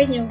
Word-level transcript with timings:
pequeño 0.00 0.30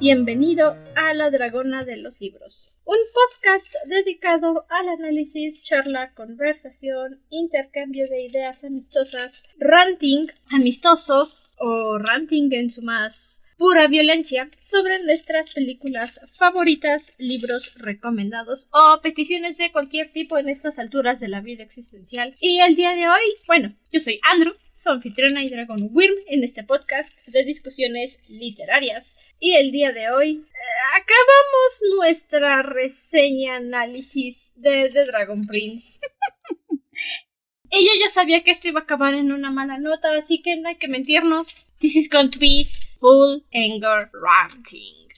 bienvenido 0.00 0.76
a 0.96 1.14
La 1.14 1.30
Dragona 1.30 1.82
de 1.82 1.96
los 1.96 2.20
Libros, 2.20 2.76
un 2.84 2.98
podcast 3.14 3.74
dedicado 3.86 4.66
al 4.68 4.86
análisis, 4.86 5.62
charla, 5.62 6.12
conversación, 6.12 7.22
intercambio 7.30 8.06
de 8.06 8.26
ideas 8.26 8.62
amistosas, 8.64 9.44
ranting 9.58 10.26
amistoso 10.52 11.26
o 11.58 11.96
ranting 11.96 12.52
en 12.52 12.70
su 12.70 12.82
más 12.82 13.44
pura 13.56 13.88
violencia 13.88 14.50
sobre 14.60 15.02
nuestras 15.04 15.54
películas 15.54 16.20
favoritas, 16.36 17.14
libros 17.16 17.74
recomendados 17.78 18.68
o 18.74 19.00
peticiones 19.00 19.56
de 19.56 19.72
cualquier 19.72 20.12
tipo 20.12 20.36
en 20.36 20.50
estas 20.50 20.78
alturas 20.78 21.18
de 21.18 21.28
la 21.28 21.40
vida 21.40 21.62
existencial. 21.62 22.36
Y 22.40 22.60
el 22.60 22.76
día 22.76 22.94
de 22.94 23.08
hoy, 23.08 23.22
bueno, 23.46 23.74
yo 23.90 24.00
soy 24.00 24.20
Andrew 24.30 24.52
su 24.82 24.90
anfitriona 24.90 25.44
y 25.44 25.48
Dragon 25.48 25.90
Wyrm 25.92 26.14
en 26.26 26.42
este 26.42 26.64
podcast 26.64 27.08
de 27.28 27.44
discusiones 27.44 28.18
literarias. 28.26 29.16
Y 29.38 29.54
el 29.54 29.70
día 29.70 29.92
de 29.92 30.10
hoy 30.10 30.44
eh, 30.44 31.00
acabamos 31.00 31.82
nuestra 31.98 32.62
reseña 32.62 33.56
análisis 33.56 34.52
de 34.56 34.90
The 34.92 35.04
Dragon 35.04 35.46
Prince. 35.46 36.00
Ella 37.70 37.90
ya 38.00 38.08
sabía 38.08 38.42
que 38.42 38.50
esto 38.50 38.68
iba 38.68 38.80
a 38.80 38.82
acabar 38.82 39.14
en 39.14 39.30
una 39.30 39.52
mala 39.52 39.78
nota, 39.78 40.18
así 40.18 40.42
que 40.42 40.56
no 40.56 40.68
hay 40.68 40.76
que 40.76 40.88
mentirnos. 40.88 41.66
This 41.78 41.94
is 41.94 42.10
going 42.10 42.30
to 42.30 42.40
be 42.40 42.68
full 42.98 43.40
anger 43.54 44.10
ranting. 44.12 45.08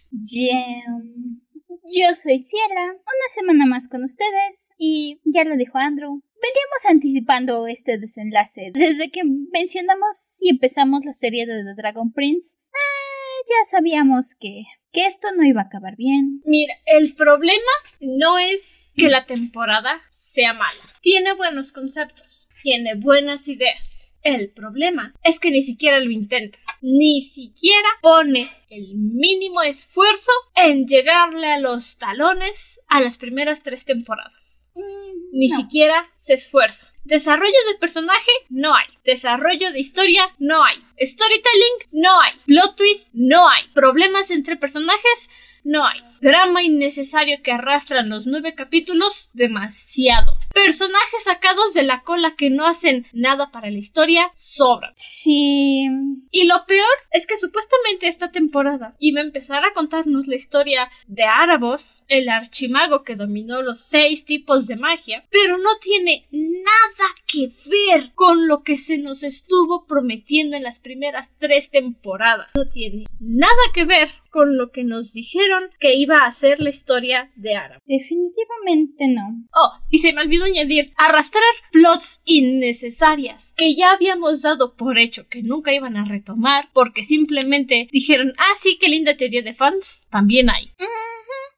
Yo 1.87 2.15
soy 2.15 2.39
Ciela, 2.39 2.93
una 2.93 3.29
semana 3.29 3.67
más 3.67 3.89
con 3.89 4.05
ustedes 4.05 4.73
y 4.79 5.21
ya 5.25 5.45
lo 5.45 5.57
dijo 5.57 5.79
Andrew, 5.79 6.23
veníamos 6.45 6.85
anticipando 6.91 7.67
este 7.67 7.99
desenlace 7.99 8.71
desde 8.75 9.11
que 9.11 9.23
mencionamos 9.25 10.39
y 10.41 10.51
empezamos 10.51 11.05
la 11.05 11.13
serie 11.13 11.47
de 11.47 11.65
The 11.65 11.75
Dragon 11.75 12.13
Prince. 12.13 12.59
Eh, 12.69 13.45
ya 13.49 13.71
sabíamos 13.71 14.35
que, 14.39 14.65
que 14.93 15.07
esto 15.07 15.29
no 15.37 15.45
iba 15.45 15.63
a 15.63 15.65
acabar 15.65 15.97
bien. 15.97 16.43
Mira, 16.45 16.75
el 16.87 17.15
problema 17.15 17.73
no 18.01 18.39
es 18.39 18.93
que 18.97 19.09
la 19.09 19.25
temporada 19.25 20.03
sea 20.13 20.53
mala. 20.53 20.83
Tiene 21.01 21.35
buenos 21.35 21.73
conceptos, 21.73 22.49
tiene 22.63 22.95
buenas 22.97 23.49
ideas. 23.49 24.15
El 24.23 24.53
problema 24.53 25.15
es 25.23 25.39
que 25.39 25.51
ni 25.51 25.63
siquiera 25.63 26.01
lo 26.01 26.11
intenta 26.11 26.59
ni 26.87 27.23
siquiera 27.23 27.89
pone 28.03 28.47
el 28.69 28.95
mínimo 28.97 29.63
esfuerzo 29.63 30.31
en 30.55 30.87
llegarle 30.87 31.51
a 31.51 31.59
los 31.59 31.97
talones 31.97 32.79
a 32.89 33.01
las 33.01 33.17
primeras 33.17 33.63
tres 33.63 33.87
temporadas. 33.87 34.67
Mm, 34.75 35.04
ni 35.35 35.49
siquiera 35.51 36.09
se 36.17 36.35
esfuerza. 36.35 36.94
Desarrollo 37.05 37.59
de 37.69 37.79
personaje 37.79 38.31
no 38.49 38.75
hay. 38.75 38.87
Desarrollo 39.05 39.71
de 39.73 39.81
historia 39.81 40.31
no 40.39 40.65
hay. 40.65 40.77
Storytelling 41.01 41.91
no 41.93 42.21
hay. 42.21 42.33
Plot 42.47 42.77
twist 42.77 43.09
no 43.13 43.49
hay. 43.49 43.63
Problemas 43.75 44.31
entre 44.31 44.57
personajes 44.57 45.29
no 45.65 45.85
hay. 45.85 46.01
Drama 46.21 46.63
innecesario 46.63 47.43
que 47.43 47.53
arrastran 47.53 48.09
los 48.09 48.27
nueve 48.27 48.55
capítulos, 48.55 49.31
demasiado. 49.35 50.35
Personajes 50.55 51.25
sacados 51.25 51.75
de 51.75 51.83
la 51.83 52.01
cola 52.01 52.35
que 52.35 52.49
no 52.49 52.65
hacen 52.67 53.07
nada 53.13 53.51
para 53.51 53.71
la 53.71 53.77
historia, 53.77 54.31
sobran. 54.35 54.93
Sí. 54.97 55.87
Y 56.31 56.47
lo 56.47 56.65
peor 56.67 56.89
es 57.11 57.27
que 57.27 57.37
supuestamente 57.37 58.09
esta 58.09 58.31
temporada 58.31 58.95
iba 58.99 59.21
a 59.21 59.25
empezar 59.25 59.65
a 59.65 59.75
contarnos 59.75 60.27
la 60.27 60.37
historia 60.37 60.91
de 61.07 61.25
Árabos, 61.25 62.05
el 62.09 62.31
archimago 62.31 63.05
que 63.05 63.17
dominó 63.17 63.61
los 63.61 63.81
seis 63.81 64.25
tipos 64.25 64.67
de 64.67 64.77
magia, 64.77 65.27
pero 65.31 65.59
no 65.59 65.77
tiene 65.79 66.27
nada 66.31 66.94
que 67.27 67.53
ver 67.69 68.13
con 68.15 68.47
lo 68.49 68.63
que 68.63 68.77
se 68.77 68.99
nos 68.99 69.23
estuvo 69.23 69.87
prometiendo 69.87 70.57
en 70.57 70.63
las 70.63 70.81
primeras 70.81 71.33
tres 71.39 71.71
temporadas. 71.71 72.51
No 72.55 72.69
tiene 72.69 73.05
nada 73.21 73.53
que 73.73 73.85
ver 73.85 74.09
con 74.31 74.57
lo 74.57 74.71
que 74.71 74.85
nos 74.85 75.13
dijeron 75.13 75.71
que 75.79 75.95
iba 75.95 76.25
a 76.25 76.33
ser 76.33 76.61
la 76.61 76.71
historia 76.71 77.31
de 77.37 77.55
Arab. 77.55 77.81
Definitivamente 77.87 79.07
no. 79.09 79.47
Oh, 79.55 79.73
y 79.91 79.99
se 79.99 80.13
me 80.13 80.23
olvidó 80.23 80.45
añadir, 80.45 80.93
arrastrar 80.97 81.45
plots 81.73 82.23
innecesarias 82.25 83.55
que 83.57 83.77
ya 83.77 83.93
habíamos 83.93 84.43
dado 84.43 84.75
por 84.75 84.99
hecho 84.99 85.29
que 85.29 85.43
nunca 85.43 85.73
iban 85.73 85.97
a 85.97 86.05
retomar 86.05 86.69
porque 86.73 87.05
simplemente 87.05 87.89
dijeron, 87.93 88.33
ah, 88.39 88.55
sí, 88.59 88.79
qué 88.81 88.89
linda 88.89 89.17
teoría 89.17 89.43
de 89.43 89.55
fans, 89.55 90.07
también 90.11 90.51
hay. 90.51 90.73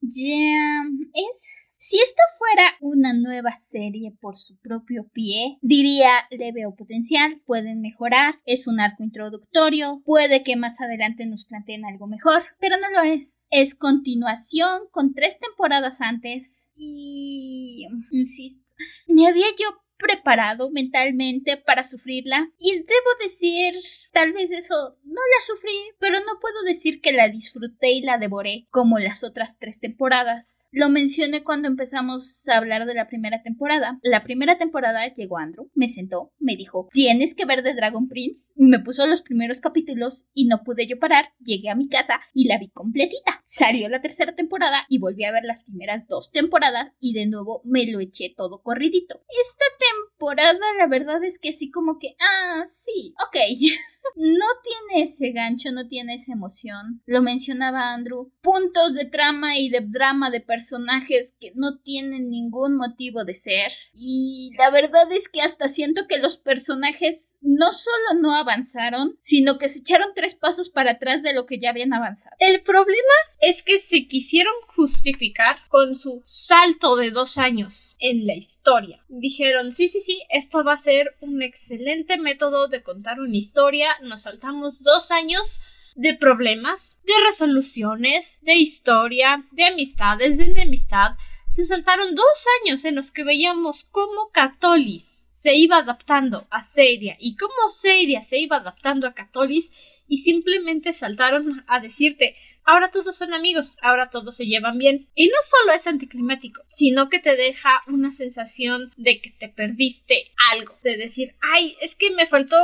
Ya, 0.02 0.82
es 1.30 1.65
si 1.88 1.98
esta 1.98 2.22
fuera 2.36 2.76
una 2.80 3.12
nueva 3.12 3.54
serie 3.54 4.10
por 4.20 4.36
su 4.36 4.58
propio 4.58 5.08
pie, 5.12 5.56
diría 5.62 6.10
le 6.30 6.50
veo 6.50 6.74
potencial, 6.74 7.40
pueden 7.46 7.80
mejorar, 7.80 8.40
es 8.44 8.66
un 8.66 8.80
arco 8.80 9.04
introductorio, 9.04 10.02
puede 10.04 10.42
que 10.42 10.56
más 10.56 10.80
adelante 10.80 11.26
nos 11.26 11.44
planteen 11.44 11.84
algo 11.84 12.08
mejor, 12.08 12.42
pero 12.58 12.74
no 12.78 12.90
lo 12.90 13.02
es. 13.02 13.46
Es 13.52 13.76
continuación 13.76 14.88
con 14.90 15.14
tres 15.14 15.38
temporadas 15.38 16.00
antes 16.00 16.70
y... 16.74 17.86
insisto, 18.10 18.66
me 19.06 19.28
había 19.28 19.46
yo 19.56 19.66
preparado 19.96 20.70
mentalmente 20.70 21.56
para 21.56 21.84
sufrirla 21.84 22.50
y 22.58 22.72
debo 22.72 23.10
decir 23.22 23.74
Tal 24.16 24.32
vez 24.32 24.50
eso 24.50 24.96
no 25.04 25.20
la 25.20 25.42
sufrí, 25.46 25.74
pero 26.00 26.18
no 26.20 26.40
puedo 26.40 26.62
decir 26.62 27.02
que 27.02 27.12
la 27.12 27.28
disfruté 27.28 27.92
y 27.92 28.00
la 28.00 28.16
devoré 28.16 28.66
como 28.70 28.98
las 28.98 29.22
otras 29.24 29.58
tres 29.58 29.78
temporadas. 29.78 30.64
Lo 30.72 30.88
mencioné 30.88 31.44
cuando 31.44 31.68
empezamos 31.68 32.48
a 32.48 32.56
hablar 32.56 32.86
de 32.86 32.94
la 32.94 33.08
primera 33.08 33.42
temporada. 33.42 33.98
La 34.02 34.24
primera 34.24 34.56
temporada 34.56 35.06
llegó 35.12 35.36
Andrew, 35.36 35.70
me 35.74 35.90
sentó, 35.90 36.32
me 36.38 36.56
dijo, 36.56 36.88
tienes 36.94 37.34
que 37.34 37.44
ver 37.44 37.62
The 37.62 37.74
Dragon 37.74 38.08
Prince. 38.08 38.54
Me 38.56 38.78
puso 38.78 39.06
los 39.06 39.20
primeros 39.20 39.60
capítulos 39.60 40.30
y 40.32 40.46
no 40.46 40.62
pude 40.64 40.86
yo 40.86 40.98
parar. 40.98 41.34
Llegué 41.40 41.68
a 41.68 41.76
mi 41.76 41.86
casa 41.86 42.18
y 42.32 42.48
la 42.48 42.58
vi 42.58 42.70
completita. 42.70 43.42
Salió 43.44 43.90
la 43.90 44.00
tercera 44.00 44.34
temporada 44.34 44.78
y 44.88 44.98
volví 44.98 45.24
a 45.24 45.32
ver 45.32 45.44
las 45.44 45.62
primeras 45.62 46.06
dos 46.08 46.32
temporadas 46.32 46.94
y 47.00 47.12
de 47.12 47.26
nuevo 47.26 47.60
me 47.64 47.86
lo 47.86 48.00
eché 48.00 48.32
todo 48.34 48.62
corridito. 48.62 49.22
Esta 49.28 49.64
temporada 49.92 50.58
la 50.78 50.86
verdad 50.86 51.22
es 51.22 51.38
que 51.38 51.52
sí 51.52 51.70
como 51.70 51.98
que, 51.98 52.16
ah, 52.18 52.64
sí, 52.66 53.14
ok. 53.28 53.36
no 54.14 54.46
tiene 54.62 55.04
ese 55.04 55.32
gancho, 55.32 55.72
no 55.72 55.88
tiene 55.88 56.14
esa 56.14 56.32
emoción. 56.32 57.02
Lo 57.06 57.22
mencionaba 57.22 57.92
Andrew. 57.92 58.32
Puntos 58.40 58.94
de 58.94 59.06
trama 59.06 59.58
y 59.58 59.68
de 59.70 59.80
drama 59.80 60.30
de 60.30 60.40
personajes 60.40 61.36
que 61.40 61.52
no 61.54 61.78
tienen 61.80 62.30
ningún 62.30 62.76
motivo 62.76 63.24
de 63.24 63.34
ser. 63.34 63.72
Y 63.94 64.52
la 64.58 64.70
verdad 64.70 65.10
es 65.12 65.28
que 65.28 65.40
hasta 65.40 65.68
siento 65.68 66.06
que 66.08 66.18
los 66.18 66.36
personajes 66.36 67.34
no 67.40 67.72
solo 67.72 68.20
no 68.20 68.34
avanzaron, 68.34 69.16
sino 69.20 69.58
que 69.58 69.68
se 69.68 69.80
echaron 69.80 70.10
tres 70.14 70.34
pasos 70.34 70.70
para 70.70 70.92
atrás 70.92 71.22
de 71.22 71.34
lo 71.34 71.46
que 71.46 71.58
ya 71.58 71.70
habían 71.70 71.92
avanzado. 71.92 72.36
El 72.38 72.62
problema 72.62 73.14
es 73.40 73.62
que 73.62 73.78
se 73.78 74.06
quisieron 74.06 74.54
justificar 74.74 75.56
con 75.68 75.94
su 75.94 76.20
salto 76.24 76.96
de 76.96 77.10
dos 77.10 77.38
años 77.38 77.96
en 78.00 78.26
la 78.26 78.34
historia. 78.34 79.04
Dijeron, 79.08 79.74
sí, 79.74 79.88
sí, 79.88 80.00
sí, 80.00 80.22
esto 80.30 80.64
va 80.64 80.74
a 80.74 80.78
ser 80.78 81.16
un 81.20 81.42
excelente 81.42 82.18
método 82.18 82.68
de 82.68 82.82
contar 82.82 83.20
una 83.20 83.36
historia 83.36 83.88
nos 84.02 84.22
saltamos 84.22 84.82
dos 84.82 85.10
años 85.10 85.62
de 85.94 86.16
problemas, 86.16 86.98
de 87.04 87.12
resoluciones, 87.26 88.38
de 88.42 88.54
historia, 88.54 89.46
de 89.52 89.64
amistades, 89.64 90.38
de 90.38 90.44
enemistad. 90.44 91.12
Se 91.48 91.64
saltaron 91.64 92.14
dos 92.14 92.46
años 92.62 92.84
en 92.84 92.94
los 92.94 93.10
que 93.10 93.24
veíamos 93.24 93.84
cómo 93.84 94.30
Catolis 94.32 95.28
se 95.32 95.54
iba 95.54 95.78
adaptando 95.78 96.46
a 96.50 96.62
Seidia 96.62 97.16
y 97.18 97.36
cómo 97.36 97.70
Seidia 97.70 98.22
se 98.22 98.38
iba 98.38 98.56
adaptando 98.56 99.06
a 99.06 99.14
Catolis 99.14 99.72
y 100.08 100.18
simplemente 100.18 100.92
saltaron 100.92 101.64
a 101.66 101.80
decirte 101.80 102.36
ahora 102.66 102.90
todos 102.90 103.16
son 103.16 103.32
amigos, 103.32 103.76
ahora 103.80 104.10
todos 104.10 104.36
se 104.36 104.46
llevan 104.46 104.76
bien. 104.76 105.08
Y 105.14 105.28
no 105.28 105.36
solo 105.42 105.72
es 105.72 105.86
anticlimático, 105.86 106.62
sino 106.66 107.08
que 107.08 107.20
te 107.20 107.36
deja 107.36 107.82
una 107.86 108.10
sensación 108.10 108.92
de 108.96 109.20
que 109.20 109.30
te 109.30 109.48
perdiste 109.48 110.32
algo, 110.52 110.76
de 110.82 110.96
decir, 110.96 111.34
ay, 111.40 111.76
es 111.80 111.94
que 111.94 112.10
me 112.10 112.26
faltó 112.26 112.56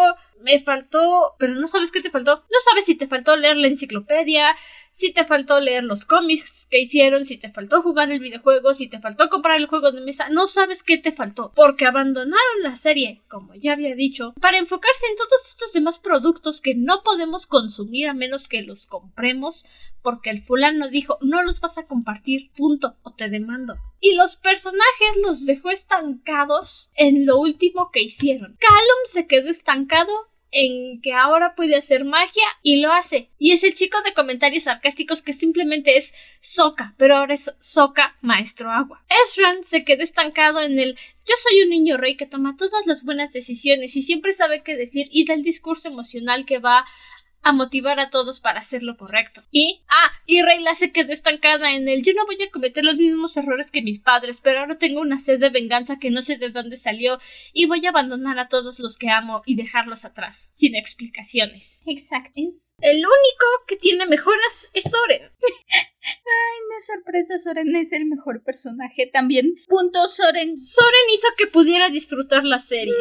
me 0.43 0.63
faltó, 0.63 1.35
pero 1.39 1.55
no 1.55 1.67
sabes 1.67 1.91
qué 1.91 2.01
te 2.01 2.11
faltó. 2.11 2.37
No 2.37 2.59
sabes 2.65 2.85
si 2.85 2.95
te 2.95 3.07
faltó 3.07 3.37
leer 3.37 3.57
la 3.57 3.69
enciclopedia, 3.69 4.55
si 4.93 5.13
te 5.13 5.25
faltó 5.25 5.59
leer 5.59 5.85
los 5.85 6.05
cómics 6.05 6.69
que 6.71 6.81
hicieron, 6.81 7.25
si 7.25 7.39
te 7.39 7.51
faltó 7.51 7.83
jugar 7.83 8.13
el 8.13 8.21
videojuego, 8.21 8.75
si 8.75 8.89
te 8.89 9.01
faltó 9.01 9.29
comprar 9.31 9.59
el 9.59 9.67
juego 9.67 9.91
de 9.91 10.03
mesa, 10.03 10.29
no 10.31 10.47
sabes 10.47 10.83
qué 10.83 10.99
te 10.99 11.13
faltó, 11.13 11.53
porque 11.55 11.87
abandonaron 11.87 12.63
la 12.63 12.77
serie, 12.77 13.23
como 13.29 13.55
ya 13.55 13.73
había 13.73 13.95
dicho, 13.95 14.35
para 14.41 14.59
enfocarse 14.59 15.07
en 15.07 15.17
todos 15.17 15.49
estos 15.49 15.73
demás 15.73 15.99
productos 15.99 16.61
que 16.61 16.75
no 16.75 17.03
podemos 17.03 17.47
consumir 17.47 18.09
a 18.09 18.15
menos 18.15 18.49
que 18.49 18.63
los 18.63 18.87
compremos, 18.87 19.65
porque 20.03 20.31
el 20.31 20.43
fulano 20.43 20.89
dijo 20.89 21.17
no 21.23 21.43
los 21.43 21.61
vas 21.61 21.79
a 21.79 21.87
compartir, 21.87 22.51
punto, 22.57 22.97
o 23.03 23.13
te 23.15 23.31
demando. 23.31 23.77
Y 24.01 24.15
los 24.17 24.37
personajes 24.37 25.17
los 25.25 25.47
dejó 25.47 25.71
estancados 25.71 26.91
en 26.97 27.25
lo 27.25 27.39
último 27.39 27.91
que 27.93 28.03
hicieron. 28.03 28.57
Callum 28.61 29.07
se 29.07 29.27
quedó 29.27 29.49
estancado 29.49 30.13
en 30.53 31.01
que 31.01 31.15
ahora 31.15 31.55
puede 31.57 31.77
hacer 31.77 32.05
magia 32.05 32.45
y 32.63 32.81
lo 32.81 32.93
hace. 32.93 33.31
Y 33.39 33.53
es 33.53 33.65
el 33.65 33.75
chico 33.75 33.99
de 34.03 34.13
comentarios 34.13 34.65
sarcásticos 34.65 35.23
que 35.23 35.33
simplemente 35.33 35.97
es 35.97 36.15
Soka, 36.41 36.95
pero 36.99 37.17
ahora 37.17 37.35
es 37.35 37.57
Soka 37.59 38.15
Maestro 38.21 38.71
Agua. 38.71 39.03
Ezran 39.25 39.65
se 39.65 39.85
quedó 39.85 40.03
estancado 40.03 40.61
en 40.61 40.79
el 40.79 40.97
yo 41.25 41.35
soy 41.37 41.63
un 41.63 41.71
niño 41.71 41.97
rey 41.97 42.17
que 42.17 42.27
toma 42.27 42.57
todas 42.59 42.87
las 42.87 43.05
buenas 43.05 43.33
decisiones 43.33 43.97
y 43.97 44.03
siempre 44.03 44.33
sabe 44.33 44.63
qué 44.63 44.77
decir 44.77 45.09
y 45.11 45.25
da 45.25 45.35
el 45.35 45.43
discurso 45.43 45.89
emocional 45.89 46.45
que 46.45 46.59
va 46.59 46.85
a 47.43 47.53
motivar 47.53 48.01
a 48.01 48.11
todos 48.11 48.41
para 48.41 48.61
hacer 48.61 48.83
lo 48.83 48.97
correcto. 48.97 49.43
Y, 49.51 49.83
ah, 49.89 50.13
y 50.27 50.43
Reyla 50.43 50.75
se 50.75 50.93
quedó 50.93 51.13
estancada 51.13 51.73
en 51.73 51.89
el 51.89 52.03
yo 52.03 52.13
no 52.17 52.27
voy 52.27 52.41
a 52.43 52.51
cometer 52.51 52.85
los 52.85 52.99
mismos 52.99 53.37
errores 53.37 53.71
que 53.71 53.83
mis 53.83 53.99
padres, 53.99 54.41
pero 54.41 54.61
ahora 54.61 54.79
tengo 54.79 55.01
una 55.01 55.19
sed 55.19 55.41
de 55.41 55.51
venganza 55.51 55.99
que 55.99 56.11
no 56.11 56.23
sé 56.23 56.37
de 56.37 56.51
dónde 56.51 56.77
salió 56.77 57.19
y 57.53 57.67
voy 57.67 57.85
a 57.87 57.91
abandonar 57.91 58.39
a 58.39 58.49
todos 58.49 58.79
los 58.79 58.99
que 58.99 59.11
amo 59.11 59.43
y 59.45 59.57
dejarlos 59.57 60.05
atrás, 60.05 60.51
sin 60.55 60.75
explicaciones. 60.75 61.81
Exacto. 61.87 62.41
El 62.81 62.97
único 62.97 63.47
que 63.67 63.77
tiene 63.77 64.07
mejoras 64.07 64.69
es 64.73 64.85
Soren. 64.91 65.23
Ay, 66.05 66.59
no 66.69 66.77
es 66.79 66.87
sorpresa, 66.87 67.39
Soren 67.39 67.75
es 67.77 67.93
el 67.93 68.07
mejor 68.07 68.43
personaje 68.43 69.09
también. 69.13 69.55
Punto, 69.69 70.09
Soren. 70.09 70.61
Soren 70.61 71.11
hizo 71.15 71.29
que 71.39 71.47
pudiera 71.47 71.91
disfrutar 71.91 72.45
la 72.45 72.61
serie. 72.61 72.95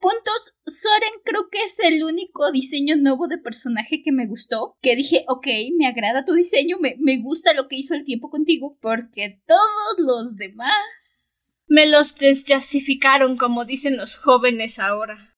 Puntos, 0.00 0.56
Soren 0.66 1.12
creo 1.24 1.42
que 1.50 1.62
es 1.62 1.78
el 1.80 2.02
único 2.02 2.50
diseño 2.50 2.96
nuevo 2.96 3.28
de 3.28 3.38
personaje 3.38 4.02
que 4.02 4.12
me 4.12 4.26
gustó. 4.26 4.76
Que 4.82 4.96
dije, 4.96 5.24
ok, 5.28 5.46
me 5.76 5.86
agrada 5.86 6.24
tu 6.24 6.32
diseño, 6.32 6.78
me, 6.80 6.96
me 6.98 7.20
gusta 7.22 7.54
lo 7.54 7.68
que 7.68 7.76
hizo 7.76 7.94
el 7.94 8.04
tiempo 8.04 8.30
contigo. 8.30 8.76
Porque 8.80 9.42
todos 9.46 9.94
los 9.98 10.36
demás... 10.36 11.62
Me 11.68 11.86
los 11.88 12.16
desjasificaron, 12.16 13.36
como 13.36 13.64
dicen 13.64 13.96
los 13.96 14.16
jóvenes 14.16 14.80
ahora. 14.80 15.29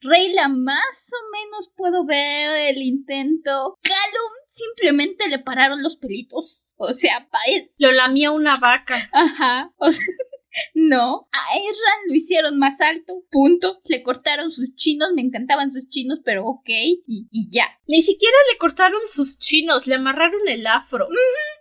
Reyla, 0.00 0.48
más 0.48 1.10
o 1.12 1.30
menos 1.32 1.72
puedo 1.76 2.06
ver 2.06 2.74
el 2.74 2.82
intento. 2.82 3.78
Calum 3.82 4.32
simplemente 4.46 5.28
le 5.28 5.38
pararon 5.38 5.82
los 5.82 5.96
pelitos. 5.96 6.66
O 6.76 6.94
sea, 6.94 7.28
pa 7.30 7.38
él. 7.48 7.72
Lo 7.78 7.90
lamía 7.92 8.30
una 8.30 8.54
vaca. 8.56 9.08
Ajá. 9.12 9.72
O 9.78 9.90
sea, 9.90 10.06
no. 10.74 11.28
A 11.32 11.56
Erran 11.56 12.00
lo 12.08 12.14
hicieron 12.14 12.58
más 12.58 12.80
alto. 12.80 13.24
Punto. 13.30 13.80
Le 13.84 14.02
cortaron 14.02 14.50
sus 14.50 14.74
chinos. 14.74 15.08
Me 15.14 15.22
encantaban 15.22 15.70
sus 15.70 15.88
chinos, 15.88 16.20
pero 16.24 16.44
ok. 16.44 16.68
Y, 16.68 17.28
y 17.30 17.48
ya. 17.50 17.66
Ni 17.86 18.02
siquiera 18.02 18.36
le 18.52 18.58
cortaron 18.58 19.00
sus 19.06 19.38
chinos. 19.38 19.86
Le 19.86 19.94
amarraron 19.96 20.46
el 20.48 20.66
afro. 20.66 21.06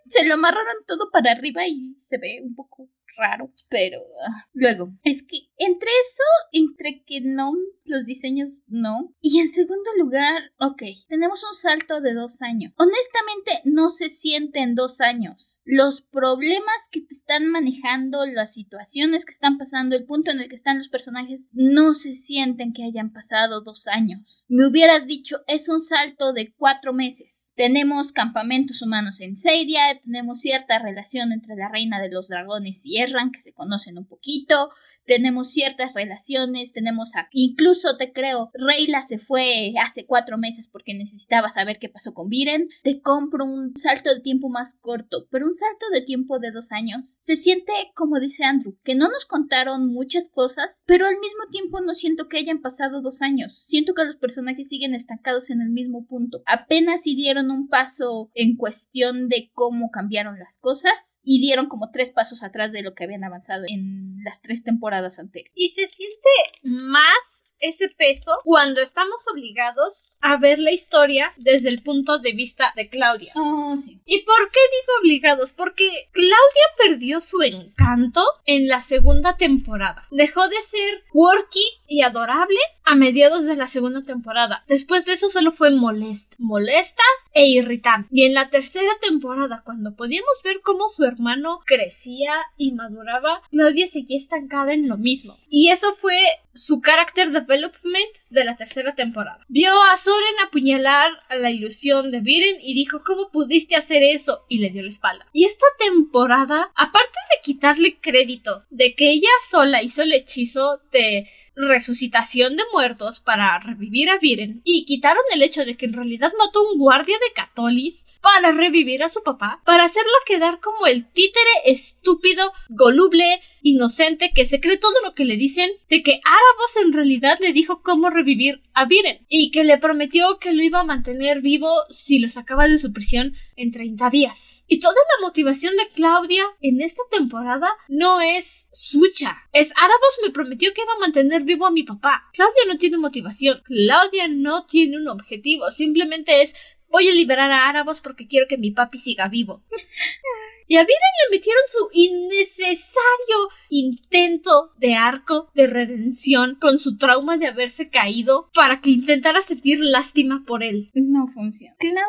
Se 0.08 0.26
lo 0.26 0.36
amarraron 0.36 0.76
todo 0.86 1.10
para 1.12 1.32
arriba 1.32 1.68
y 1.68 1.96
se 1.98 2.18
ve 2.18 2.42
un 2.44 2.56
poco 2.56 2.90
raro, 3.18 3.52
pero 3.70 4.00
ah, 4.28 4.48
luego, 4.54 4.90
es 5.04 5.24
que 5.24 5.38
entre 5.58 5.90
eso, 5.90 6.24
entre 6.52 7.04
que 7.06 7.22
no, 7.22 7.52
los 7.88 8.06
diseños 8.06 8.62
no, 8.68 9.14
y 9.22 9.40
en 9.40 9.48
segundo 9.48 9.90
lugar, 9.98 10.42
ok, 10.60 10.84
tenemos 11.08 11.44
un 11.44 11.56
salto 11.56 12.02
de 12.02 12.14
dos 12.14 12.42
años. 12.42 12.74
Honestamente, 12.78 13.52
no 13.66 13.90
se 13.90 14.10
siente 14.10 14.60
en 14.60 14.76
dos 14.76 15.02
años. 15.02 15.62
Los 15.66 16.02
problemas 16.02 16.90
que 16.92 17.02
te 17.02 17.14
están 17.14 17.48
manejando, 17.48 18.26
las 18.26 18.54
situaciones 18.54 19.26
que 19.26 19.32
están 19.32 19.58
pasando, 19.58 19.96
el 19.96 20.06
punto 20.06 20.32
en 20.32 20.40
el 20.40 20.50
que 20.50 20.56
están 20.56 20.78
los 20.78 20.90
personajes, 20.90 21.48
no 21.52 21.94
se 21.94 22.16
sienten 22.16 22.74
que 22.74 22.84
hayan 22.84 23.12
pasado 23.12 23.62
dos 23.62 23.88
años. 23.88 24.46
Me 24.50 24.68
hubieras 24.68 25.08
dicho, 25.08 25.38
es 25.48 25.70
un 25.70 25.82
salto 25.82 26.34
de 26.34 26.54
cuatro 26.56 26.94
meses. 26.94 27.54
Tenemos 27.56 28.12
campamentos 28.12 28.82
humanos 28.82 29.22
en 29.22 29.38
Seidia, 29.38 29.82
tenemos 30.04 30.42
cierta 30.42 30.80
relación 30.80 31.32
entre 31.32 31.56
la 31.56 31.70
reina 31.70 32.02
de 32.02 32.10
los 32.10 32.28
dragones 32.28 32.82
y 32.84 32.98
que 33.32 33.42
se 33.42 33.54
conocen 33.54 33.98
un 33.98 34.06
poquito, 34.06 34.70
tenemos 35.06 35.52
ciertas 35.52 35.94
relaciones, 35.94 36.74
tenemos 36.74 37.16
a, 37.16 37.28
incluso 37.32 37.77
te 37.98 38.12
creo, 38.12 38.50
Reyla 38.54 39.02
se 39.02 39.20
fue 39.20 39.74
hace 39.82 40.06
cuatro 40.06 40.38
meses 40.38 40.68
porque 40.68 40.94
necesitaba 40.94 41.50
saber 41.50 41.80
qué 41.80 41.90
pasó 41.90 42.14
con 42.14 42.30
Viren, 42.30 42.70
te 42.84 43.02
compro 43.02 43.46
un 43.46 43.76
salto 43.76 44.14
de 44.14 44.22
tiempo 44.22 44.50
más 44.50 44.76
corto, 44.82 45.28
pero 45.30 45.46
un 45.46 45.54
salto 45.54 45.86
de 45.92 46.02
tiempo 46.02 46.40
de 46.40 46.52
dos 46.52 46.72
años. 46.72 47.18
Se 47.20 47.38
siente, 47.38 47.72
como 47.96 48.20
dice 48.20 48.44
Andrew, 48.44 48.78
que 48.84 48.96
no 48.96 49.10
nos 49.10 49.26
contaron 49.26 49.88
muchas 49.88 50.30
cosas, 50.30 50.82
pero 50.86 51.06
al 51.06 51.16
mismo 51.16 51.46
tiempo 51.52 51.82
no 51.82 51.94
siento 51.94 52.28
que 52.28 52.38
hayan 52.38 52.62
pasado 52.62 53.02
dos 53.02 53.22
años, 53.22 53.58
siento 53.58 53.94
que 53.94 54.06
los 54.06 54.16
personajes 54.18 54.68
siguen 54.68 54.96
estancados 54.96 55.50
en 55.50 55.62
el 55.62 55.70
mismo 55.70 56.06
punto, 56.06 56.42
apenas 56.46 57.04
si 57.04 57.16
dieron 57.16 57.52
un 57.52 57.68
paso 57.68 58.32
en 58.34 58.56
cuestión 58.56 59.30
de 59.30 59.52
cómo 59.54 59.92
cambiaron 59.92 60.40
las 60.40 60.58
cosas, 60.58 61.18
y 61.30 61.42
dieron 61.42 61.68
como 61.68 61.92
tres 61.92 62.12
pasos 62.12 62.42
atrás 62.42 62.72
de 62.72 62.84
lo 62.84 62.96
que 62.96 63.04
habían 63.04 63.26
avanzado 63.26 63.66
en 63.68 64.24
las 64.24 64.42
tres 64.42 64.64
temporadas 64.64 65.20
anteriores. 65.20 65.52
Y 65.56 65.70
se 65.72 65.86
siente 65.86 66.30
más 66.64 67.37
ese 67.60 67.90
peso 67.90 68.32
cuando 68.44 68.82
estamos 68.82 69.24
obligados 69.32 70.18
a 70.22 70.38
ver 70.38 70.60
la 70.60 70.72
historia 70.72 71.34
desde 71.38 71.70
el 71.70 71.82
punto 71.82 72.20
de 72.20 72.34
vista 72.34 72.74
de 72.76 72.90
Claudia. 72.90 73.34
Oh, 73.36 73.76
sí. 73.78 74.00
¿Y 74.06 74.24
por 74.24 74.52
qué 74.52 74.60
digo 74.60 74.94
obligados? 75.02 75.52
Porque 75.52 76.10
Claudia 76.12 76.68
perdió 76.78 77.20
su 77.22 77.42
encanto 77.42 78.24
en 78.46 78.68
la 78.68 78.82
segunda 78.82 79.38
temporada. 79.38 80.08
Dejó 80.12 80.48
de 80.48 80.62
ser 80.62 81.04
quirky 81.12 81.66
y 81.88 82.02
adorable 82.02 82.60
a 82.84 82.96
mediados 82.96 83.46
de 83.46 83.56
la 83.56 83.68
segunda 83.68 84.02
temporada. 84.04 84.64
Después 84.68 85.06
de 85.06 85.14
eso 85.14 85.30
solo 85.30 85.52
fue 85.52 85.72
molesta, 85.72 86.36
molesta 86.40 87.04
e 87.34 87.48
irritante. 87.48 88.08
Y 88.12 88.26
en 88.26 88.34
la 88.34 88.50
tercera 88.50 88.92
temporada, 89.02 89.62
cuando 89.66 89.96
podíamos 89.96 90.42
ver 90.44 90.62
cómo 90.62 90.90
su 90.90 91.04
hermano 91.04 91.60
crecía 91.66 92.34
y 92.58 92.72
maduraba, 92.72 93.42
Claudia 93.52 93.88
seguía 93.88 94.18
estancada 94.18 94.74
en 94.74 94.88
lo 94.88 94.98
mismo. 94.98 95.36
Y 95.50 95.70
eso 95.70 95.92
fue 95.94 96.18
su 96.54 96.82
carácter 96.82 97.32
development 97.32 98.10
de 98.30 98.44
la 98.44 98.56
tercera 98.56 98.96
temporada. 98.96 99.46
Vio 99.48 99.72
a 99.92 99.98
Soren 99.98 100.40
apuñalar 100.46 101.12
a 101.30 101.36
la 101.36 101.52
ilusión 101.52 102.12
de 102.12 102.20
Viren 102.20 102.58
y 102.62 102.74
dijo 102.74 103.04
¿Cómo 103.06 103.30
pudiste 103.30 103.76
hacer 103.76 104.04
eso? 104.04 104.46
y 104.50 104.60
le 104.60 104.70
dio 104.70 104.82
la 104.82 104.90
espalda. 104.90 105.28
Y 105.34 105.46
esta 105.46 105.66
temporada, 105.78 106.72
aparte 106.76 107.18
de 107.32 107.42
quitarle 107.44 108.00
crédito 108.00 108.64
de 108.70 108.96
que 108.96 109.12
ella 109.12 109.30
sola 109.48 109.84
hizo 109.84 110.04
el 110.04 110.14
hechizo 110.14 110.82
de 110.92 111.30
resucitación 111.58 112.56
de 112.56 112.64
muertos 112.72 113.20
para 113.20 113.60
revivir 113.60 114.10
a 114.10 114.20
Viren. 114.20 114.62
Y 114.64 114.86
quitaron 114.86 115.24
el 115.34 115.42
hecho 115.42 115.66
de 115.66 115.76
que 115.76 115.86
en 115.86 115.94
realidad 115.94 116.32
mató 116.38 116.60
un 116.72 116.80
guardia 116.80 117.18
de 117.18 117.34
Catolis 117.34 118.08
para 118.22 118.52
revivir 118.52 119.04
a 119.04 119.10
su 119.10 119.24
papá, 119.24 119.62
para 119.66 119.84
hacerlo 119.84 120.12
quedar 120.26 120.60
como 120.60 120.86
el 120.88 121.06
títere 121.12 121.52
estúpido, 121.66 122.52
goluble, 122.70 123.26
inocente 123.62 124.32
que 124.34 124.46
se 124.46 124.60
cree 124.60 124.78
todo 124.78 124.94
lo 125.04 125.14
que 125.14 125.26
le 125.26 125.36
dicen 125.36 125.70
de 125.90 126.02
que 126.02 126.20
Árabos 126.24 126.78
en 126.86 126.94
realidad 126.94 127.38
le 127.40 127.54
dijo 127.54 127.82
cómo 127.82 128.10
revivir 128.10 128.62
a 128.74 128.86
Viren 128.86 129.26
y 129.28 129.52
que 129.52 129.64
le 129.64 129.78
prometió 129.78 130.38
que 130.40 130.54
lo 130.54 130.64
iba 130.64 130.80
a 130.80 130.86
mantener 130.86 131.42
vivo 131.42 131.70
si 131.90 132.20
lo 132.20 132.30
sacaba 132.30 132.68
de 132.68 132.78
su 132.78 132.94
prisión 132.94 133.34
en 133.56 133.72
30 133.72 134.10
días. 134.10 134.64
Y 134.68 134.80
toda 134.80 134.94
la 134.94 135.28
motivación 135.28 135.76
de 135.76 135.90
Claudia 135.94 136.44
en 136.62 136.82
esta 136.82 137.02
temporada 137.12 137.68
no 137.88 138.22
es 138.22 138.70
sucha. 138.72 139.36
Es 139.52 139.74
Árabos 139.76 140.20
me 140.24 140.32
prometió 140.32 140.74
que 140.74 140.82
iba 140.82 140.94
a 140.94 141.00
mantener 141.00 141.44
vivo 141.44 141.66
a 141.66 141.72
mi 141.72 141.84
papá. 141.84 142.30
Claudia 142.34 142.64
no 142.68 142.78
tiene 142.78 142.98
motivación. 142.98 143.62
Claudia 143.66 144.28
no 144.28 144.66
tiene 144.66 144.98
un 144.98 145.08
objetivo. 145.08 145.70
Simplemente 145.72 146.42
es 146.42 146.56
voy 146.90 147.08
a 147.08 147.14
liberar 147.14 147.52
a 147.52 147.68
Árabos 147.70 148.02
porque 148.02 148.28
quiero 148.28 148.48
que 148.48 148.58
mi 148.58 148.72
papi 148.72 148.98
siga 148.98 149.28
vivo. 149.28 149.62
Y 150.68 150.76
a 150.76 150.82
Viren 150.82 150.98
le 151.32 151.38
metieron 151.38 151.64
su 151.68 151.90
innecesario 151.94 153.38
intento 153.70 154.72
de 154.78 154.96
arco 154.96 155.50
de 155.56 155.68
redención 155.68 156.56
con 156.60 156.80
su 156.80 156.98
trauma 156.98 157.38
de 157.38 157.48
haberse 157.48 157.90
caído 157.90 158.50
para 158.54 158.82
que 158.82 158.92
intentara 158.92 159.42
sentir 159.42 159.80
lástima 159.80 160.44
por 160.46 160.64
él. 160.64 160.92
No 160.94 161.28
funciona. 161.28 161.76
Claudia, 161.80 162.04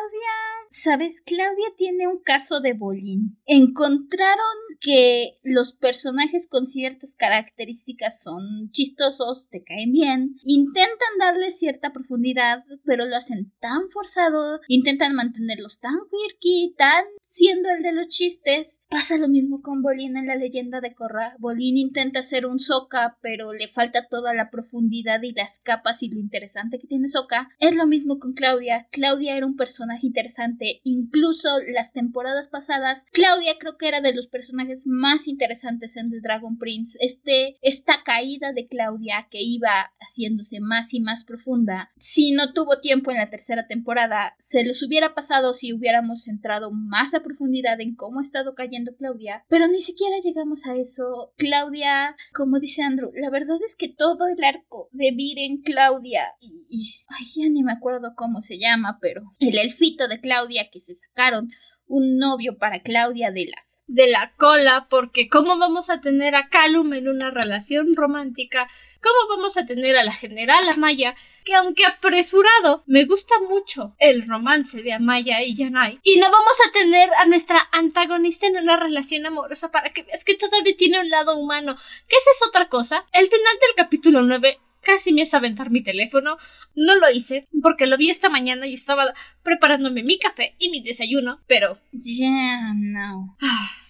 ¿sabes? 0.69 1.21
Claudia 1.21 1.67
tiene 1.77 2.07
un 2.07 2.19
caso 2.19 2.59
de 2.61 2.73
bolín. 2.73 3.37
Encontraron 3.45 4.55
que 4.79 5.37
los 5.43 5.73
personajes 5.73 6.47
con 6.49 6.65
ciertas 6.65 7.15
características 7.15 8.21
son 8.21 8.71
chistosos, 8.71 9.49
te 9.49 9.63
caen 9.63 9.91
bien, 9.91 10.35
intentan 10.43 11.17
darle 11.19 11.51
cierta 11.51 11.91
profundidad, 11.91 12.63
pero 12.85 13.05
lo 13.05 13.15
hacen 13.15 13.51
tan 13.59 13.89
forzado, 13.89 14.59
intentan 14.67 15.15
mantenerlos 15.15 15.79
tan 15.79 15.97
quirky, 16.09 16.75
tan 16.77 17.03
siendo 17.21 17.69
el 17.69 17.83
de 17.83 17.93
los 17.93 18.07
chistes. 18.07 18.48
Pasa 18.89 19.17
lo 19.17 19.27
mismo 19.27 19.61
con 19.61 19.83
Bolín 19.83 20.17
en 20.17 20.25
la 20.25 20.35
leyenda 20.35 20.81
de 20.81 20.95
Korra. 20.95 21.35
Bolín 21.37 21.77
intenta 21.77 22.21
hacer 22.21 22.47
un 22.47 22.57
Soka, 22.57 23.19
pero 23.21 23.53
le 23.53 23.67
falta 23.67 24.07
toda 24.07 24.33
la 24.33 24.49
profundidad 24.49 25.21
y 25.21 25.31
las 25.31 25.59
capas 25.59 26.01
y 26.01 26.09
lo 26.09 26.19
interesante 26.19 26.79
que 26.79 26.87
tiene 26.87 27.07
Soka. 27.07 27.49
Es 27.59 27.75
lo 27.75 27.85
mismo 27.85 28.17
con 28.17 28.33
Claudia. 28.33 28.87
Claudia 28.91 29.37
era 29.37 29.45
un 29.45 29.55
personaje 29.55 30.07
interesante, 30.07 30.81
incluso 30.83 31.49
las 31.71 31.93
temporadas 31.93 32.47
pasadas. 32.47 33.05
Claudia 33.11 33.51
creo 33.59 33.77
que 33.77 33.87
era 33.87 34.01
de 34.01 34.15
los 34.15 34.25
personajes 34.25 34.87
más 34.87 35.27
interesantes 35.27 35.95
en 35.95 36.09
The 36.09 36.21
Dragon 36.21 36.57
Prince. 36.57 36.97
Este, 36.99 37.57
esta 37.61 38.01
caída 38.03 38.53
de 38.53 38.67
Claudia 38.67 39.27
que 39.29 39.39
iba 39.39 39.91
haciéndose 39.99 40.61
más 40.61 40.95
y 40.95 40.99
más 40.99 41.23
profunda. 41.25 41.91
Si 41.97 42.31
no 42.31 42.53
tuvo 42.53 42.79
tiempo 42.81 43.11
en 43.11 43.17
la 43.17 43.29
tercera 43.29 43.67
temporada, 43.67 44.33
se 44.39 44.65
los 44.65 44.81
hubiera 44.81 45.13
pasado 45.13 45.53
si 45.53 45.73
hubiéramos 45.73 46.27
entrado 46.27 46.71
más 46.71 47.13
a 47.13 47.19
profundidad 47.19 47.79
en 47.81 47.93
cómo 47.93 48.17
ha 48.17 48.23
cayendo 48.55 48.95
Claudia. 48.95 49.45
Pero 49.49 49.67
ni 49.67 49.81
siquiera 49.81 50.15
llegamos 50.23 50.65
a 50.65 50.75
eso. 50.75 51.33
Claudia, 51.37 52.15
como 52.33 52.59
dice 52.59 52.83
Andrew, 52.83 53.11
la 53.13 53.29
verdad 53.29 53.57
es 53.65 53.75
que 53.75 53.89
todo 53.89 54.27
el 54.27 54.43
arco 54.43 54.89
de 54.91 55.11
Viren, 55.11 55.61
Claudia 55.61 56.33
y, 56.39 56.95
ay, 57.07 57.25
ya 57.35 57.49
ni 57.49 57.63
me 57.63 57.73
acuerdo 57.73 58.13
cómo 58.15 58.41
se 58.41 58.59
llama, 58.59 58.99
pero 59.01 59.23
el 59.39 59.57
elfito 59.57 60.07
de 60.07 60.19
Claudia 60.19 60.69
que 60.71 60.79
se 60.79 60.95
sacaron 60.95 61.49
un 61.89 62.17
novio 62.19 62.57
para 62.57 62.81
Claudia 62.81 63.31
de 63.31 63.49
de 63.87 64.07
la 64.07 64.31
cola, 64.37 64.87
porque 64.89 65.27
¿cómo 65.27 65.57
vamos 65.57 65.89
a 65.89 66.01
tener 66.01 66.35
a 66.35 66.47
Calum 66.49 66.93
en 66.93 67.09
una 67.09 67.31
relación 67.31 67.95
romántica? 67.95 68.69
¿Cómo 69.01 69.35
vamos 69.35 69.57
a 69.57 69.65
tener 69.65 69.97
a 69.97 70.03
la 70.03 70.13
general 70.13 70.69
Amaya? 70.69 71.15
Que 71.43 71.55
aunque 71.55 71.85
apresurado, 71.85 72.83
me 72.85 73.05
gusta 73.05 73.39
mucho 73.49 73.95
el 73.97 74.27
romance 74.27 74.83
de 74.83 74.93
Amaya 74.93 75.41
y 75.41 75.55
Yanai. 75.55 75.99
Y 76.03 76.19
no 76.19 76.29
vamos 76.29 76.57
a 76.67 76.71
tener 76.71 77.09
a 77.13 77.25
nuestra 77.25 77.67
antagonista 77.71 78.45
en 78.45 78.57
una 78.57 78.77
relación 78.77 79.25
amorosa 79.25 79.71
para 79.71 79.91
que 79.91 80.03
veas 80.03 80.23
que 80.23 80.35
todavía 80.35 80.75
tiene 80.77 80.99
un 80.99 81.09
lado 81.09 81.37
humano. 81.37 81.75
Que 82.07 82.17
esa 82.17 82.31
es 82.31 82.47
otra 82.47 82.65
cosa. 82.65 83.05
El 83.13 83.27
final 83.27 83.55
del 83.61 83.75
capítulo 83.75 84.21
9 84.21 84.59
casi 84.81 85.13
me 85.13 85.21
hace 85.21 85.37
aventar 85.37 85.71
mi 85.71 85.81
teléfono. 85.81 86.37
No 86.75 86.95
lo 86.95 87.09
hice 87.11 87.47
porque 87.61 87.87
lo 87.87 87.97
vi 87.97 88.09
esta 88.09 88.29
mañana 88.29 88.67
y 88.67 88.73
estaba 88.73 89.13
preparándome 89.43 90.03
mi 90.03 90.19
café 90.19 90.55
y 90.59 90.69
mi 90.69 90.81
desayuno, 90.81 91.41
pero... 91.47 91.77
Ya, 91.91 92.73
no. 92.75 93.35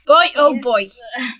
Boy, 0.10 0.25
oh 0.38 0.56
boy. 0.63 0.92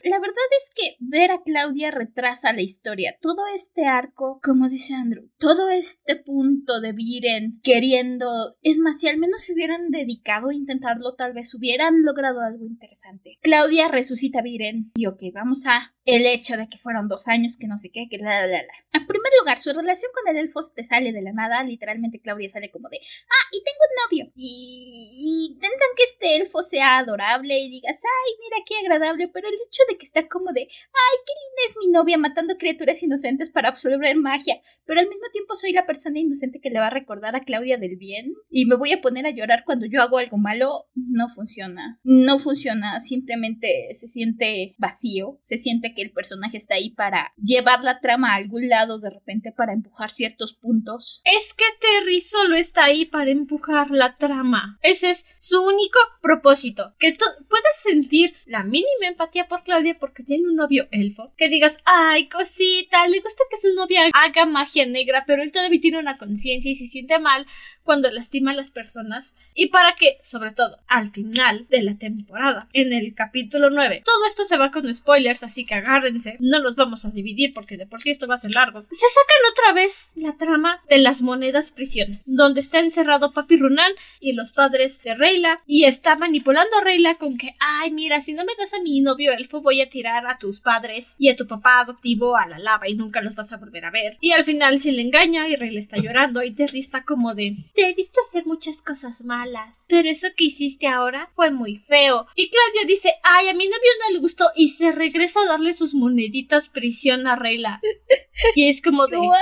La 0.04 0.20
verdad 0.20 0.36
es 0.56 0.70
que 0.76 0.96
ver 1.00 1.32
a 1.32 1.42
Claudia 1.42 1.90
retrasa 1.90 2.54
la 2.54 2.62
historia. 2.62 3.18
Todo 3.20 3.48
este 3.48 3.88
arco, 3.88 4.40
como 4.44 4.70
dice 4.70 4.94
Andrew, 4.94 5.28
todo 5.40 5.70
este 5.70 6.18
punto 6.18 6.80
de 6.80 6.94
Viren 6.94 7.60
queriendo. 7.64 8.30
Es 8.62 8.78
más, 8.78 9.00
si 9.00 9.08
al 9.08 9.18
menos 9.18 9.42
se 9.42 9.54
hubieran 9.54 9.90
dedicado 9.90 10.50
a 10.50 10.54
intentarlo, 10.54 11.16
tal 11.16 11.34
vez 11.34 11.52
hubieran 11.56 12.04
logrado 12.04 12.42
algo 12.42 12.68
interesante. 12.68 13.40
Claudia 13.42 13.88
resucita 13.88 14.42
a 14.42 14.44
Viren. 14.44 14.92
Y 14.94 15.08
ok, 15.08 15.24
vamos 15.34 15.66
a 15.66 15.92
el 16.06 16.26
hecho 16.26 16.56
de 16.56 16.68
que 16.68 16.78
fueron 16.78 17.08
dos 17.08 17.28
años, 17.28 17.58
que 17.58 17.68
no 17.68 17.78
sé 17.78 17.90
qué, 17.92 18.08
que 18.08 18.20
la, 18.20 18.46
la, 18.46 18.48
la. 18.48 19.00
En 19.00 19.08
primer 19.08 19.32
lugar, 19.40 19.60
su 19.60 19.74
relación 19.74 20.12
con 20.14 20.28
el 20.28 20.42
elfo 20.42 20.60
te 20.76 20.84
sale 20.84 21.12
de 21.12 21.22
la 21.22 21.34
nada. 21.34 21.64
Literalmente, 21.64 22.20
Claudia 22.20 22.50
sale 22.50 22.70
como 22.70 22.90
de, 22.90 22.98
ah, 22.98 23.48
y 23.52 23.64
tengo 23.64 23.80
novio. 24.20 24.32
Y, 24.36 25.48
intentan 25.50 25.88
que 25.96 26.04
este 26.04 26.36
elfo 26.38 26.62
sea 26.64 27.00
adorable 27.00 27.58
y 27.58 27.70
digas, 27.70 28.00
ay, 28.04 28.34
mira 28.40 28.64
qué 28.66 28.76
agradable. 28.86 29.30
Pero 29.34 29.48
el 29.48 29.54
hecho 29.54 29.84
de 29.90 29.98
que 29.98 30.06
está 30.06 30.28
como 30.28 30.52
de, 30.52 30.62
ay, 30.62 31.18
qué 31.26 31.34
linda 31.42 31.62
es 31.68 31.76
mi 31.80 31.92
novia 31.92 32.18
matando 32.18 32.58
criaturas 32.58 33.02
inocentes 33.04 33.50
para 33.50 33.70
absorber 33.70 34.16
magia. 34.16 34.56
Pero 34.86 35.00
al 35.00 35.10
mismo 35.10 35.28
tiempo 35.32 35.56
soy 35.56 35.74
la 35.74 35.86
persona 35.86 36.20
inocente 36.20 36.60
que 36.62 36.70
le 36.70 36.80
va 36.80 36.88
a 36.88 36.92
recordar 36.92 37.36
a 37.36 37.44
Claudia 37.44 37.78
del 37.78 37.98
bien. 37.98 38.34
Y 38.50 38.66
me 38.66 38.76
voy 38.76 38.94
a 38.94 39.02
poner 39.02 39.26
a 39.26 39.32
llorar 39.32 39.64
cuando 39.66 39.86
yo 39.86 40.02
hago 40.02 40.18
algo 40.18 40.38
malo. 40.38 40.88
No 40.96 41.28
funciona. 41.30 42.00
No 42.04 42.40
funciona. 42.40 43.00
Simplemente 43.00 43.68
se 43.94 44.08
siente 44.08 44.76
vacío. 44.78 45.40
Se 45.44 45.58
siente 45.58 45.94
que 45.96 46.02
el 46.02 46.12
personaje 46.12 46.58
está 46.58 46.76
ahí 46.76 46.92
para 46.92 47.34
llevar 47.38 47.84
la 47.84 48.00
trama 48.00 48.34
a 48.34 48.36
algún 48.36 48.68
lado 48.68 49.00
de 49.00 49.10
repente 49.10 49.52
para 49.52 49.74
empujar 49.74 50.12
ciertos 50.12 50.54
puntos. 50.54 51.22
Es 51.26 51.54
que 51.54 51.66
Terry 51.80 52.22
solo 52.22 52.56
está 52.56 52.86
ahí 52.86 53.06
para 53.06 53.32
empujar 53.32 53.92
la 53.92 54.09
trama. 54.16 54.78
Ese 54.82 55.10
es 55.10 55.26
su 55.40 55.62
único 55.64 56.00
propósito. 56.22 56.94
Que 57.00 57.14
puedas 57.14 57.82
sentir 57.82 58.34
la 58.46 58.64
mínima 58.64 59.08
empatía 59.08 59.48
por 59.48 59.64
Claudia 59.64 59.98
porque 60.00 60.24
tiene 60.24 60.48
un 60.48 60.56
novio 60.56 60.88
elfo. 60.92 61.34
Que 61.38 61.50
digas, 61.50 61.78
ay, 61.86 62.30
cosita, 62.30 63.08
le 63.08 63.22
gusta 63.22 63.44
que 63.50 63.58
su 63.58 63.74
novia 63.76 64.04
haga 64.14 64.46
magia 64.46 64.86
negra, 64.86 65.24
pero 65.26 65.44
él 65.44 65.52
todavía 65.52 65.82
tiene 65.82 66.00
una 66.00 66.18
conciencia 66.18 66.72
y 66.72 66.76
se 66.76 66.88
siente 66.88 67.20
mal 67.20 67.46
cuando 67.84 68.10
lastima 68.12 68.52
a 68.52 68.56
las 68.56 68.72
personas 68.72 69.36
y 69.54 69.70
para 69.70 69.96
que, 69.96 70.18
sobre 70.24 70.52
todo, 70.52 70.78
al 70.88 71.12
final 71.12 71.68
de 71.70 71.82
la 71.82 71.96
temporada, 71.98 72.68
en 72.74 72.94
el 72.94 73.14
capítulo 73.16 73.70
9, 73.70 74.04
todo 74.06 74.26
esto 74.28 74.46
se 74.46 74.58
va 74.58 74.72
con 74.72 74.94
spoilers, 74.94 75.44
así 75.44 75.66
que 75.66 75.76
agárrense, 75.76 76.38
no 76.40 76.60
los 76.60 76.76
vamos 76.76 77.06
a 77.06 77.12
dividir 77.12 77.54
porque 77.54 77.78
de 77.78 77.88
por 77.88 78.02
sí 78.02 78.12
esto 78.12 78.28
va 78.28 78.36
a 78.36 78.40
ser 78.40 78.54
largo. 78.54 78.86
Se 78.92 79.08
sacan 79.08 79.52
otra 79.52 79.74
vez 79.74 80.12
la 80.16 80.38
trama 80.38 80.82
de 80.90 81.00
las 81.00 81.22
monedas 81.22 81.72
prisión, 81.72 82.22
donde 82.26 82.60
está 82.62 82.80
encerrado 82.80 83.34
Papi 83.34 83.58
Runan 83.58 83.92
y 84.20 84.34
los 84.34 84.54
padres 84.54 85.02
de 85.04 85.16
Reyla 85.16 85.62
y 85.66 85.86
está 85.86 86.16
manipulando 86.16 86.78
a 86.78 86.84
Reyla 86.84 87.16
con 87.16 87.38
que, 87.38 87.56
ay, 87.60 87.92
mira, 87.92 88.22
si 88.22 88.34
no 88.34 88.44
me 88.46 88.56
das 88.58 88.74
a 88.74 88.82
mi 88.82 89.02
novio 89.02 89.32
elfo 89.32 89.62
voy 89.62 89.82
a 89.82 89.90
tirar 89.90 90.28
a 90.28 90.38
tus 90.38 90.62
padres 90.62 91.16
y 91.18 91.30
a 91.30 91.36
tu 91.36 91.48
papá 91.48 91.82
adoptivo 91.82 92.38
a 92.38 92.48
la 92.48 92.60
lava 92.60 92.88
y 92.88 92.96
nunca 92.96 93.22
los 93.22 93.36
vas 93.36 93.52
a 93.52 93.58
volver 93.58 93.86
a 93.86 93.92
ver. 93.92 94.18
Y 94.22 94.32
al 94.32 94.44
final 94.44 94.80
si 94.80 94.92
le 94.92 95.02
engaña 95.02 95.48
y 95.48 95.56
Reyla 95.56 95.80
está 95.80 95.98
llorando 95.98 96.44
y 96.44 96.54
Terry 96.54 96.80
está 96.80 97.04
como 97.04 97.34
de, 97.34 97.58
te 97.74 97.90
he 97.90 97.94
visto 97.94 98.22
hacer 98.22 98.46
muchas 98.46 98.82
cosas 98.82 99.24
malas, 99.24 99.86
pero 99.88 100.10
eso 100.10 100.28
que 100.36 100.46
hiciste 100.46 100.88
ahora 100.88 101.30
fue 101.32 101.52
muy 101.52 101.78
feo. 101.78 102.28
Y 102.36 102.50
Claudia 102.50 102.88
dice, 102.88 103.14
ay, 103.24 103.50
a 103.50 103.54
mi 103.54 103.66
novio 103.66 103.92
no 104.08 104.14
le 104.14 104.20
gustó 104.20 104.46
y 104.56 104.70
se 104.70 104.92
regresa 104.92 105.42
a 105.42 105.48
darle 105.48 105.74
sus 105.74 105.94
moneditas 105.94 106.70
prisión 106.70 107.28
a 107.28 107.36
Reyla. 107.36 107.82
y 108.56 108.70
es 108.70 108.82
como 108.82 109.08
de... 109.08 109.18
¿What? 109.18 109.36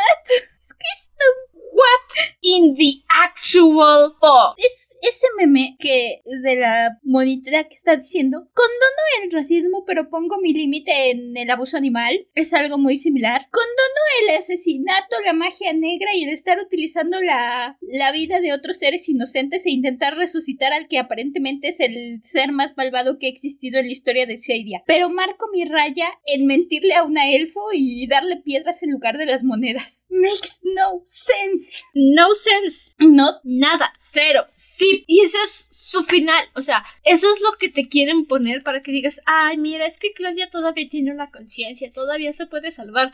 Es 0.62 0.74
que 0.74 0.86
está 0.96 1.24
What 1.78 2.10
in 2.42 2.74
the 2.74 3.04
actual 3.08 4.16
fuck? 4.20 4.58
Es 4.58 4.96
ese 5.04 5.28
meme 5.38 5.78
que 5.80 6.22
de 6.26 6.56
la 6.56 6.98
monitora 7.04 7.66
que 7.66 7.76
está 7.76 7.96
diciendo, 7.98 8.50
condono 8.54 9.04
el 9.22 9.32
racismo 9.32 9.86
pero 9.86 10.10
pongo 10.10 10.40
mi 10.42 10.54
límite 10.54 11.12
en 11.12 11.38
el 11.38 11.50
abuso 11.52 11.78
animal. 11.78 12.28
Es 12.34 12.54
algo 12.54 12.80
muy 12.80 12.98
similar. 12.98 13.48
Condono 13.52 14.02
el 14.22 14.38
asesinato, 14.38 15.18
la 15.24 15.34
magia 15.34 15.72
negra 15.74 16.10
y 16.16 16.24
el 16.24 16.30
estar 16.30 16.58
utilizando 16.60 17.22
la, 17.22 17.78
la 17.82 18.12
vida 18.12 18.42
de 18.42 18.54
otros 18.54 18.80
seres 18.80 19.08
inocentes 19.08 19.66
e 19.66 19.70
intentar 19.70 20.16
resucitar 20.16 20.74
al 20.74 20.88
que 20.88 20.98
aparentemente 20.98 21.68
es 21.68 21.80
el 21.80 22.20
ser 22.24 22.54
más 22.54 22.76
malvado 22.76 23.20
que 23.20 23.28
ha 23.28 23.30
existido 23.30 23.80
en 23.80 23.86
la 23.86 23.92
historia 23.92 24.26
de 24.26 24.38
Shadia. 24.38 24.84
Pero 24.88 25.10
marco 25.10 25.48
mi 25.54 25.66
raya 25.66 26.08
en 26.26 26.48
mentirle 26.48 26.96
a 26.96 27.04
una 27.04 27.30
elfo 27.30 27.62
y 27.72 28.08
darle 28.08 28.38
piedras 28.38 28.82
en 28.82 28.92
lugar 28.92 29.18
de 29.18 29.28
las 29.28 29.44
monedas. 29.44 30.08
Makes 30.10 30.62
no 30.64 31.02
sense. 31.06 31.67
No 31.94 32.34
sense. 32.36 32.96
No. 33.00 33.26
Nada. 33.44 33.94
Cero. 34.00 34.46
Sí. 34.56 35.04
Y 35.08 35.22
eso 35.22 35.38
es 35.44 35.68
su 35.72 36.04
final. 36.04 36.44
O 36.54 36.62
sea, 36.62 36.84
eso 37.04 37.32
es 37.32 37.42
lo 37.42 37.58
que 37.58 37.70
te 37.70 37.88
quieren 37.88 38.26
poner 38.26 38.64
para 38.64 38.82
que 38.82 38.92
digas, 38.92 39.22
ay, 39.26 39.58
mira, 39.58 39.86
es 39.86 39.98
que 39.98 40.12
Claudia 40.12 40.50
todavía 40.50 40.88
tiene 40.90 41.12
una 41.12 41.32
conciencia, 41.32 41.92
todavía 41.92 42.34
se 42.34 42.46
puede 42.46 42.72
salvar. 42.72 43.12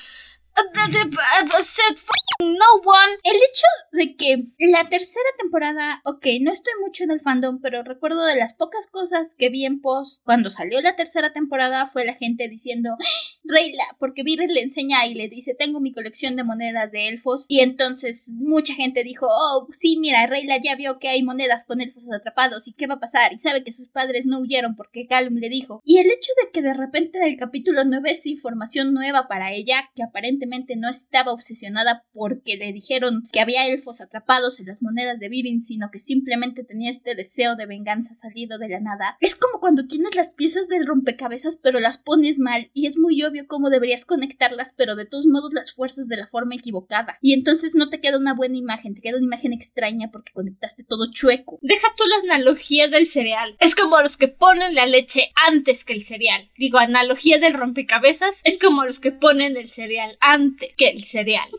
No 2.40 2.82
one. 2.84 3.14
El 3.24 3.36
hecho 3.36 3.68
de 3.92 4.16
que 4.16 4.68
la 4.72 4.88
tercera 4.90 5.30
temporada, 5.38 6.02
ok, 6.06 6.26
no 6.42 6.52
estoy 6.52 6.74
mucho 6.82 7.04
en 7.04 7.12
el 7.12 7.22
fandom, 7.22 7.60
pero 7.62 7.84
recuerdo 7.84 8.26
de 8.26 8.36
las 8.36 8.54
pocas 8.54 8.88
cosas 8.88 9.36
que 9.38 9.50
vi 9.50 9.66
en 9.66 9.82
post 9.82 10.24
cuando 10.26 10.50
salió 10.50 10.82
la 10.82 10.96
tercera 10.96 11.32
temporada 11.32 11.88
fue 11.88 12.06
la 12.06 12.14
gente 12.14 12.50
diciendo, 12.50 12.98
¡Ah! 13.00 13.34
Reyla, 13.46 13.84
porque 14.00 14.24
Viren 14.24 14.54
le 14.54 14.62
enseña 14.62 15.06
y 15.06 15.16
le 15.16 15.28
dice, 15.28 15.54
tengo 15.54 15.82
mi 15.82 15.94
colección 15.94 16.36
de 16.38 16.46
monedas 16.46 16.92
de 16.92 17.10
elfos, 17.10 17.46
y 17.50 17.60
entonces 17.60 18.30
mucha 18.30 18.74
gente 18.74 19.04
dijo, 19.04 19.28
oh, 19.30 19.68
sí, 19.72 19.98
mira, 20.00 20.26
Reyla 20.28 20.58
ya 20.64 20.76
vio 20.76 20.98
que 20.98 21.10
hay 21.10 21.24
monedas 21.24 21.66
con 21.66 21.82
elfos 21.82 22.04
atrapados, 22.14 22.68
¿y 22.68 22.74
qué 22.74 22.88
va 22.88 22.96
a 22.96 23.00
pasar? 23.00 23.34
Y 23.34 23.40
sabe 23.40 23.64
que 23.64 23.74
sus 23.74 23.90
padres 23.90 24.26
no 24.26 24.40
huyeron 24.40 24.76
porque 24.76 25.08
Calum 25.08 25.36
le 25.36 25.50
dijo. 25.50 25.82
Y 25.86 25.98
el 26.00 26.08
hecho 26.08 26.32
de 26.42 26.52
que 26.52 26.62
de 26.62 26.74
repente 26.74 27.18
en 27.18 27.26
el 27.26 27.36
capítulo 27.36 27.84
9 27.84 28.12
es 28.12 28.26
información 28.26 28.94
nueva 28.94 29.28
para 29.28 29.52
ella, 29.52 29.90
que 29.94 30.04
aparentemente 30.04 30.43
no 30.76 30.90
estaba 30.90 31.32
obsesionada 31.32 32.04
por 32.12 32.34
porque 32.34 32.56
le 32.56 32.72
dijeron 32.72 33.28
que 33.32 33.42
había 33.42 33.68
elfos 33.68 34.00
atrapados 34.02 34.60
en 34.60 34.66
las 34.66 34.82
monedas 34.82 35.20
de 35.20 35.28
Virin, 35.28 35.62
sino 35.62 35.92
que 35.92 36.00
simplemente 36.00 36.64
tenía 36.64 36.90
este 36.90 37.16
deseo 37.16 37.58
de 37.58 37.66
venganza 37.66 38.16
salido 38.16 38.58
de 38.58 38.70
la 38.70 38.80
nada. 38.80 39.18
Es 39.20 39.36
como 39.36 39.60
cuando 39.60 39.86
tienes 39.88 40.16
las 40.16 40.32
piezas 40.32 40.70
del 40.70 40.88
rompecabezas 40.88 41.58
pero 41.62 41.82
las 41.82 41.98
pones 41.98 42.40
mal 42.40 42.72
y 42.74 42.88
es 42.88 42.98
muy 42.98 43.22
obvio 43.24 43.46
cómo 43.46 43.70
deberías 43.70 44.06
conectarlas, 44.06 44.74
pero 44.76 44.96
de 44.96 45.06
todos 45.06 45.28
modos 45.28 45.54
las 45.54 45.76
fuerzas 45.76 46.08
de 46.08 46.16
la 46.18 46.26
forma 46.26 46.56
equivocada. 46.56 47.18
Y 47.22 47.34
entonces 47.34 47.76
no 47.76 47.90
te 47.90 48.00
queda 48.00 48.18
una 48.18 48.34
buena 48.34 48.58
imagen, 48.58 48.96
te 48.96 49.02
queda 49.02 49.18
una 49.18 49.26
imagen 49.26 49.54
extraña 49.54 50.10
porque 50.12 50.32
conectaste 50.32 50.84
todo 50.84 51.12
chueco. 51.12 51.60
Deja 51.62 51.88
tú 51.98 52.04
la 52.08 52.34
analogía 52.34 52.88
del 52.88 53.06
cereal. 53.06 53.58
Es 53.60 53.76
como 53.76 54.02
los 54.02 54.18
que 54.18 54.30
ponen 54.30 54.76
la 54.76 54.88
leche 54.88 55.32
antes 55.48 55.84
que 55.84 55.94
el 55.94 56.04
cereal. 56.04 56.50
Digo, 56.58 56.80
analogía 56.80 57.38
del 57.38 57.54
rompecabezas 57.54 58.42
es 58.44 58.58
como 58.58 58.86
los 58.86 59.00
que 59.00 59.12
ponen 59.12 59.58
el 59.58 59.68
cereal 59.68 60.18
antes 60.22 60.33
que 60.78 60.90
el 60.90 61.06
cereal. 61.06 61.50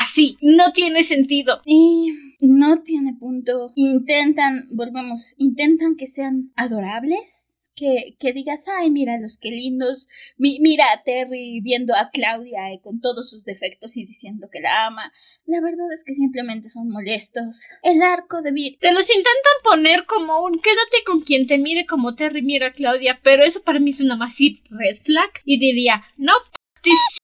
así. 0.00 0.38
No 0.40 0.72
tiene 0.72 1.02
sentido. 1.02 1.60
Y 1.64 2.12
no 2.40 2.82
tiene 2.82 3.14
punto. 3.14 3.72
Intentan, 3.76 4.68
volvemos, 4.70 5.34
intentan 5.38 5.96
que 5.96 6.06
sean 6.06 6.52
adorables. 6.56 7.46
Que, 7.76 8.14
que, 8.18 8.34
digas, 8.34 8.66
ay, 8.68 8.90
mira 8.90 9.18
los 9.18 9.38
que 9.38 9.48
lindos, 9.48 10.06
mira 10.36 10.84
a 10.92 11.02
Terry 11.02 11.62
viendo 11.62 11.94
a 11.94 12.10
Claudia 12.10 12.70
eh, 12.72 12.80
con 12.82 13.00
todos 13.00 13.30
sus 13.30 13.46
defectos 13.46 13.96
y 13.96 14.04
diciendo 14.04 14.48
que 14.52 14.60
la 14.60 14.86
ama. 14.86 15.10
La 15.46 15.62
verdad 15.62 15.90
es 15.94 16.04
que 16.04 16.12
simplemente 16.12 16.68
son 16.68 16.90
molestos. 16.90 17.70
El 17.82 18.02
arco 18.02 18.42
de 18.42 18.52
Vir. 18.52 18.76
Te 18.80 18.92
los 18.92 19.08
intentan 19.08 19.32
poner 19.64 20.04
como 20.04 20.44
un 20.44 20.60
quédate 20.60 21.04
con 21.06 21.22
quien 21.22 21.46
te 21.46 21.56
mire 21.56 21.86
como 21.86 22.14
Terry 22.14 22.42
mira 22.42 22.66
a 22.66 22.72
Claudia, 22.72 23.18
pero 23.22 23.44
eso 23.44 23.62
para 23.62 23.80
mí 23.80 23.90
es 23.90 24.02
una 24.02 24.16
massive 24.16 24.60
red 24.78 24.98
flag 24.98 25.30
y 25.46 25.58
diría, 25.58 26.04
no, 26.18 26.34
this 26.82 27.19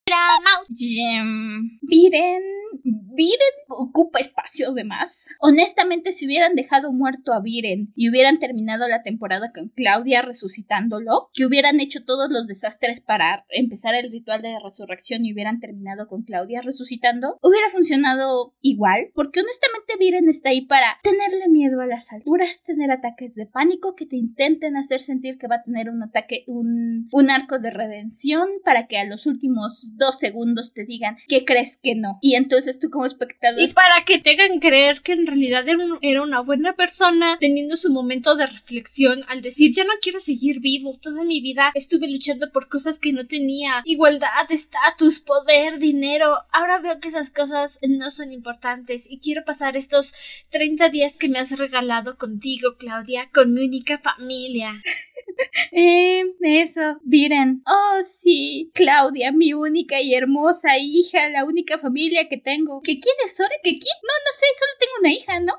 Viren 1.83 2.43
Viren 2.85 3.57
ocupa 3.69 4.21
espacio 4.21 4.73
de 4.73 4.85
más. 4.85 5.31
Honestamente, 5.41 6.13
si 6.13 6.27
hubieran 6.27 6.55
dejado 6.55 6.93
muerto 6.93 7.33
a 7.33 7.41
Viren 7.41 7.93
y 7.95 8.11
hubieran 8.11 8.39
terminado 8.39 8.89
la 8.89 9.03
temporada 9.03 9.53
con 9.53 9.69
Claudia 9.69 10.23
resucitándolo, 10.23 11.31
que 11.33 11.47
hubieran 11.47 11.81
hecho 11.81 12.05
todos 12.05 12.31
los 12.31 12.47
desastres 12.47 13.01
para 13.01 13.47
empezar 13.49 13.95
el 13.95 14.11
ritual 14.11 14.43
de 14.43 14.57
resurrección 14.63 15.25
y 15.25 15.33
hubieran 15.33 15.61
terminado 15.61 16.09
con 16.09 16.23
Claudia 16.23 16.61
resucitando, 16.61 17.39
hubiera 17.43 17.71
funcionado 17.71 18.55
igual, 18.61 19.11
porque 19.15 19.41
honestamente 19.41 19.95
Viren 19.99 20.29
está 20.29 20.51
ahí 20.51 20.67
para 20.67 20.99
tenerle 21.03 21.49
miedo 21.49 21.81
a 21.81 21.87
las 21.87 22.13
alturas, 22.13 22.63
tener 22.65 22.91
ataques 22.91 23.35
de 23.35 23.47
pánico 23.47 23.95
que 23.95 24.07
te 24.07 24.17
intenten 24.17 24.77
hacer 24.77 25.01
sentir 25.01 25.39
que 25.39 25.49
va 25.49 25.57
a 25.57 25.63
tener 25.63 25.89
un 25.89 26.03
ataque, 26.03 26.45
un, 26.47 27.09
un 27.11 27.31
arco 27.31 27.59
de 27.59 27.71
redención 27.71 28.49
para 28.65 28.87
que 28.87 28.99
a 28.99 29.05
los 29.05 29.27
últimos 29.27 29.96
dos 29.97 30.19
segundos 30.19 30.73
te 30.73 30.85
digan 30.85 31.17
que 31.29 31.45
crees 31.45 31.79
que 31.83 31.95
no. 31.95 32.19
Y 32.23 32.35
entonces 32.37 32.79
tú 32.79 32.91
como 32.91 33.07
espectador. 33.07 33.61
Y 33.61 33.73
para 33.73 34.05
que 34.05 34.19
te 34.19 34.31
hagan 34.31 34.61
creer 34.61 35.00
que 35.03 35.12
en 35.12 35.26
realidad 35.26 35.65
era 36.03 36.23
una 36.23 36.41
buena 36.41 36.75
persona, 36.75 37.37
teniendo 37.41 37.76
su 37.76 37.93
momento 37.93 38.37
de 38.37 38.47
reflexión 38.47 39.25
al 39.29 39.43
decir 39.43 39.73
ya 39.75 39.85
no 39.85 39.93
quiero 40.00 40.21
seguir 40.21 40.61
vivo, 40.61 40.93
toda 41.00 41.25
mi 41.25 41.41
vida 41.41 41.71
estuve 41.75 42.09
luchando 42.09 42.50
por 42.53 42.69
cosas 42.69 42.99
que 42.99 43.12
no 43.12 43.26
tenía, 43.26 43.83
igualdad, 43.85 44.50
estatus, 44.50 45.21
poder, 45.21 45.79
dinero, 45.79 46.37
ahora 46.53 46.79
veo 46.79 47.00
que 47.00 47.09
esas 47.09 47.31
cosas 47.31 47.79
no 47.87 48.11
son 48.11 48.33
importantes 48.33 49.07
y 49.09 49.19
quiero 49.19 49.45
pasar 49.45 49.76
estos 49.76 50.15
30 50.50 50.88
días 50.91 51.17
que 51.17 51.29
me 51.29 51.38
has 51.38 51.59
regalado 51.59 52.17
contigo, 52.17 52.76
Claudia, 52.79 53.31
con 53.33 53.55
mi 53.55 53.67
única 53.67 53.99
familia. 53.99 54.83
eh, 55.73 56.23
eso, 56.40 57.00
miren. 57.05 57.62
Oh, 57.66 58.02
sí, 58.02 58.71
Claudia, 58.75 59.33
mi 59.33 59.52
única 59.52 60.00
y 60.00 60.14
hermosa 60.14 60.78
hija, 60.78 61.28
la 61.31 61.45
única 61.45 61.78
familia 61.78 62.28
que 62.28 62.38
tengo. 62.38 62.81
¿Que 62.83 63.00
quién 63.00 63.14
es 63.25 63.37
Sora? 63.37 63.55
¿Que 63.62 63.71
quién? 63.71 63.97
No, 64.02 64.14
no 64.25 64.33
sé, 64.33 64.47
solo 64.59 64.73
tengo 64.78 64.93
una 65.00 65.12
hija, 65.12 65.40
¿no? 65.40 65.52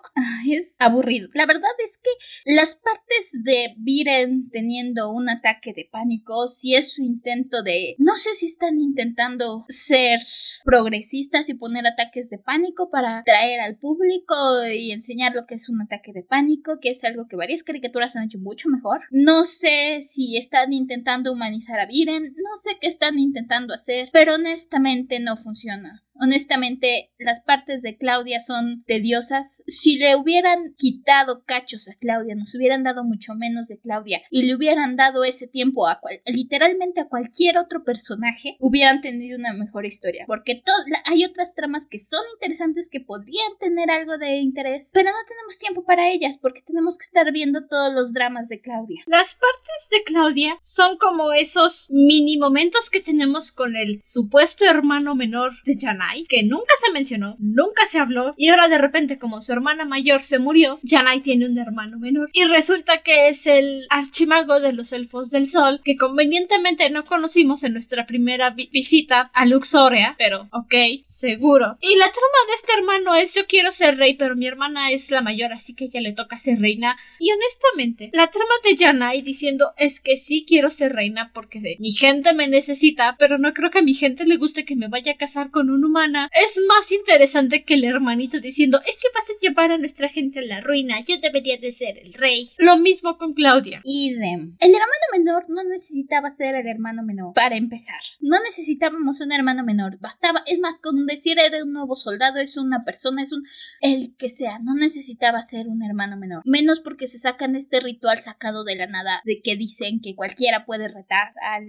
es 0.51 0.75
aburrido. 0.79 1.29
La 1.34 1.46
verdad 1.46 1.69
es 1.84 1.98
que 1.98 2.10
las 2.53 2.75
partes 2.75 3.43
de 3.43 3.75
Viren 3.77 4.50
teniendo 4.50 5.12
un 5.12 5.29
ataque 5.29 5.74
de 5.74 5.88
pánico, 5.91 6.48
si 6.48 6.75
es 6.75 6.93
su 6.93 7.03
intento 7.03 7.63
de... 7.63 7.96
No 7.98 8.15
sé 8.15 8.36
si 8.36 8.48
están 8.48 8.79
intentando 8.79 9.65
ser 9.69 10.19
progresistas 10.63 11.50
y 11.50 11.55
poner 11.55 11.86
ataques 11.86 12.29
de 12.29 12.38
pánico 12.38 12.89
para 12.89 13.19
atraer 13.19 13.60
al 13.62 13.77
público 13.77 14.36
y 14.74 14.91
enseñar 14.91 15.34
lo 15.34 15.46
que 15.46 15.55
es 15.55 15.69
un 15.69 15.81
ataque 15.81 16.13
de 16.13 16.24
pánico, 16.24 16.79
que 16.81 16.91
es 16.91 17.03
algo 17.03 17.27
que 17.27 17.36
varias 17.36 17.63
caricaturas 17.63 18.15
han 18.15 18.25
hecho 18.25 18.39
mucho 18.39 18.69
mejor. 18.69 19.01
No 19.12 19.43
sé 19.43 19.66
si 20.01 20.38
están 20.38 20.74
intentando 20.74 21.31
humanizar 21.31 21.79
a 21.79 21.86
Viren, 21.86 22.24
no 22.24 22.55
sé 22.55 22.77
qué 22.79 22.88
están 22.88 23.19
intentando 23.19 23.74
hacer, 23.74 24.09
pero 24.12 24.36
honestamente 24.36 25.19
no 25.19 25.36
funciona. 25.36 26.03
Honestamente, 26.19 27.12
las 27.19 27.41
partes 27.41 27.83
de 27.83 27.95
Claudia 27.95 28.39
son 28.39 28.83
tediosas. 28.88 29.62
Si 29.67 29.97
le 29.97 30.15
hubieran 30.15 30.74
quitado 30.75 31.43
cachos 31.45 31.88
a 31.89 31.95
Claudia, 32.00 32.33
nos 32.33 32.55
hubieran 32.55 32.83
dado 32.83 33.03
mucho 33.03 33.36
menos 33.36 33.67
de 33.67 33.79
Claudia 33.79 34.21
y 34.31 34.43
le 34.43 34.55
hubieran 34.55 34.95
dado 34.95 35.24
ese 35.24 35.47
tiempo 35.47 35.88
a 35.88 36.00
literalmente 36.25 37.01
a 37.01 37.07
cualquier 37.07 37.57
otro 37.57 37.83
personaje, 37.83 38.57
hubieran 38.59 39.01
tenido 39.01 39.38
una 39.38 39.53
mejor 39.53 39.86
historia. 39.86 40.25
Porque 40.25 40.63
hay 41.05 41.24
otras 41.24 41.53
tramas 41.53 41.86
que 41.86 42.00
son 42.00 42.21
interesantes 42.33 42.89
que 42.91 43.01
podrían 43.01 43.57
tener 43.59 43.91
algo 43.91 44.17
de 44.17 44.38
interés, 44.38 44.89
pero 44.93 45.12
no 45.12 45.17
tenemos 45.27 45.59
tiempo 45.59 45.83
para 45.86 46.09
ellas 46.09 46.39
porque 46.41 46.63
tenemos 46.63 46.97
que 46.97 47.03
estar 47.03 47.31
viendo 47.31 47.67
todos 47.67 47.93
los 47.93 48.12
dramas 48.13 48.47
de 48.50 48.59
Claudia. 48.59 49.03
Las 49.05 49.36
partes 49.36 49.56
de 49.91 50.03
Claudia 50.03 50.57
son 50.59 50.97
como 50.97 51.31
esos 51.33 51.87
mini 51.89 52.37
momentos 52.37 52.89
que 52.89 52.99
tenemos 52.99 53.51
con 53.51 53.75
el 53.75 54.01
supuesto 54.03 54.65
hermano 54.65 55.15
menor 55.15 55.51
de 55.63 55.77
Jana 55.79 56.07
que 56.27 56.43
nunca 56.43 56.73
se 56.83 56.91
mencionó, 56.91 57.35
nunca 57.39 57.85
se 57.85 57.99
habló, 57.99 58.33
y 58.37 58.49
ahora 58.49 58.67
de 58.67 58.77
repente 58.77 59.17
como 59.17 59.41
su 59.41 59.51
hermana 59.51 59.85
mayor 59.85 60.21
se 60.21 60.39
murió, 60.39 60.79
Janai 60.83 61.21
tiene 61.21 61.47
un 61.47 61.57
hermano 61.57 61.99
menor. 61.99 62.29
Y 62.33 62.45
resulta 62.45 63.01
que 63.01 63.29
es 63.29 63.47
el 63.47 63.85
archimago 63.89 64.59
de 64.59 64.73
los 64.73 64.93
elfos 64.93 65.29
del 65.29 65.47
sol, 65.47 65.81
que 65.83 65.97
convenientemente 65.97 66.89
no 66.89 67.05
conocimos 67.05 67.63
en 67.63 67.73
nuestra 67.73 68.05
primera 68.05 68.51
visita 68.51 69.31
a 69.33 69.45
Luxoria, 69.45 70.15
pero 70.17 70.47
ok, 70.51 70.73
seguro. 71.03 71.77
Y 71.81 71.95
la 71.95 72.05
trama 72.05 72.37
de 72.47 72.53
este 72.55 72.73
hermano 72.77 73.15
es 73.15 73.35
yo 73.35 73.47
quiero 73.47 73.71
ser 73.71 73.97
rey, 73.97 74.15
pero 74.15 74.35
mi 74.35 74.47
hermana 74.47 74.91
es 74.91 75.11
la 75.11 75.21
mayor, 75.21 75.51
así 75.53 75.75
que 75.75 75.85
ella 75.85 76.01
le 76.01 76.13
toca 76.13 76.37
ser 76.37 76.59
reina. 76.59 76.97
Y 77.19 77.31
honestamente, 77.31 78.09
la 78.13 78.29
trama 78.29 78.53
de 78.63 78.77
Janai 78.77 79.21
diciendo 79.21 79.47
es 79.77 80.00
que 80.00 80.18
sí 80.18 80.46
quiero 80.48 80.70
ser 80.70 80.94
reina 80.94 81.32
porque 81.34 81.77
mi 81.80 81.92
gente 81.92 82.34
me 82.34 82.48
necesita, 82.48 83.16
pero 83.20 83.38
no 83.38 83.54
creo 83.54 83.72
que 83.72 83.80
a 83.80 83.84
mi 83.84 83.94
gente 83.94 84.25
le 84.25 84.38
guste 84.38 84.66
que 84.66 84.75
me 84.75 84.88
vaya 84.88 85.13
a 85.13 85.18
casar 85.18 85.51
con 85.51 85.70
un 85.70 85.84
humano 85.84 86.08
es 86.33 86.60
más 86.68 86.92
interesante 86.92 87.64
que 87.64 87.75
el 87.75 87.83
hermanito 87.83 88.40
diciendo 88.40 88.79
es 88.86 88.98
que 88.98 89.07
vas 89.14 89.25
a 89.29 89.40
llevar 89.42 89.72
a 89.72 89.77
nuestra 89.77 90.10
gente 90.10 90.40
a 90.40 90.44
la 90.44 90.62
ruina, 90.62 91.03
yo 91.05 91.18
debería 91.20 91.57
de 91.57 91.72
ser 91.72 91.98
el 92.00 92.14
rey. 92.14 92.51
Lo 92.57 92.77
mismo 92.77 93.18
con 93.18 93.33
Claudia. 93.33 93.81
Idem. 93.83 94.55
El 94.60 94.72
hermano 94.72 95.05
menor 95.14 95.46
no 95.50 95.64
necesitaba 95.64 96.29
ser 96.29 96.55
el 96.55 96.68
hermano 96.68 97.03
menor 97.03 97.33
para 97.33 97.57
empezar. 97.57 98.00
No 98.22 98.40
necesitábamos 98.42 99.22
un 99.22 99.31
hermano 99.31 99.64
menor. 99.64 99.98
Bastaba, 100.00 100.44
es 100.46 100.60
más, 100.60 100.79
con 100.79 101.05
decir 101.05 101.38
era 101.40 101.64
un 101.64 101.74
nuevo 101.74 101.96
soldado, 101.96 102.40
es 102.40 102.57
una 102.57 102.83
persona, 102.83 103.24
es 103.24 103.33
un... 103.33 103.44
el 103.81 104.16
que 104.18 104.29
sea. 104.29 104.60
No 104.60 104.75
necesitaba 104.75 105.42
ser 105.42 105.68
un 105.68 105.83
hermano 105.83 106.18
menor. 106.18 106.42
Menos 106.46 106.79
porque 106.79 107.07
se 107.07 107.20
sacan 107.20 107.55
este 107.55 107.79
ritual 107.79 108.20
sacado 108.20 108.64
de 108.64 108.75
la 108.75 108.88
nada 108.88 109.22
que 109.43 109.55
dicen 109.55 110.01
que 110.01 110.15
cualquiera 110.15 110.65
puede 110.65 110.87
retar 110.87 111.33
al, 111.41 111.65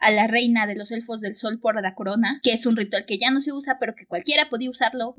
a 0.00 0.10
la 0.10 0.26
reina 0.26 0.66
de 0.66 0.76
los 0.76 0.90
elfos 0.90 1.20
del 1.20 1.34
sol 1.34 1.60
por 1.60 1.80
la 1.80 1.94
corona, 1.94 2.40
que 2.42 2.52
es 2.52 2.66
un 2.66 2.76
ritual 2.76 3.04
que 3.06 3.18
ya 3.18 3.30
no 3.30 3.40
se 3.40 3.52
usa 3.52 3.78
pero 3.78 3.94
que 3.94 4.06
cualquiera 4.06 4.48
podía 4.50 4.70
usarlo. 4.70 5.14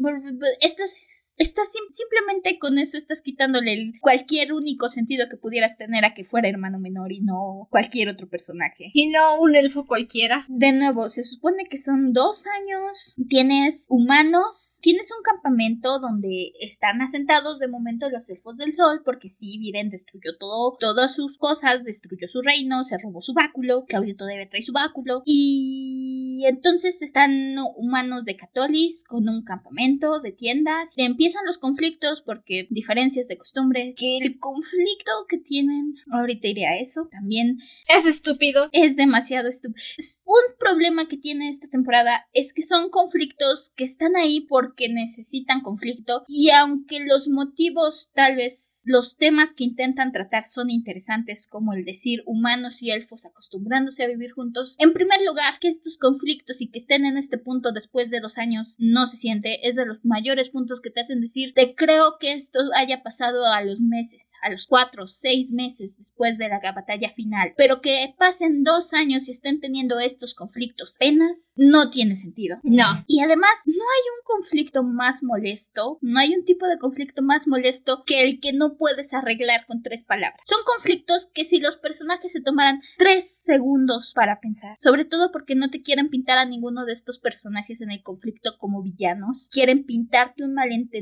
Estas 0.61 1.20
Estás 1.37 1.73
simplemente 1.89 2.59
con 2.59 2.77
eso 2.77 2.97
estás 2.97 3.21
quitándole 3.21 3.93
cualquier 4.01 4.53
único 4.53 4.89
sentido 4.89 5.25
que 5.29 5.37
pudieras 5.37 5.77
tener 5.77 6.05
a 6.05 6.13
que 6.13 6.23
fuera 6.23 6.49
hermano 6.49 6.79
menor 6.79 7.11
y 7.11 7.21
no 7.21 7.67
cualquier 7.69 8.09
otro 8.09 8.29
personaje. 8.29 8.91
Y 8.93 9.09
no 9.09 9.39
un 9.39 9.55
elfo 9.55 9.85
cualquiera. 9.85 10.45
De 10.49 10.71
nuevo, 10.73 11.09
se 11.09 11.23
supone 11.23 11.65
que 11.69 11.77
son 11.77 12.13
dos 12.13 12.45
años, 12.47 13.15
tienes 13.29 13.85
humanos, 13.89 14.79
tienes 14.81 15.11
un 15.11 15.23
campamento 15.23 15.99
donde 15.99 16.51
están 16.59 17.01
asentados 17.01 17.59
de 17.59 17.67
momento 17.67 18.09
los 18.09 18.29
elfos 18.29 18.57
del 18.57 18.73
sol, 18.73 19.01
porque 19.03 19.29
sí, 19.29 19.57
Viren 19.59 19.89
destruyó 19.89 20.37
todo, 20.39 20.77
todas 20.79 21.15
sus 21.15 21.37
cosas, 21.37 21.83
destruyó 21.83 22.27
su 22.27 22.41
reino, 22.41 22.83
se 22.83 22.97
robó 22.97 23.21
su 23.21 23.33
báculo, 23.33 23.85
Claudio 23.85 24.15
todavía 24.15 24.49
trae 24.49 24.63
su 24.63 24.73
báculo, 24.73 25.23
y 25.25 26.43
entonces 26.45 27.01
están 27.01 27.55
humanos 27.75 28.25
de 28.25 28.35
Catolis 28.35 29.03
con 29.03 29.29
un 29.29 29.43
campamento 29.43 30.19
de 30.19 30.31
tiendas, 30.31 30.93
empiezan 31.21 31.45
los 31.45 31.59
conflictos 31.59 32.21
porque 32.21 32.65
diferencias 32.71 33.27
de 33.27 33.37
costumbre, 33.37 33.93
que 33.95 34.17
el 34.17 34.39
conflicto 34.39 35.11
que 35.29 35.37
tienen, 35.37 35.93
ahorita 36.11 36.47
iré 36.47 36.65
a 36.65 36.77
eso, 36.77 37.09
también 37.11 37.59
es 37.87 38.07
estúpido. 38.07 38.69
Es 38.71 38.95
demasiado 38.95 39.47
estúpido. 39.47 39.83
Un 40.25 40.57
problema 40.57 41.07
que 41.07 41.17
tiene 41.17 41.49
esta 41.49 41.67
temporada 41.67 42.25
es 42.33 42.53
que 42.53 42.63
son 42.63 42.89
conflictos 42.89 43.71
que 43.75 43.83
están 43.83 44.15
ahí 44.15 44.47
porque 44.49 44.89
necesitan 44.89 45.61
conflicto 45.61 46.23
y 46.27 46.49
aunque 46.49 47.05
los 47.05 47.29
motivos 47.29 48.09
tal 48.15 48.35
vez 48.35 48.81
los 48.85 49.17
temas 49.17 49.53
que 49.53 49.65
intentan 49.65 50.11
tratar 50.11 50.47
son 50.47 50.71
interesantes 50.71 51.45
como 51.45 51.73
el 51.73 51.85
decir 51.85 52.23
humanos 52.25 52.81
y 52.81 52.89
elfos 52.89 53.27
acostumbrándose 53.27 54.03
a 54.03 54.07
vivir 54.07 54.31
juntos, 54.31 54.75
en 54.79 54.93
primer 54.93 55.19
lugar 55.21 55.59
que 55.59 55.67
estos 55.67 55.99
conflictos 55.99 56.61
y 56.61 56.71
que 56.71 56.79
estén 56.79 57.05
en 57.05 57.17
este 57.17 57.37
punto 57.37 57.71
después 57.73 58.09
de 58.09 58.21
dos 58.21 58.39
años 58.39 58.73
no 58.79 59.05
se 59.05 59.17
siente, 59.17 59.67
es 59.67 59.75
de 59.75 59.85
los 59.85 59.99
mayores 60.03 60.49
puntos 60.49 60.81
que 60.81 60.89
te 60.89 61.10
hacen 61.11 61.21
decir, 61.21 61.53
te 61.53 61.75
creo 61.75 62.17
que 62.19 62.31
esto 62.31 62.59
haya 62.75 63.03
pasado 63.03 63.45
a 63.45 63.63
los 63.63 63.81
meses, 63.81 64.33
a 64.41 64.49
los 64.49 64.65
cuatro, 64.65 65.07
seis 65.07 65.51
meses 65.51 65.97
después 65.97 66.37
de 66.37 66.47
la 66.47 66.59
batalla 66.59 67.09
final, 67.09 67.53
pero 67.57 67.81
que 67.81 68.15
pasen 68.17 68.63
dos 68.63 68.93
años 68.93 69.27
y 69.27 69.31
estén 69.31 69.59
teniendo 69.59 69.99
estos 69.99 70.33
conflictos 70.33 70.95
apenas, 70.95 71.53
no 71.57 71.89
tiene 71.89 72.15
sentido. 72.15 72.59
No. 72.63 73.03
Y 73.07 73.21
además, 73.21 73.51
no 73.65 73.73
hay 73.73 74.03
un 74.17 74.23
conflicto 74.23 74.83
más 74.83 75.23
molesto, 75.23 75.97
no 76.01 76.19
hay 76.19 76.33
un 76.33 76.45
tipo 76.45 76.67
de 76.67 76.77
conflicto 76.77 77.21
más 77.21 77.47
molesto 77.47 78.03
que 78.05 78.23
el 78.23 78.39
que 78.39 78.53
no 78.53 78.77
puedes 78.77 79.13
arreglar 79.13 79.65
con 79.65 79.81
tres 79.81 80.03
palabras. 80.03 80.41
Son 80.45 80.59
conflictos 80.65 81.29
que 81.33 81.45
si 81.45 81.59
los 81.59 81.77
personajes 81.77 82.31
se 82.31 82.41
tomaran 82.41 82.81
tres 82.97 83.41
segundos 83.43 84.13
para 84.13 84.39
pensar, 84.39 84.75
sobre 84.79 85.05
todo 85.05 85.31
porque 85.31 85.55
no 85.55 85.69
te 85.69 85.81
quieren 85.81 86.09
pintar 86.09 86.37
a 86.37 86.45
ninguno 86.45 86.85
de 86.85 86.93
estos 86.93 87.19
personajes 87.19 87.81
en 87.81 87.91
el 87.91 88.01
conflicto 88.01 88.51
como 88.59 88.81
villanos, 88.81 89.49
quieren 89.51 89.85
pintarte 89.85 90.43
un 90.43 90.53
malentendido 90.53 91.00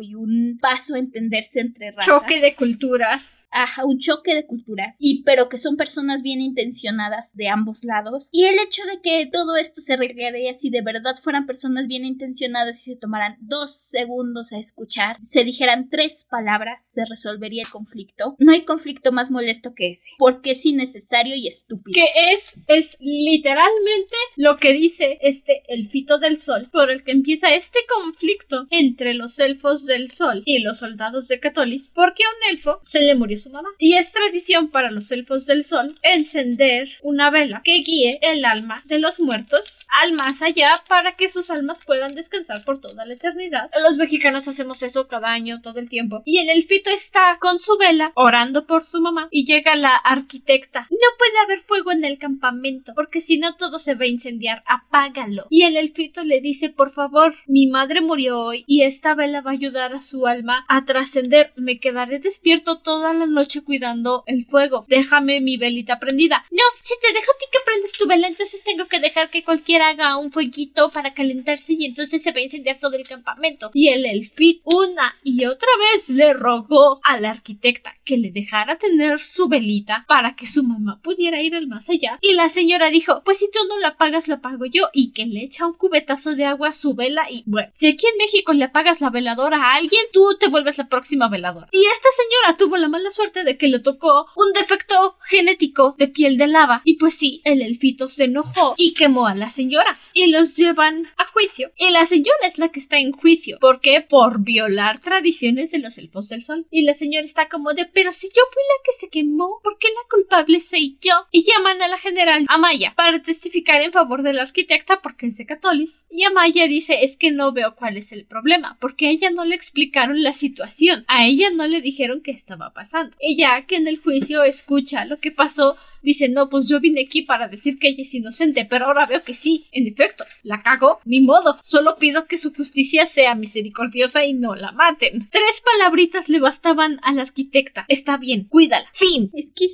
y 0.00 0.14
un 0.14 0.58
paso 0.60 0.94
a 0.94 0.98
entenderse 0.98 1.60
entre 1.60 1.92
razas. 1.92 2.06
Choque 2.06 2.40
de 2.40 2.54
culturas. 2.54 3.46
Ajá, 3.50 3.84
un 3.86 3.98
choque 3.98 4.34
de 4.34 4.46
culturas. 4.46 4.96
Y 4.98 5.22
pero 5.24 5.48
que 5.48 5.58
son 5.58 5.76
personas 5.76 6.22
bien 6.22 6.40
intencionadas 6.40 7.34
de 7.34 7.48
ambos 7.48 7.84
lados. 7.84 8.28
Y 8.32 8.44
el 8.44 8.58
hecho 8.58 8.82
de 8.84 9.00
que 9.00 9.30
todo 9.32 9.56
esto 9.56 9.80
se 9.80 9.94
arreglaría 9.94 10.52
si 10.54 10.70
de 10.70 10.82
verdad 10.82 11.16
fueran 11.16 11.46
personas 11.46 11.86
bien 11.86 12.04
intencionadas 12.04 12.86
y 12.86 12.92
se 12.92 13.00
tomaran 13.00 13.38
dos 13.40 13.72
segundos 13.72 14.52
a 14.52 14.58
escuchar, 14.58 15.16
se 15.22 15.44
dijeran 15.44 15.88
tres 15.88 16.26
palabras, 16.28 16.86
se 16.92 17.04
resolvería 17.06 17.62
el 17.62 17.70
conflicto. 17.70 18.36
No 18.38 18.52
hay 18.52 18.62
conflicto 18.62 19.12
más 19.12 19.30
molesto 19.30 19.74
que 19.74 19.90
ese. 19.90 20.10
Porque 20.18 20.52
es 20.52 20.66
innecesario 20.66 21.34
y 21.34 21.48
estúpido. 21.48 21.94
Que 21.94 22.34
es, 22.34 22.54
es 22.68 22.96
literalmente 23.00 24.16
lo 24.36 24.50
lo 24.50 24.56
que 24.56 24.72
dice 24.72 25.18
este 25.22 25.62
elfito 25.68 26.18
del 26.18 26.36
sol, 26.36 26.68
por 26.72 26.90
el 26.90 27.04
que 27.04 27.12
empieza 27.12 27.54
este 27.54 27.78
conflicto 27.88 28.66
entre 28.70 29.14
los 29.14 29.38
elfos 29.40 29.86
del 29.86 30.10
sol 30.10 30.42
y 30.44 30.60
los 30.60 30.78
soldados 30.78 31.28
de 31.28 31.40
Catolis, 31.40 31.92
porque 31.94 32.22
a 32.24 32.28
un 32.28 32.56
elfo 32.56 32.78
se 32.82 33.00
le 33.00 33.14
murió 33.14 33.38
su 33.38 33.50
mamá. 33.50 33.70
Y 33.78 33.94
es 33.94 34.12
tradición 34.12 34.70
para 34.70 34.90
los 34.90 35.10
elfos 35.12 35.46
del 35.46 35.64
sol 35.64 35.94
encender 36.02 36.88
una 37.02 37.30
vela 37.30 37.62
que 37.64 37.82
guíe 37.82 38.18
el 38.22 38.44
alma 38.44 38.82
de 38.86 38.98
los 38.98 39.20
muertos 39.20 39.86
al 40.02 40.12
más 40.12 40.42
allá 40.42 40.68
para 40.88 41.16
que 41.16 41.28
sus 41.28 41.50
almas 41.50 41.84
puedan 41.86 42.14
descansar 42.14 42.64
por 42.64 42.80
toda 42.80 43.06
la 43.06 43.14
eternidad. 43.14 43.70
Los 43.82 43.96
mexicanos 43.96 44.48
hacemos 44.48 44.82
eso 44.82 45.08
cada 45.08 45.28
año, 45.28 45.60
todo 45.62 45.78
el 45.78 45.88
tiempo. 45.88 46.22
Y 46.24 46.38
el 46.38 46.50
elfito 46.50 46.90
está 46.90 47.38
con 47.40 47.58
su 47.60 47.76
vela 47.78 48.12
orando 48.14 48.66
por 48.66 48.84
su 48.84 49.00
mamá 49.00 49.28
y 49.30 49.44
llega 49.44 49.76
la 49.76 49.96
arquitecta. 49.96 50.86
No 50.90 51.08
puede 51.18 51.38
haber 51.44 51.60
fuego 51.60 51.92
en 51.92 52.04
el 52.04 52.18
campamento 52.18 52.92
porque 52.94 53.20
si 53.20 53.38
no 53.38 53.56
todo 53.56 53.78
se 53.78 53.94
va 53.94 54.04
a 54.04 54.08
incendiar. 54.08 54.62
Apágalo. 54.66 55.46
Y 55.50 55.62
el 55.62 55.76
elfito 55.76 56.24
le 56.24 56.40
dice 56.40 56.70
por 56.70 56.92
favor, 56.92 57.34
mi 57.46 57.66
madre 57.66 58.00
murió 58.00 58.40
hoy 58.40 58.64
y 58.66 58.82
esta 58.82 59.14
vela 59.14 59.29
va 59.38 59.50
a 59.50 59.54
ayudar 59.54 59.94
a 59.94 60.00
su 60.00 60.26
alma 60.26 60.64
a 60.68 60.84
trascender. 60.84 61.52
Me 61.56 61.78
quedaré 61.78 62.18
despierto 62.18 62.80
toda 62.80 63.14
la 63.14 63.26
noche 63.26 63.62
cuidando 63.62 64.24
el 64.26 64.44
fuego. 64.46 64.84
Déjame 64.88 65.40
mi 65.40 65.56
velita 65.56 65.98
prendida. 65.98 66.44
No, 66.50 66.62
si 66.80 66.94
te 67.00 67.12
dejo 67.12 67.30
a 67.30 67.38
ti 67.38 67.46
que 67.52 67.58
prendes 67.64 67.92
tu 67.92 68.06
vela, 68.06 68.26
entonces 68.26 68.64
tengo 68.64 68.86
que 68.86 69.00
dejar 69.00 69.30
que 69.30 69.44
cualquiera 69.44 69.88
haga 69.88 70.16
un 70.16 70.30
fueguito 70.30 70.90
para 70.90 71.14
calentarse 71.14 71.74
y 71.74 71.84
entonces 71.84 72.22
se 72.22 72.32
va 72.32 72.38
a 72.38 72.42
incendiar 72.42 72.78
todo 72.80 72.96
el 72.96 73.06
campamento. 73.06 73.70
Y 73.74 73.88
el 73.88 74.04
elfito 74.06 74.62
una 74.64 75.14
y 75.22 75.44
otra 75.46 75.68
vez 75.92 76.08
le 76.08 76.34
rogó 76.34 77.00
a 77.02 77.18
la 77.20 77.30
arquitecta 77.30 77.94
que 78.04 78.16
le 78.16 78.30
dejara 78.30 78.78
tener 78.78 79.18
su 79.18 79.48
velita 79.48 80.04
para 80.08 80.34
que 80.34 80.46
su 80.46 80.64
mamá 80.64 81.00
pudiera 81.02 81.42
ir 81.42 81.54
al 81.54 81.66
más 81.66 81.88
allá. 81.90 82.18
Y 82.20 82.34
la 82.34 82.48
señora 82.48 82.90
dijo, 82.90 83.22
pues 83.24 83.38
si 83.38 83.50
tú 83.50 83.58
no 83.68 83.78
la 83.78 83.96
pagas, 83.96 84.28
la 84.28 84.40
pago 84.40 84.64
yo. 84.66 84.88
Y 84.92 85.12
que 85.12 85.26
le 85.26 85.44
echa 85.44 85.66
un 85.66 85.74
cubetazo 85.74 86.34
de 86.34 86.44
agua 86.44 86.68
a 86.68 86.72
su 86.72 86.94
vela. 86.94 87.30
Y 87.30 87.42
bueno, 87.46 87.68
si 87.72 87.88
aquí 87.88 88.06
en 88.06 88.18
México 88.18 88.52
le 88.52 88.68
pagas 88.68 89.00
la 89.00 89.10
veladora 89.20 89.58
a 89.58 89.74
alguien, 89.74 90.02
tú 90.12 90.36
te 90.38 90.48
vuelves 90.48 90.78
la 90.78 90.88
próxima 90.88 91.28
veladora. 91.28 91.68
Y 91.72 91.84
esta 91.84 92.08
señora 92.16 92.58
tuvo 92.58 92.76
la 92.78 92.88
mala 92.88 93.10
suerte 93.10 93.44
de 93.44 93.58
que 93.58 93.68
le 93.68 93.80
tocó 93.80 94.26
un 94.34 94.52
defecto 94.54 95.16
genético 95.28 95.94
de 95.98 96.08
piel 96.08 96.38
de 96.38 96.46
lava. 96.46 96.80
Y 96.84 96.94
pues 96.96 97.14
sí, 97.14 97.42
el 97.44 97.60
elfito 97.60 98.08
se 98.08 98.24
enojó 98.24 98.74
y 98.78 98.94
quemó 98.94 99.26
a 99.26 99.34
la 99.34 99.50
señora. 99.50 99.98
Y 100.14 100.30
los 100.30 100.56
llevan 100.56 101.06
a 101.18 101.26
juicio. 101.26 101.70
Y 101.76 101.90
la 101.90 102.06
señora 102.06 102.46
es 102.46 102.58
la 102.58 102.70
que 102.70 102.80
está 102.80 102.98
en 102.98 103.12
juicio. 103.12 103.58
¿Por 103.60 103.80
qué? 103.80 104.00
Por 104.00 104.40
violar 104.42 105.00
tradiciones 105.00 105.70
de 105.70 105.78
los 105.78 105.98
elfos 105.98 106.28
del 106.28 106.42
sol. 106.42 106.66
Y 106.70 106.84
la 106.84 106.94
señora 106.94 107.26
está 107.26 107.48
como 107.48 107.74
de, 107.74 107.86
pero 107.92 108.12
si 108.12 108.28
yo 108.28 108.42
fui 108.52 108.62
la 108.62 108.84
que 108.84 108.98
se 108.98 109.10
quemó, 109.10 109.60
¿por 109.62 109.78
qué 109.78 109.88
la 109.88 110.08
culpable 110.10 110.60
soy 110.60 110.98
yo? 111.02 111.14
Y 111.30 111.44
llaman 111.44 111.82
a 111.82 111.88
la 111.88 111.98
general 111.98 112.46
Amaya 112.48 112.94
para 112.96 113.22
testificar 113.22 113.82
en 113.82 113.92
favor 113.92 114.22
de 114.22 114.32
la 114.32 114.42
arquitecta 114.42 115.00
porque 115.02 115.26
es 115.26 115.36
de 115.36 115.46
Catolis. 115.46 116.04
Y 116.10 116.24
Amaya 116.24 116.66
dice, 116.66 117.04
es 117.04 117.16
que 117.16 117.30
no 117.30 117.52
veo 117.52 117.74
cuál 117.76 117.96
es 117.96 118.12
el 118.12 118.24
problema, 118.24 118.78
porque 118.80 119.09
ella 119.10 119.30
no 119.30 119.44
le 119.44 119.54
explicaron 119.54 120.22
la 120.22 120.32
situación, 120.32 121.04
a 121.08 121.26
ella 121.26 121.50
no 121.50 121.66
le 121.66 121.80
dijeron 121.80 122.20
qué 122.22 122.30
estaba 122.30 122.72
pasando. 122.72 123.16
Ella 123.20 123.66
que 123.66 123.76
en 123.76 123.88
el 123.88 123.98
juicio 123.98 124.42
escucha 124.42 125.04
lo 125.04 125.18
que 125.18 125.30
pasó, 125.30 125.76
dice, 126.02 126.28
no, 126.28 126.48
pues 126.48 126.68
yo 126.68 126.80
vine 126.80 127.02
aquí 127.02 127.22
para 127.22 127.48
decir 127.48 127.78
que 127.78 127.88
ella 127.88 128.02
es 128.02 128.14
inocente, 128.14 128.66
pero 128.68 128.86
ahora 128.86 129.06
veo 129.06 129.22
que 129.22 129.34
sí, 129.34 129.66
en 129.72 129.86
efecto, 129.86 130.24
la 130.42 130.62
cago, 130.62 131.00
ni 131.04 131.20
modo, 131.20 131.58
solo 131.62 131.96
pido 131.96 132.26
que 132.26 132.36
su 132.36 132.52
justicia 132.54 133.06
sea 133.06 133.34
misericordiosa 133.34 134.24
y 134.24 134.34
no 134.34 134.54
la 134.54 134.72
maten. 134.72 135.28
Tres 135.30 135.62
palabritas 135.64 136.28
le 136.28 136.40
bastaban 136.40 136.98
a 137.02 137.12
la 137.12 137.22
arquitecta. 137.22 137.84
Está 137.88 138.16
bien, 138.16 138.44
cuídala. 138.44 138.88
Fin. 138.92 139.30
Es 139.34 139.52
que 139.54 139.66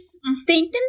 te 0.47 0.55
intentan 0.55 0.81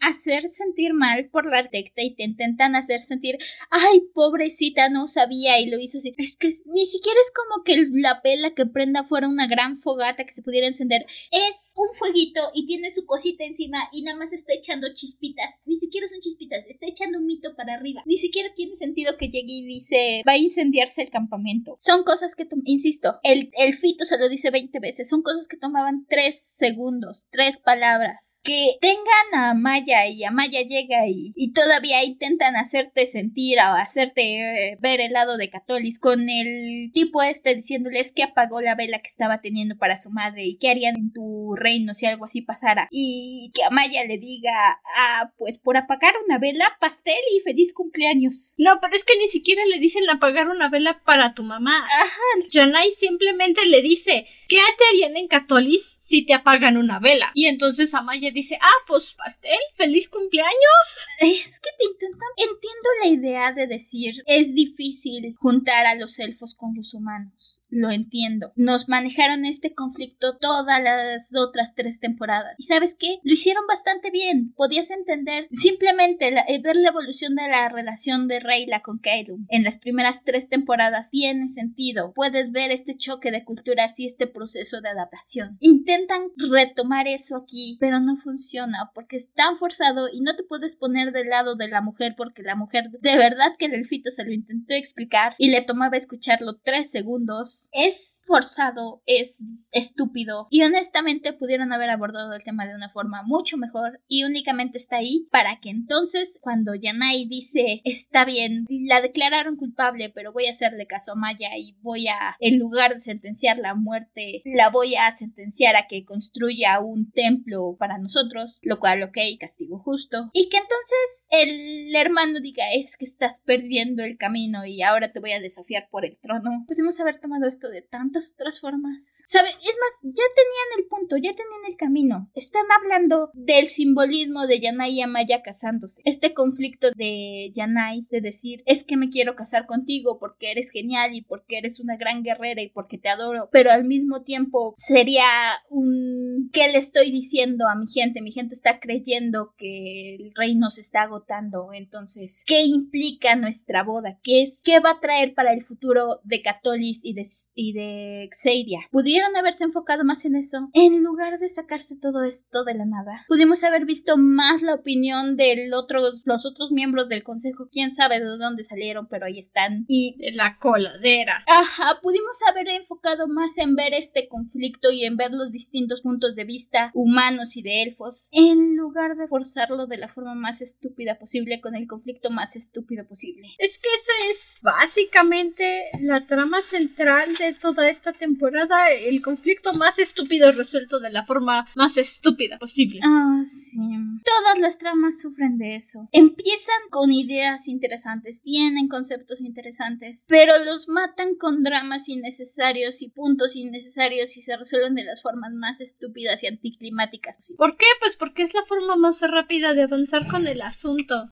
hacer 0.00 0.48
sentir 0.48 0.94
mal 0.94 1.28
por 1.30 1.46
la 1.46 1.58
arquitecta 1.58 2.02
y 2.02 2.14
te 2.14 2.24
intentan 2.24 2.76
hacer 2.76 3.00
sentir, 3.00 3.38
ay, 3.70 4.02
pobrecita, 4.14 4.88
no 4.88 5.08
sabía 5.08 5.60
y 5.60 5.70
lo 5.70 5.78
hizo 5.78 5.98
así. 5.98 6.14
Es 6.16 6.36
que 6.36 6.52
ni 6.66 6.86
siquiera 6.86 7.18
es 7.20 7.32
como 7.34 7.64
que 7.64 7.76
la 7.92 8.20
vela 8.22 8.54
que 8.54 8.66
prenda 8.66 9.04
fuera 9.04 9.28
una 9.28 9.46
gran 9.46 9.76
fogata 9.76 10.24
que 10.24 10.32
se 10.32 10.42
pudiera 10.42 10.66
encender. 10.66 11.04
Es 11.30 11.72
un 11.76 11.88
fueguito 11.96 12.40
y 12.54 12.66
tiene 12.66 12.90
su 12.90 13.04
cosita 13.06 13.44
encima 13.44 13.78
y 13.92 14.02
nada 14.02 14.18
más 14.18 14.32
está 14.32 14.54
echando 14.54 14.85
chispitas. 14.94 15.62
Ni 15.66 15.76
siquiera 15.76 16.08
son 16.08 16.20
chispitas, 16.20 16.66
está 16.66 16.86
echando 16.86 17.18
un 17.18 17.26
mito 17.26 17.54
para 17.56 17.74
arriba. 17.74 18.02
Ni 18.06 18.18
siquiera 18.18 18.52
tiene 18.54 18.76
sentido 18.76 19.12
que 19.18 19.28
llegue 19.28 19.52
y 19.52 19.66
dice, 19.66 20.22
va 20.26 20.32
a 20.32 20.38
incendiarse 20.38 21.02
el 21.02 21.10
campamento. 21.10 21.76
Son 21.78 22.04
cosas 22.04 22.34
que, 22.34 22.46
insisto, 22.64 23.18
el, 23.22 23.50
el 23.58 23.74
fito 23.74 24.04
se 24.04 24.18
lo 24.18 24.28
dice 24.28 24.50
20 24.50 24.78
veces. 24.80 25.08
Son 25.08 25.22
cosas 25.22 25.48
que 25.48 25.56
tomaban 25.56 26.06
3 26.08 26.38
segundos, 26.56 27.28
3 27.30 27.60
palabras. 27.60 28.40
Que 28.44 28.76
tengan 28.80 29.34
a 29.34 29.54
Maya 29.54 30.06
y 30.06 30.24
Amaya 30.24 30.62
llega 30.62 31.08
y, 31.08 31.32
y 31.34 31.52
todavía 31.52 32.04
intentan 32.04 32.56
hacerte 32.56 33.06
sentir 33.06 33.58
o 33.58 33.74
hacerte 33.74 34.70
eh, 34.72 34.78
ver 34.80 35.00
el 35.00 35.12
lado 35.12 35.36
de 35.36 35.50
Catolis 35.50 35.98
con 35.98 36.28
el 36.28 36.90
tipo 36.92 37.22
este 37.22 37.54
diciéndoles 37.54 38.12
que 38.12 38.22
apagó 38.22 38.60
la 38.60 38.74
vela 38.74 38.98
que 38.98 39.08
estaba 39.08 39.40
teniendo 39.40 39.76
para 39.76 39.96
su 39.96 40.10
madre 40.10 40.44
y 40.44 40.58
qué 40.58 40.70
harían 40.70 40.96
en 40.96 41.12
tu 41.12 41.54
reino 41.56 41.94
si 41.94 42.06
algo 42.06 42.24
así 42.24 42.42
pasara. 42.42 42.88
Y 42.90 43.50
que 43.54 43.64
Amaya 43.64 44.04
le 44.04 44.18
diga 44.18 44.75
ah, 44.96 45.32
pues 45.38 45.58
por 45.58 45.76
apagar 45.76 46.14
una 46.24 46.38
vela, 46.38 46.64
pastel 46.80 47.14
y 47.36 47.40
feliz 47.40 47.72
cumpleaños. 47.74 48.54
No, 48.58 48.78
pero 48.80 48.94
es 48.94 49.04
que 49.04 49.16
ni 49.18 49.28
siquiera 49.28 49.64
le 49.66 49.78
dicen 49.78 50.08
apagar 50.08 50.48
una 50.48 50.68
vela 50.68 51.02
para 51.04 51.34
tu 51.34 51.42
mamá. 51.42 51.86
Ajá. 51.86 52.46
Janai 52.52 52.92
simplemente 52.92 53.66
le 53.66 53.82
dice, 53.82 54.26
¿qué 54.48 54.58
te 54.78 54.84
harían 54.90 55.16
en 55.16 55.28
Catolis 55.28 55.98
si 56.02 56.24
te 56.24 56.34
apagan 56.34 56.76
una 56.76 57.00
vela? 57.00 57.30
Y 57.34 57.46
entonces 57.46 57.94
Amaya 57.94 58.30
dice, 58.30 58.58
ah, 58.60 58.84
pues 58.86 59.14
pastel, 59.14 59.58
feliz 59.74 60.08
cumpleaños. 60.08 61.06
Es 61.20 61.60
que 61.60 61.70
te 61.78 61.84
intentan. 61.84 62.28
Entiendo 62.36 62.88
la 63.02 63.08
idea 63.08 63.52
de 63.52 63.66
decir, 63.66 64.22
es 64.26 64.54
difícil 64.54 65.34
juntar 65.38 65.86
a 65.86 65.94
los 65.94 66.18
elfos 66.18 66.54
con 66.54 66.74
los 66.74 66.94
humanos. 66.94 67.62
Lo 67.68 67.90
entiendo. 67.90 68.52
Nos 68.56 68.88
manejaron 68.88 69.44
este 69.44 69.74
conflicto 69.74 70.38
todas 70.38 70.82
las 70.82 71.32
otras 71.34 71.74
tres 71.74 72.00
temporadas. 72.00 72.54
¿Y 72.58 72.64
sabes 72.64 72.96
qué? 72.98 73.18
Lo 73.22 73.32
hicieron 73.32 73.66
bastante 73.66 74.10
bien. 74.10 74.52
Podías 74.66 74.90
entender 74.90 75.46
simplemente 75.52 76.26
eh, 76.26 76.60
ver 76.60 76.74
la 76.74 76.88
evolución 76.88 77.36
de 77.36 77.46
la 77.46 77.68
relación 77.68 78.26
de 78.26 78.40
Reyla 78.40 78.82
con 78.82 78.98
Kaelum 78.98 79.46
en 79.48 79.62
las 79.62 79.78
primeras 79.78 80.24
tres 80.24 80.48
temporadas 80.48 81.10
tiene 81.10 81.48
sentido. 81.48 82.12
Puedes 82.14 82.50
ver 82.50 82.72
este 82.72 82.96
choque 82.96 83.30
de 83.30 83.44
culturas 83.44 83.96
y 84.00 84.08
este 84.08 84.26
proceso 84.26 84.80
de 84.80 84.88
adaptación. 84.88 85.56
Intentan 85.60 86.32
retomar 86.36 87.06
eso 87.06 87.36
aquí, 87.36 87.76
pero 87.78 88.00
no 88.00 88.16
funciona 88.16 88.90
porque 88.92 89.18
es 89.18 89.32
tan 89.34 89.56
forzado 89.56 90.08
y 90.12 90.20
no 90.20 90.34
te 90.34 90.42
puedes 90.42 90.74
poner 90.74 91.12
del 91.12 91.28
lado 91.28 91.54
de 91.54 91.68
la 91.68 91.80
mujer 91.80 92.14
porque 92.16 92.42
la 92.42 92.56
mujer 92.56 92.90
de 92.90 93.16
verdad 93.16 93.52
que 93.60 93.66
el 93.66 93.74
elfito 93.74 94.10
se 94.10 94.24
lo 94.24 94.32
intentó 94.32 94.74
explicar 94.74 95.36
y 95.38 95.50
le 95.50 95.62
tomaba 95.62 95.96
escucharlo 95.96 96.56
tres 96.56 96.90
segundos. 96.90 97.68
Es 97.70 98.24
forzado, 98.26 99.00
es 99.06 99.68
estúpido 99.70 100.48
y 100.50 100.64
honestamente 100.64 101.34
pudieron 101.34 101.72
haber 101.72 101.90
abordado 101.90 102.34
el 102.34 102.42
tema 102.42 102.66
de 102.66 102.74
una 102.74 102.90
forma 102.90 103.22
mucho 103.22 103.56
mejor 103.56 104.00
y 104.08 104.24
únicamente 104.24 104.55
está 104.74 104.96
ahí 104.96 105.28
para 105.30 105.60
que 105.60 105.70
entonces 105.70 106.38
cuando 106.40 106.74
Yanai 106.74 107.26
dice 107.26 107.82
está 107.84 108.24
bien, 108.24 108.66
la 108.68 109.00
declararon 109.00 109.56
culpable 109.56 110.10
pero 110.14 110.32
voy 110.32 110.46
a 110.46 110.50
hacerle 110.50 110.86
caso 110.86 111.12
a 111.12 111.16
Maya 111.16 111.50
y 111.56 111.76
voy 111.82 112.08
a, 112.08 112.36
en 112.40 112.58
lugar 112.58 112.94
de 112.94 113.00
sentenciarla 113.00 113.70
a 113.70 113.74
muerte, 113.74 114.42
la 114.44 114.70
voy 114.70 114.94
a 114.96 115.12
sentenciar 115.12 115.76
a 115.76 115.86
que 115.86 116.04
construya 116.04 116.80
un 116.80 117.10
templo 117.12 117.76
para 117.78 117.98
nosotros, 117.98 118.58
lo 118.62 118.78
cual 118.78 119.02
ok, 119.02 119.18
castigo 119.38 119.78
justo, 119.78 120.30
y 120.32 120.48
que 120.48 120.56
entonces 120.56 121.26
el 121.30 121.94
hermano 121.96 122.40
diga 122.40 122.64
es 122.74 122.96
que 122.96 123.04
estás 123.04 123.40
perdiendo 123.40 124.02
el 124.02 124.16
camino 124.16 124.64
y 124.64 124.82
ahora 124.82 125.12
te 125.12 125.20
voy 125.20 125.32
a 125.32 125.40
desafiar 125.40 125.88
por 125.90 126.04
el 126.04 126.18
trono. 126.18 126.64
Podemos 126.66 126.98
haber 127.00 127.18
tomado 127.18 127.46
esto 127.46 127.68
de 127.68 127.82
tantas 127.82 128.34
otras 128.34 128.60
formas. 128.60 129.22
¿Saben? 129.26 129.52
Es 129.52 129.76
más, 129.80 130.00
ya 130.02 130.24
tenían 130.34 130.78
el 130.78 130.86
punto, 130.86 131.16
ya 131.16 131.34
tenían 131.34 131.64
el 131.68 131.76
camino. 131.76 132.30
Están 132.34 132.64
hablando 132.70 133.30
del 133.34 133.66
simbolismo 133.66 134.45
de 134.46 134.60
Yanai 134.60 134.92
y 134.92 135.02
Amaya 135.02 135.42
casándose. 135.42 136.02
Este 136.04 136.34
conflicto 136.34 136.88
de 136.96 137.52
Yanai 137.54 138.06
de 138.10 138.20
decir 138.20 138.62
es 138.66 138.84
que 138.84 138.96
me 138.96 139.10
quiero 139.10 139.34
casar 139.36 139.66
contigo 139.66 140.18
porque 140.20 140.50
eres 140.50 140.70
genial 140.70 141.14
y 141.14 141.22
porque 141.22 141.58
eres 141.58 141.80
una 141.80 141.96
gran 141.96 142.22
guerrera 142.22 142.62
y 142.62 142.70
porque 142.70 142.98
te 142.98 143.08
adoro, 143.08 143.48
pero 143.52 143.70
al 143.70 143.84
mismo 143.84 144.22
tiempo 144.22 144.74
sería 144.76 145.24
un 145.70 146.50
¿qué 146.52 146.68
le 146.72 146.78
estoy 146.78 147.10
diciendo 147.10 147.68
a 147.68 147.74
mi 147.74 147.86
gente? 147.86 148.22
Mi 148.22 148.32
gente 148.32 148.54
está 148.54 148.80
creyendo 148.80 149.54
que 149.56 150.16
el 150.16 150.32
reino 150.34 150.70
se 150.70 150.80
está 150.80 151.02
agotando, 151.02 151.70
entonces 151.72 152.44
¿qué 152.46 152.62
implica 152.62 153.36
nuestra 153.36 153.82
boda? 153.82 154.18
¿Qué 154.22 154.42
es 154.42 154.60
qué 154.64 154.80
va 154.80 154.90
a 154.90 155.00
traer 155.00 155.34
para 155.34 155.52
el 155.52 155.62
futuro 155.62 156.06
de 156.24 156.42
Catolis 156.42 157.04
y 157.04 157.14
de 157.14 157.26
y 157.54 157.72
de 157.72 158.28
Xeidia? 158.32 158.80
¿Pudieron 158.90 159.34
haberse 159.36 159.64
enfocado 159.64 160.04
más 160.04 160.24
en 160.24 160.36
eso 160.36 160.68
en 160.72 161.02
lugar 161.02 161.38
de 161.38 161.48
sacarse 161.48 161.96
todo 161.98 162.22
esto 162.24 162.64
de 162.64 162.74
la 162.74 162.84
nada? 162.84 163.24
Pudimos 163.28 163.64
haber 163.64 163.84
visto 163.84 164.16
más 164.26 164.62
la 164.62 164.74
opinión 164.74 165.36
de 165.36 165.68
los 165.68 166.46
otros 166.46 166.70
miembros 166.70 167.08
del 167.08 167.22
consejo, 167.22 167.68
quién 167.70 167.94
sabe 167.94 168.20
de 168.20 168.26
dónde 168.26 168.64
salieron, 168.64 169.06
pero 169.08 169.26
ahí 169.26 169.38
están 169.38 169.84
y 169.88 170.16
de 170.18 170.32
la 170.32 170.58
coladera. 170.58 171.44
Ajá, 171.46 172.00
pudimos 172.02 172.36
haber 172.50 172.68
enfocado 172.68 173.28
más 173.28 173.56
en 173.58 173.74
ver 173.74 173.94
este 173.94 174.28
conflicto 174.28 174.90
y 174.92 175.04
en 175.04 175.16
ver 175.16 175.30
los 175.32 175.52
distintos 175.52 176.02
puntos 176.02 176.34
de 176.34 176.44
vista 176.44 176.90
humanos 176.94 177.56
y 177.56 177.62
de 177.62 177.82
elfos, 177.82 178.28
en 178.32 178.76
lugar 178.76 179.16
de 179.16 179.28
forzarlo 179.28 179.86
de 179.86 179.98
la 179.98 180.08
forma 180.08 180.34
más 180.34 180.60
estúpida 180.60 181.18
posible 181.18 181.60
con 181.60 181.74
el 181.74 181.86
conflicto 181.86 182.30
más 182.30 182.56
estúpido 182.56 183.06
posible. 183.06 183.48
Es 183.58 183.78
que 183.78 183.88
esa 183.88 184.30
es 184.32 184.58
básicamente 184.62 185.84
la 186.02 186.26
trama 186.26 186.62
central 186.62 187.34
de 187.34 187.54
toda 187.54 187.88
esta 187.88 188.12
temporada, 188.12 188.90
el 188.90 189.22
conflicto 189.22 189.70
más 189.78 189.98
estúpido 189.98 190.52
resuelto 190.52 191.00
de 191.00 191.10
la 191.10 191.24
forma 191.24 191.68
más 191.74 191.96
estúpida 191.96 192.58
posible. 192.58 193.00
Ah, 193.04 193.42
sí. 193.44 193.80
Todas 194.24 194.58
las 194.58 194.78
tramas 194.78 195.20
sufren 195.20 195.58
de 195.58 195.76
eso. 195.76 196.08
Empiezan 196.12 196.88
con 196.90 197.12
ideas 197.12 197.68
interesantes, 197.68 198.42
tienen 198.42 198.88
conceptos 198.88 199.40
interesantes, 199.40 200.24
pero 200.28 200.52
los 200.64 200.88
matan 200.88 201.34
con 201.36 201.62
dramas 201.62 202.08
innecesarios 202.08 203.02
y 203.02 203.10
puntos 203.10 203.56
innecesarios 203.56 204.36
y 204.36 204.42
se 204.42 204.56
resuelven 204.56 204.94
de 204.94 205.04
las 205.04 205.22
formas 205.22 205.52
más 205.52 205.80
estúpidas 205.80 206.42
y 206.42 206.46
anticlimáticas 206.46 207.36
posibles. 207.36 207.58
¿Por 207.58 207.76
qué? 207.76 207.86
Pues 208.00 208.16
porque 208.16 208.42
es 208.42 208.54
la 208.54 208.64
forma 208.64 208.96
más 208.96 209.22
rápida 209.22 209.74
de 209.74 209.82
avanzar 209.82 210.26
con 210.28 210.46
el 210.46 210.62
asunto. 210.62 211.30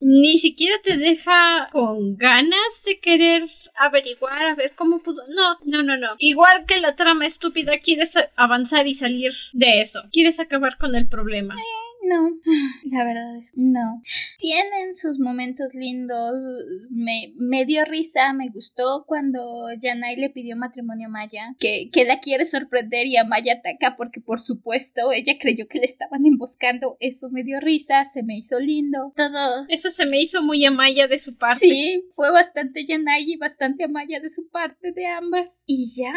Ni 0.00 0.38
siquiera 0.38 0.76
te 0.82 0.96
deja 0.96 1.68
con 1.72 2.16
ganas 2.16 2.82
de 2.86 3.00
querer 3.00 3.50
averiguar, 3.78 4.46
a 4.46 4.54
ver 4.54 4.72
cómo 4.76 5.02
pudo. 5.02 5.22
No, 5.28 5.56
no, 5.64 5.82
no, 5.82 5.96
no. 5.96 6.14
Igual 6.18 6.66
que 6.66 6.80
la 6.80 6.96
trama 6.96 7.26
estúpida, 7.26 7.78
quieres 7.78 8.14
avanzar 8.36 8.86
y 8.86 8.94
salir 8.94 9.32
de 9.52 9.80
eso. 9.80 10.02
Quieres 10.12 10.38
acabar 10.40 10.78
con 10.78 10.94
el 10.94 11.08
problema. 11.08 11.54
No, 12.02 12.30
la 12.90 13.04
verdad 13.04 13.36
es 13.36 13.52
no. 13.56 14.02
Tienen 14.38 14.94
sus 14.94 15.18
momentos 15.18 15.74
lindos. 15.74 16.42
Me, 16.90 17.34
me 17.36 17.64
dio 17.64 17.84
risa, 17.84 18.32
me 18.32 18.48
gustó 18.50 19.04
cuando 19.06 19.66
Yanai 19.80 20.16
le 20.16 20.30
pidió 20.30 20.56
matrimonio 20.56 21.08
a 21.08 21.10
Maya, 21.10 21.54
que, 21.58 21.90
que 21.92 22.04
la 22.04 22.20
quiere 22.20 22.44
sorprender 22.44 23.06
y 23.06 23.16
a 23.16 23.24
Maya 23.24 23.54
ataca 23.54 23.96
porque 23.96 24.20
por 24.20 24.40
supuesto 24.40 25.12
ella 25.12 25.34
creyó 25.40 25.66
que 25.68 25.78
le 25.78 25.86
estaban 25.86 26.24
emboscando. 26.26 26.96
Eso 27.00 27.30
me 27.30 27.42
dio 27.42 27.60
risa, 27.60 28.04
se 28.04 28.22
me 28.22 28.36
hizo 28.36 28.58
lindo. 28.60 29.12
Todo. 29.16 29.66
Eso 29.68 29.90
se 29.90 30.06
me 30.06 30.20
hizo 30.20 30.42
muy 30.42 30.64
Amaya 30.64 31.08
de 31.08 31.18
su 31.18 31.36
parte. 31.36 31.60
Sí, 31.60 32.06
fue 32.10 32.30
bastante 32.30 32.84
Yanai 32.84 33.24
y 33.26 33.36
bastante 33.36 33.84
Amaya 33.84 34.20
de 34.20 34.30
su 34.30 34.48
parte 34.48 34.92
de 34.92 35.06
ambas. 35.06 35.62
Y 35.66 35.88
ya. 35.94 36.12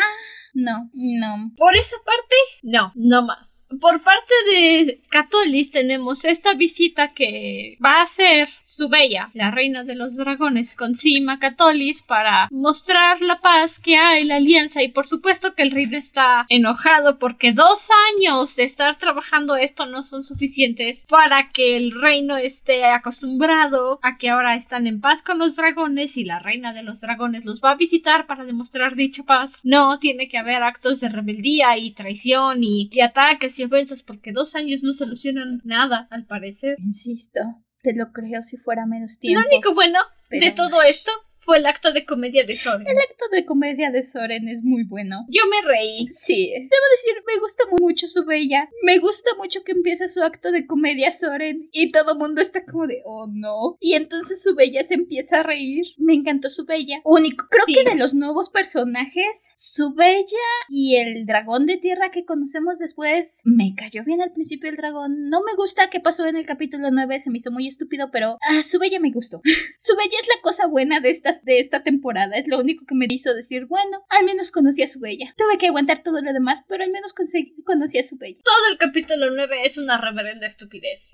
No, 0.54 0.90
no. 0.94 1.52
Por 1.56 1.76
esa 1.76 1.98
parte, 2.06 2.36
no, 2.64 2.92
no 2.96 3.24
más. 3.24 3.68
Por 3.80 4.02
parte 4.04 4.34
de 4.52 5.02
Catolis 5.10 5.72
tenemos 5.72 6.26
esta 6.26 6.54
visita 6.54 7.14
que 7.14 7.78
va 7.84 8.00
a 8.00 8.04
hacer 8.04 8.50
su 8.64 8.90
bella, 8.90 9.30
la 9.34 9.52
reina 9.52 9.84
de 9.84 9.96
los 9.96 10.18
dragones, 10.18 10.76
con 10.76 10.96
Sima 10.96 11.40
Catolis 11.40 12.02
para 12.02 12.48
mostrar 12.52 13.22
la 13.22 13.40
paz 13.40 13.80
que 13.80 13.98
hay, 13.98 14.26
la 14.26 14.36
alianza 14.36 14.84
y 14.84 14.90
por 14.90 15.06
supuesto 15.06 15.54
que 15.54 15.64
el 15.64 15.72
reino 15.72 15.98
está 15.98 16.46
enojado 16.50 17.18
porque 17.20 17.54
dos 17.54 17.90
años 18.16 18.56
de 18.56 18.64
estar 18.64 18.98
trabajando 18.98 19.56
esto 19.56 19.86
no 19.86 20.04
son 20.04 20.24
suficientes 20.24 21.06
para 21.10 21.50
que 21.50 21.78
el 21.78 21.92
reino 22.00 22.38
esté 22.38 22.86
acostumbrado 22.86 24.00
a 24.02 24.18
que 24.18 24.30
ahora 24.30 24.56
están 24.56 24.88
en 24.88 25.02
paz 25.02 25.22
con 25.22 25.40
los 25.40 25.56
dragones 25.56 26.18
y 26.18 26.24
la 26.24 26.40
reina 26.40 26.74
de 26.74 26.84
los 26.84 27.02
dragones 27.02 27.46
los 27.46 27.62
va 27.62 27.72
a 27.72 27.76
visitar 27.76 28.28
para 28.28 28.44
demostrar 28.44 28.96
dicha 28.96 29.24
paz. 29.24 29.62
No, 29.64 30.00
tiene 30.00 30.28
que 30.28 30.41
haber 30.42 30.64
actos 30.64 31.00
de 31.00 31.10
rebeldía 31.10 31.78
y 31.78 31.94
traición 31.94 32.64
y, 32.64 32.90
ataques 33.02 33.58
y 33.60 33.64
ofensas 33.64 34.04
porque 34.04 34.32
dos 34.32 34.56
años 34.56 34.84
no 34.84 34.94
solucionan 34.94 35.62
nada, 35.64 36.08
al 36.12 36.26
parecer. 36.26 36.76
Insisto, 36.80 37.42
te 37.82 37.94
lo 37.94 38.12
creo 38.12 38.44
si 38.44 38.58
fuera 38.58 38.86
menos 38.86 39.20
tiempo. 39.20 39.42
Lo 39.42 39.48
único 39.48 39.74
bueno 39.74 40.00
de 40.30 40.52
todo 40.52 40.82
esto 40.84 41.12
fue 41.42 41.58
el 41.58 41.66
acto 41.66 41.92
de 41.92 42.06
comedia 42.06 42.46
de 42.46 42.56
Soren. 42.56 42.88
El 42.88 42.98
acto 42.98 43.26
de 43.32 43.46
comedia 43.46 43.90
de 43.90 44.04
Soren 44.04 44.48
es 44.48 44.64
muy 44.64 44.84
bueno. 44.84 45.26
Yo 45.28 45.42
me 45.50 45.68
reí. 45.68 46.08
Sí, 46.10 46.52
debo 46.52 46.86
decir, 46.92 47.24
me 47.26 47.40
gusta 47.42 47.64
mucho 47.80 48.08
su 48.08 48.26
bella. 48.26 48.70
Me 48.84 49.00
gusta 49.00 49.32
mucho 49.38 49.64
que 49.64 49.72
empieza 49.72 50.08
su 50.08 50.22
acto 50.22 50.52
de 50.52 50.68
comedia 50.68 51.12
Soren 51.12 51.68
y 51.72 51.92
todo 51.92 52.14
el 52.14 52.20
mundo 52.20 52.42
está 52.42 52.64
como 52.64 52.86
de, 52.86 53.02
oh 53.06 53.28
no. 53.28 53.78
Y 53.80 53.94
entonces 53.94 54.44
su 54.44 54.56
bella 54.56 54.84
se 54.84 54.94
empieza 54.94 55.40
a 55.40 55.44
reír. 55.44 55.88
Me 55.98 56.14
encantó 56.14 56.50
su 56.50 56.66
bella. 56.66 57.02
Único. 57.06 57.48
Creo 57.50 57.66
que 57.66 57.90
de 57.90 57.98
los 57.98 58.14
nuevos 58.14 58.52
personajes, 58.52 59.50
su 59.56 59.94
bella 59.96 60.26
y 60.70 60.98
el 60.98 61.26
dragón 61.26 61.66
de 61.66 61.78
tierra 61.78 62.12
que 62.12 62.24
conocemos 62.24 62.78
después, 62.78 63.42
me 63.46 63.74
cayó 63.76 64.04
bien 64.04 64.22
al 64.22 64.32
principio 64.32 64.70
el 64.70 64.76
dragón. 64.76 65.30
No 65.30 65.42
me 65.42 65.56
gusta 65.56 65.90
qué 65.90 66.00
pasó 66.00 66.28
en 66.28 66.36
el 66.36 66.46
capítulo 66.46 66.92
9, 66.92 67.20
se 67.20 67.32
me 67.32 67.40
hizo 67.40 67.52
muy 67.52 67.68
estúpido, 67.68 68.12
pero 68.12 68.38
ah, 68.42 68.64
su 68.64 68.78
bella 68.78 69.00
me 69.00 69.12
gustó. 69.12 69.42
su 69.80 69.96
bella 69.96 70.18
es 70.22 70.28
la 70.28 70.42
cosa 70.44 70.68
buena 70.68 71.00
de 71.00 71.10
esta 71.10 71.31
de 71.44 71.60
esta 71.60 71.84
temporada. 71.84 72.38
Es 72.38 72.48
lo 72.48 72.60
único 72.60 72.86
que 72.86 72.96
me 72.96 73.08
hizo 73.10 73.34
decir, 73.34 73.66
bueno, 73.66 74.04
al 74.10 74.26
menos 74.26 74.52
conocí 74.52 74.84
a 74.84 74.88
su 74.88 75.00
bella. 75.00 75.34
Tuve 75.38 75.58
que 75.58 75.68
aguantar 75.68 76.04
todo 76.04 76.22
lo 76.22 76.34
demás, 76.34 76.64
pero 76.68 76.84
al 76.84 76.92
menos 76.92 77.14
conocí 77.14 77.98
a 77.98 78.04
su 78.04 78.18
bella. 78.18 78.42
Todo 78.44 78.72
el 78.72 78.78
capítulo 78.78 79.30
9 79.32 79.62
es 79.64 79.78
una 79.78 79.98
reverenda 79.98 80.48
estupidez. 80.48 81.12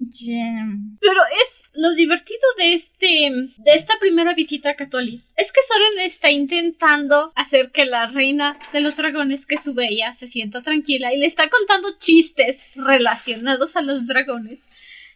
Pero 1.00 1.22
es 1.42 1.70
lo 1.74 1.94
divertido 1.96 2.42
de 2.58 2.74
este 2.74 3.08
de 3.58 3.72
esta 3.74 3.94
primera 4.00 4.34
visita 4.34 4.72
a 4.72 4.76
Catolis. 4.76 5.34
Es 5.38 5.52
que 5.52 5.62
Soren 5.62 6.06
está 6.06 6.32
intentando 6.32 7.32
hacer 7.36 7.72
que 7.72 7.86
la 7.86 8.08
reina 8.08 8.58
de 8.74 8.82
los 8.82 8.98
dragones, 8.98 9.46
que 9.46 9.58
su 9.58 9.74
bella, 9.74 10.14
se 10.14 10.28
sienta 10.28 10.62
tranquila 10.62 11.14
y 11.14 11.18
le 11.18 11.26
está 11.26 11.50
contando 11.50 11.98
chistes 11.98 12.72
relacionados 12.76 13.76
a 13.76 13.82
los 13.82 14.08
dragones 14.08 14.68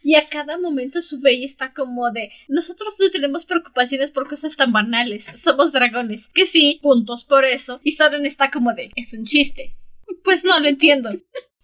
y 0.03 0.15
a 0.15 0.27
cada 0.29 0.57
momento 0.57 1.01
su 1.01 1.21
bella 1.21 1.45
está 1.45 1.73
como 1.73 2.11
de 2.11 2.31
nosotros 2.47 2.95
no 2.99 3.09
tenemos 3.09 3.45
preocupaciones 3.45 4.11
por 4.11 4.27
cosas 4.27 4.55
tan 4.55 4.71
banales, 4.71 5.31
somos 5.35 5.71
dragones. 5.71 6.27
Que 6.27 6.45
sí, 6.45 6.79
puntos 6.81 7.23
por 7.23 7.45
eso. 7.45 7.79
Y 7.83 7.91
Soren 7.91 8.25
está 8.25 8.51
como 8.51 8.73
de 8.73 8.91
es 8.95 9.13
un 9.13 9.25
chiste. 9.25 9.75
Pues 10.23 10.43
no 10.43 10.59
lo 10.59 10.67
entiendo. 10.67 11.11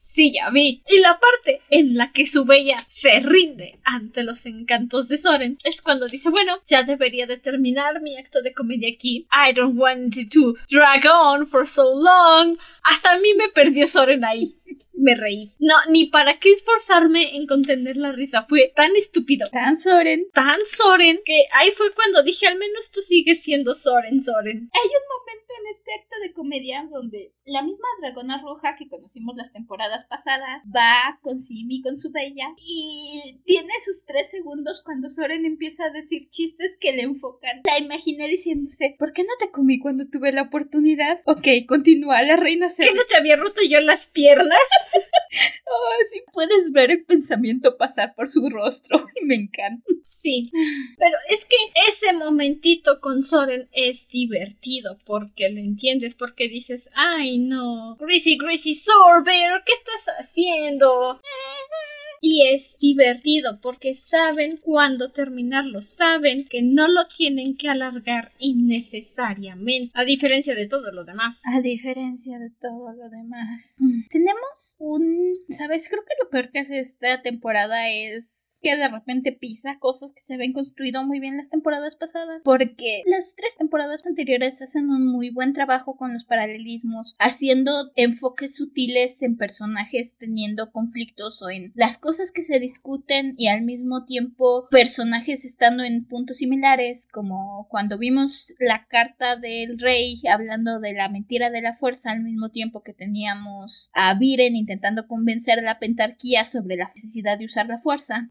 Sí, 0.10 0.32
ya 0.32 0.50
vi. 0.52 0.82
Y 0.90 1.00
la 1.00 1.20
parte 1.20 1.62
en 1.70 1.98
la 1.98 2.14
que 2.14 2.26
su 2.26 2.46
bella 2.46 2.78
se 2.88 3.20
rinde 3.20 3.78
ante 3.84 4.24
los 4.24 4.46
encantos 4.46 5.10
de 5.10 5.18
Soren 5.18 5.58
es 5.66 5.82
cuando 5.82 6.08
dice, 6.08 6.30
bueno, 6.30 6.62
ya 6.66 6.84
debería 6.84 7.28
de 7.28 7.36
terminar 7.36 8.02
mi 8.02 8.18
acto 8.18 8.42
de 8.42 8.54
comedia 8.54 8.90
aquí. 8.90 9.28
I 9.32 9.52
don't 9.54 9.78
want 9.78 10.16
to 10.32 10.54
drag 10.70 11.04
on 11.14 11.50
for 11.50 11.68
so 11.68 11.94
long. 11.94 12.58
Hasta 12.84 13.16
a 13.16 13.20
mí 13.20 13.34
me 13.38 13.50
perdió 13.50 13.86
Soren 13.86 14.24
ahí 14.24 14.56
me 14.98 15.16
reí. 15.16 15.44
No, 15.60 15.76
ni 15.90 16.08
para 16.08 16.40
qué 16.40 16.52
esforzarme 16.52 17.36
en 17.36 17.48
contener 17.48 17.98
la 17.98 18.12
risa. 18.12 18.44
Fue 18.44 18.72
tan 18.76 18.96
estúpido. 18.96 19.48
Tan 19.52 19.78
Soren. 19.78 20.28
Tan 20.34 20.58
Soren. 20.68 21.20
Que 21.26 21.46
ahí 21.54 21.72
fue 21.78 21.94
cuando 21.94 22.24
dije, 22.24 22.48
al 22.48 22.58
menos 22.58 22.92
tú 22.92 23.02
sigues 23.02 23.44
siendo 23.44 23.76
Soren, 23.76 24.22
Soren. 24.22 24.70
Hay 24.74 24.88
un 24.88 25.08
momento 25.18 25.54
en 25.62 25.68
este 25.72 25.94
acto 25.94 26.16
de 26.22 26.34
comedia 26.34 26.88
donde 26.92 27.34
la 27.46 27.62
misma 27.62 27.88
dragona 28.02 28.42
roja 28.42 28.76
que 28.76 28.90
conocimos 28.90 29.36
las 29.36 29.54
temporadas 29.54 30.06
pasadas 30.06 30.62
va 30.76 31.20
con 31.22 31.40
Simi, 31.40 31.82
con 31.82 31.98
su 31.98 32.12
bella, 32.12 32.48
y 32.58 33.42
tiene 33.46 33.72
sus 33.84 34.06
tres 34.06 34.30
segundos 34.30 34.82
cuando 34.84 35.10
Soren 35.10 35.46
empieza 35.46 35.86
a 35.86 35.92
decir 35.92 36.28
chistes 36.30 36.78
que 36.80 36.92
le 36.94 37.04
enfocan. 37.04 37.62
La 37.64 37.80
imaginé 37.80 38.28
diciéndose, 38.28 38.96
¿por 39.00 39.14
qué 39.14 39.24
no 39.24 39.34
te 39.40 39.52
comí 39.52 39.80
cuando 39.80 40.06
tuve 40.10 40.34
la 40.34 40.44
oportunidad? 40.44 41.22
Ok, 41.26 41.48
continúa, 41.68 42.22
la 42.24 42.36
reina 42.36 42.70
se... 42.70 42.84
¿Qué 42.84 42.94
no 42.94 43.06
te 43.08 43.16
había 43.16 43.38
roto 43.38 43.62
yo 43.68 43.80
las 43.80 44.08
piernas? 44.08 44.58
oh, 45.66 46.06
sí, 46.10 46.22
puedes 46.32 46.72
ver 46.72 46.92
el 46.92 47.06
pensamiento 47.06 47.78
pasar 47.78 48.14
por 48.16 48.28
su 48.30 48.50
rostro 48.50 49.00
y 49.22 49.26
me 49.26 49.36
encanta. 49.36 49.86
Sí, 50.04 50.52
pero 50.98 51.18
es 51.30 51.46
que 51.46 51.58
ese 51.90 52.14
momentito 52.14 53.02
con 53.02 53.24
Soren 53.24 53.68
es 53.74 54.08
divertido 54.08 54.98
porque 55.06 55.50
lo 55.50 55.60
entiendes, 55.60 56.16
porque 56.16 56.48
dices, 56.48 56.90
ay 56.96 57.40
no, 57.40 57.98
Greasy 58.00 58.38
Greasy 58.38 58.74
Sorber, 58.74 59.64
¿qué 59.66 59.74
estás 59.74 60.16
haciendo? 60.20 61.20
y 62.22 62.48
es 62.54 62.78
divertido 62.80 63.60
porque 63.62 63.94
saben 63.94 64.58
cuándo 64.58 65.12
terminarlo, 65.12 65.82
saben 65.82 66.48
que 66.48 66.62
no 66.62 66.88
lo 66.88 67.08
tienen 67.08 67.58
que 67.58 67.70
alargar 67.70 68.32
innecesariamente, 68.40 69.92
a 69.94 70.04
diferencia 70.04 70.56
de 70.56 70.68
todo 70.68 70.92
lo 70.92 71.04
demás. 71.04 71.42
A 71.46 71.62
diferencia 71.62 72.40
de 72.40 72.50
todo 72.50 72.94
lo 72.94 73.10
demás. 73.10 73.76
Mm. 73.80 74.08
Tenemos 74.10 74.77
un, 74.80 75.34
¿sabes? 75.50 75.90
Creo 75.90 76.04
que 76.04 76.16
lo 76.24 76.30
peor 76.30 76.52
que 76.52 76.60
hace 76.60 76.80
esta 76.80 77.22
temporada 77.22 77.90
es 77.90 78.57
que 78.62 78.76
de 78.76 78.88
repente 78.88 79.32
pisa 79.32 79.78
cosas 79.80 80.14
que 80.14 80.22
se 80.22 80.34
habían 80.34 80.54
construido 80.54 81.06
muy 81.06 81.20
bien 81.20 81.38
las 81.38 81.50
temporadas 81.50 81.96
pasadas, 81.96 82.42
porque 82.44 83.04
las 83.06 83.36
tres 83.36 83.56
temporadas 83.58 84.06
anteriores 84.06 84.62
hacen 84.62 84.90
un 84.90 85.08
muy 85.08 85.30
buen 85.30 85.54
trabajo 85.54 85.98
con 85.98 86.14
los 86.14 86.26
paralelismos, 86.26 87.16
haciendo 87.20 87.72
enfoques 87.96 88.56
sutiles 88.56 89.22
en 89.22 89.38
personajes 89.38 90.16
teniendo 90.18 90.72
conflictos 90.72 91.42
o 91.42 91.50
en 91.50 91.72
las 91.76 91.98
cosas 91.98 92.32
que 92.32 92.44
se 92.44 92.60
discuten 92.60 93.36
y 93.38 93.48
al 93.48 93.64
mismo 93.64 94.06
tiempo 94.06 94.68
personajes 94.70 95.46
estando 95.46 95.84
en 95.84 96.06
puntos 96.06 96.38
similares, 96.38 97.08
como 97.12 97.68
cuando 97.70 97.98
vimos 97.98 98.54
la 98.60 98.86
carta 98.88 99.36
del 99.36 99.80
rey 99.80 100.22
hablando 100.32 100.80
de 100.80 100.94
la 100.94 101.10
mentira 101.10 101.50
de 101.50 101.62
la 101.62 101.74
fuerza 101.74 102.12
al 102.12 102.22
mismo 102.22 102.50
tiempo 102.50 102.84
que 102.84 102.94
teníamos 102.94 103.92
a 103.94 104.18
Viren 104.18 104.56
intentando 104.56 105.08
convencer 105.08 105.60
a 105.60 105.64
la 105.64 105.80
pentarquía 105.80 106.46
sobre 106.46 106.76
la 106.76 106.86
necesidad 106.86 107.38
de 107.38 107.46
usar 107.46 107.68
la 107.68 107.78
fuerza. 107.78 108.28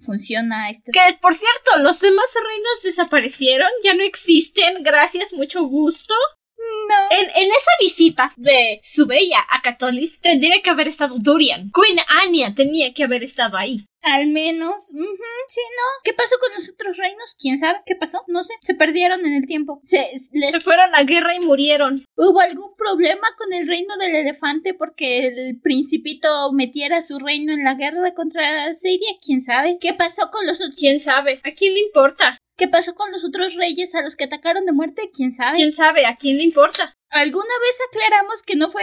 Este. 0.70 0.92
Que 0.92 1.00
por 1.20 1.34
cierto, 1.34 1.78
los 1.78 2.00
demás 2.00 2.34
reinos 2.46 2.82
desaparecieron, 2.82 3.68
ya 3.84 3.94
no 3.94 4.02
existen, 4.02 4.82
gracias, 4.82 5.32
mucho 5.32 5.64
gusto. 5.64 6.14
No. 6.88 7.16
En, 7.18 7.24
en 7.44 7.50
esa 7.50 7.70
visita 7.80 8.32
de 8.36 8.80
Subeya 8.82 9.38
a 9.50 9.60
Catolis 9.62 10.20
tendría 10.20 10.62
que 10.62 10.70
haber 10.70 10.88
estado 10.88 11.16
Durian. 11.18 11.70
Queen 11.72 11.98
Anya 12.24 12.54
tenía 12.54 12.92
que 12.94 13.04
haber 13.04 13.22
estado 13.22 13.56
ahí. 13.56 13.84
Al 14.02 14.28
menos, 14.28 14.90
ujú, 14.92 15.14
sí, 15.48 15.60
¿no? 15.60 16.00
¿Qué 16.04 16.12
pasó 16.12 16.36
con 16.40 16.54
los 16.54 16.70
otros 16.70 16.96
reinos? 16.96 17.34
¿Quién 17.40 17.58
sabe 17.58 17.80
qué 17.84 17.96
pasó? 17.96 18.22
No 18.28 18.44
sé, 18.44 18.52
se 18.62 18.74
perdieron 18.74 19.26
en 19.26 19.32
el 19.32 19.46
tiempo. 19.46 19.80
Se, 19.82 19.96
les- 20.32 20.52
Se 20.52 20.60
fueron 20.60 20.94
a 20.94 21.02
guerra 21.02 21.34
y 21.34 21.40
murieron. 21.40 22.04
¿Hubo 22.16 22.38
algún 22.40 22.72
problema 22.76 23.26
con 23.36 23.52
el 23.52 23.66
reino 23.66 23.96
del 23.96 24.14
elefante 24.14 24.74
porque 24.74 25.26
el 25.26 25.60
principito 25.60 26.28
metiera 26.52 27.02
su 27.02 27.18
reino 27.18 27.52
en 27.52 27.64
la 27.64 27.74
guerra 27.74 28.14
contra 28.14 28.72
Seidia? 28.74 29.08
¿Quién 29.24 29.40
sabe? 29.40 29.78
¿Qué 29.80 29.94
pasó 29.94 30.30
con 30.30 30.46
los 30.46 30.60
otros? 30.60 30.76
¿Quién 30.78 31.00
sabe? 31.00 31.40
¿A 31.42 31.50
quién 31.50 31.74
le 31.74 31.80
importa? 31.80 32.38
¿Qué 32.56 32.68
pasó 32.68 32.94
con 32.94 33.12
los 33.12 33.24
otros 33.24 33.54
reyes 33.54 33.94
a 33.94 34.02
los 34.02 34.16
que 34.16 34.24
atacaron 34.24 34.64
de 34.64 34.72
muerte? 34.72 35.10
¿Quién 35.12 35.30
sabe? 35.32 35.58
¿Quién 35.58 35.72
sabe? 35.72 36.06
¿A 36.06 36.16
quién 36.16 36.38
le 36.38 36.44
importa? 36.44 36.96
¿Alguna 37.10 37.44
vez 37.44 37.78
aclaramos 37.88 38.42
que 38.42 38.56
no 38.56 38.68
fue 38.68 38.82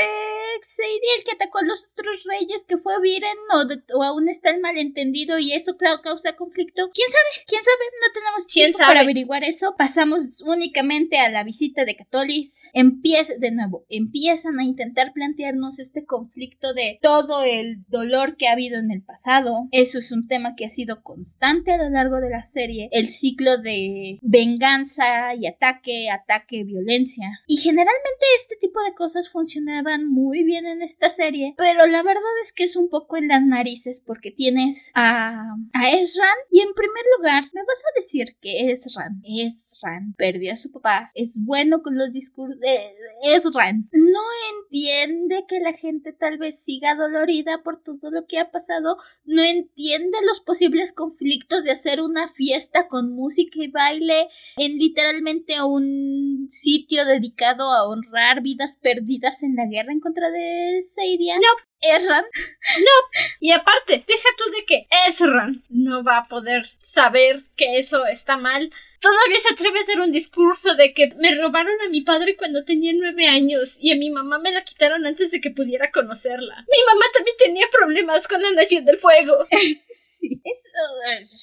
Seidia 0.62 1.12
el 1.18 1.24
que 1.26 1.32
atacó 1.34 1.60
a 1.60 1.64
los 1.66 1.90
otros 1.92 2.24
reyes, 2.26 2.64
que 2.68 2.78
fue 2.78 3.00
Viren 3.02 3.38
o, 3.54 3.66
de- 3.66 3.84
o 3.96 4.04
aún 4.04 4.30
está 4.30 4.50
el 4.50 4.62
malentendido 4.62 5.38
y 5.40 5.52
eso 5.52 5.76
claro 5.78 6.02
causa 6.02 6.36
conflicto? 6.36 6.90
¿Quién 6.94 7.10
sabe? 7.10 7.46
¿Quién 7.48 7.62
sabe? 7.64 7.84
No 8.02 8.14
tenemos 8.14 8.48
¿Quién 8.48 8.66
tiempo 8.72 8.78
para 8.80 9.02
averiguar 9.02 9.44
eso. 9.44 9.76
Pasamos 9.78 10.42
únicamente 10.46 11.18
a 11.20 11.30
la 11.30 11.44
visita 11.44 11.84
de 11.86 11.96
Catolis. 11.96 12.64
Empieza 12.74 13.34
de 13.38 13.52
nuevo, 13.52 13.86
empiezan 13.90 14.60
a 14.60 14.64
intentar 14.64 15.12
plantearnos 15.14 15.80
este 15.80 16.06
conflicto 16.06 16.74
de 16.74 17.00
todo 17.02 17.44
el 17.44 17.84
dolor 17.88 18.38
que 18.38 18.48
ha 18.48 18.54
habido 18.54 18.80
en 18.80 18.92
el 18.92 19.04
pasado. 19.04 19.68
Eso 19.72 20.00
es 20.00 20.12
un 20.12 20.28
tema 20.28 20.56
que 20.56 20.66
ha 20.66 20.70
sido 20.70 21.04
constante 21.04 21.74
a 21.74 21.78
lo 21.78 21.90
largo 21.90 22.18
de 22.22 22.30
la 22.30 22.44
serie. 22.46 22.88
El 22.92 23.08
ciclo 23.08 23.58
de 23.58 24.18
venganza 24.22 25.36
y 25.36 25.46
ataque, 25.48 26.10
ataque, 26.10 26.64
violencia. 26.64 27.28
Y 27.48 27.58
generalmente 27.58 28.23
este 28.38 28.56
tipo 28.56 28.82
de 28.84 28.94
cosas 28.94 29.30
funcionaban 29.30 30.10
muy 30.10 30.44
bien 30.44 30.66
en 30.66 30.82
esta 30.82 31.10
serie, 31.10 31.54
pero 31.58 31.86
la 31.88 32.04
verdad 32.04 32.24
es 32.42 32.52
que 32.52 32.64
es 32.64 32.76
un 32.76 32.90
poco 32.90 33.18
en 33.18 33.28
las 33.28 33.44
narices 33.44 34.02
porque 34.02 34.32
tienes 34.32 34.92
a, 34.94 35.56
a 35.74 35.90
Ezran 35.92 36.38
y 36.52 36.62
en 36.62 36.74
primer 36.74 37.04
lugar 37.18 37.44
me 37.54 37.62
vas 37.62 37.84
a 37.84 38.00
decir 38.00 38.38
que 38.42 38.72
Ezran, 38.72 39.22
Ezran 39.24 40.14
perdió 40.18 40.54
a 40.54 40.58
su 40.58 40.72
papá, 40.72 41.12
es 41.14 41.44
bueno 41.46 41.82
con 41.82 41.98
los 41.98 42.12
discursos 42.12 42.60
de 42.60 43.36
Ezran, 43.36 43.90
no 43.92 44.22
entiende 44.58 45.46
que 45.48 45.60
la 45.60 45.74
gente 45.74 46.14
tal 46.14 46.38
vez 46.38 46.64
siga 46.64 46.96
dolorida 46.96 47.64
por 47.64 47.82
todo 47.82 48.12
lo 48.12 48.26
que 48.28 48.40
ha 48.40 48.52
pasado, 48.52 48.98
no 49.26 49.42
entiende 49.42 50.18
los 50.28 50.42
posibles 50.42 50.94
conflictos 50.94 51.64
de 51.64 51.72
hacer 51.72 52.02
una 52.02 52.28
fiesta 52.28 52.88
con 52.88 53.14
música 53.14 53.60
y 53.60 53.68
baile 53.68 54.28
en 54.58 54.78
literalmente 54.78 55.62
un 55.64 56.46
sitio 56.48 57.06
dedicado 57.06 57.64
a 57.72 57.90
honrar 58.04 58.42
vidas 58.42 58.78
perdidas 58.82 59.44
en 59.44 59.56
la 59.56 59.66
guerra 59.66 59.92
en 59.92 60.00
contra 60.00 60.30
de 60.30 60.82
Seidia. 60.82 61.36
No. 61.36 61.98
Erran. 61.98 62.24
Y 63.40 63.52
aparte, 63.52 64.04
deja 64.08 64.30
tú 64.38 64.52
de 64.52 64.66
que 64.66 64.88
Ezran 65.10 65.64
no 65.70 66.04
va 66.04 66.20
a 66.20 66.28
poder 66.28 66.70
saber 66.78 67.44
que 67.58 67.78
eso 67.78 68.06
está 68.06 68.38
mal. 68.38 68.72
Todavía 69.04 69.38
se 69.40 69.54
atreve 69.54 69.80
a 69.80 69.84
hacer 69.84 70.00
un 70.00 70.12
discurso 70.14 70.76
de 70.76 70.94
que 70.94 71.14
me 71.18 71.36
robaron 71.36 71.74
a 71.86 71.90
mi 71.90 72.02
padre 72.02 72.38
cuando 72.38 72.64
tenía 72.64 72.94
nueve 72.96 73.28
años 73.28 73.78
y 73.82 73.92
a 73.92 73.98
mi 73.98 74.10
mamá 74.10 74.40
me 74.40 74.52
la 74.54 74.64
quitaron 74.64 75.06
antes 75.06 75.30
de 75.32 75.42
que 75.42 75.52
pudiera 75.52 75.92
conocerla. 75.92 76.56
Mi 76.62 76.84
mamá 76.94 77.06
también 77.14 77.36
tenía 77.38 77.66
problemas 77.72 78.28
con 78.30 78.42
la 78.42 78.52
Nación 78.52 78.86
del 78.86 78.98
Fuego. 78.98 79.46
Sí. 79.96 80.42
Es- 80.44 80.72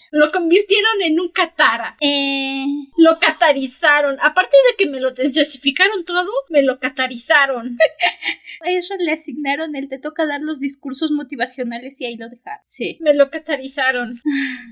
Lo 0.11 0.33
convirtieron 0.33 1.03
en 1.03 1.21
un 1.21 1.29
catara. 1.31 1.97
eh, 2.01 2.65
Lo 2.97 3.19
catarizaron. 3.21 4.17
Aparte 4.21 4.57
de 4.71 4.77
que 4.77 4.91
me 4.91 4.99
lo 5.01 5.13
desjustificaron 5.13 6.05
todo, 6.05 6.29
me 6.49 6.63
lo 6.65 6.79
catarizaron. 6.81 7.77
a 8.63 8.71
Ezra 8.71 8.97
le 8.99 9.13
asignaron 9.13 9.75
el 9.77 9.89
te 9.89 9.99
toca 9.99 10.27
dar 10.27 10.41
los 10.41 10.59
discursos 10.61 11.11
motivacionales 11.13 12.01
y 12.01 12.07
ahí 12.07 12.17
lo 12.17 12.29
dejaron. 12.29 12.61
Sí. 12.65 12.99
Me 13.01 13.15
lo 13.15 13.31
catarizaron. 13.31 14.21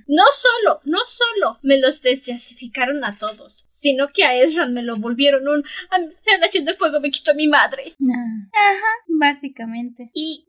No 0.07 0.24
solo, 0.33 0.81
no 0.85 0.98
solo 1.07 1.59
me 1.62 1.79
los 1.79 2.03
desjustificaron 2.03 2.78
a 2.83 3.17
todos, 3.17 3.64
sino 3.69 4.09
que 4.09 4.25
a 4.25 4.35
Ezran 4.35 4.73
me 4.73 4.83
lo 4.83 4.97
volvieron 4.97 5.47
un... 5.49 5.62
"A 5.91 5.99
mí 5.99 6.07
La 6.27 6.38
Nación 6.38 6.64
del 6.64 6.75
Fuego 6.75 7.01
me 7.01 7.11
quitó 7.11 7.33
a 7.33 7.35
mi 7.35 7.49
madre. 7.49 7.95
Ajá, 8.53 8.93
básicamente. 9.09 10.11
Y 10.14 10.45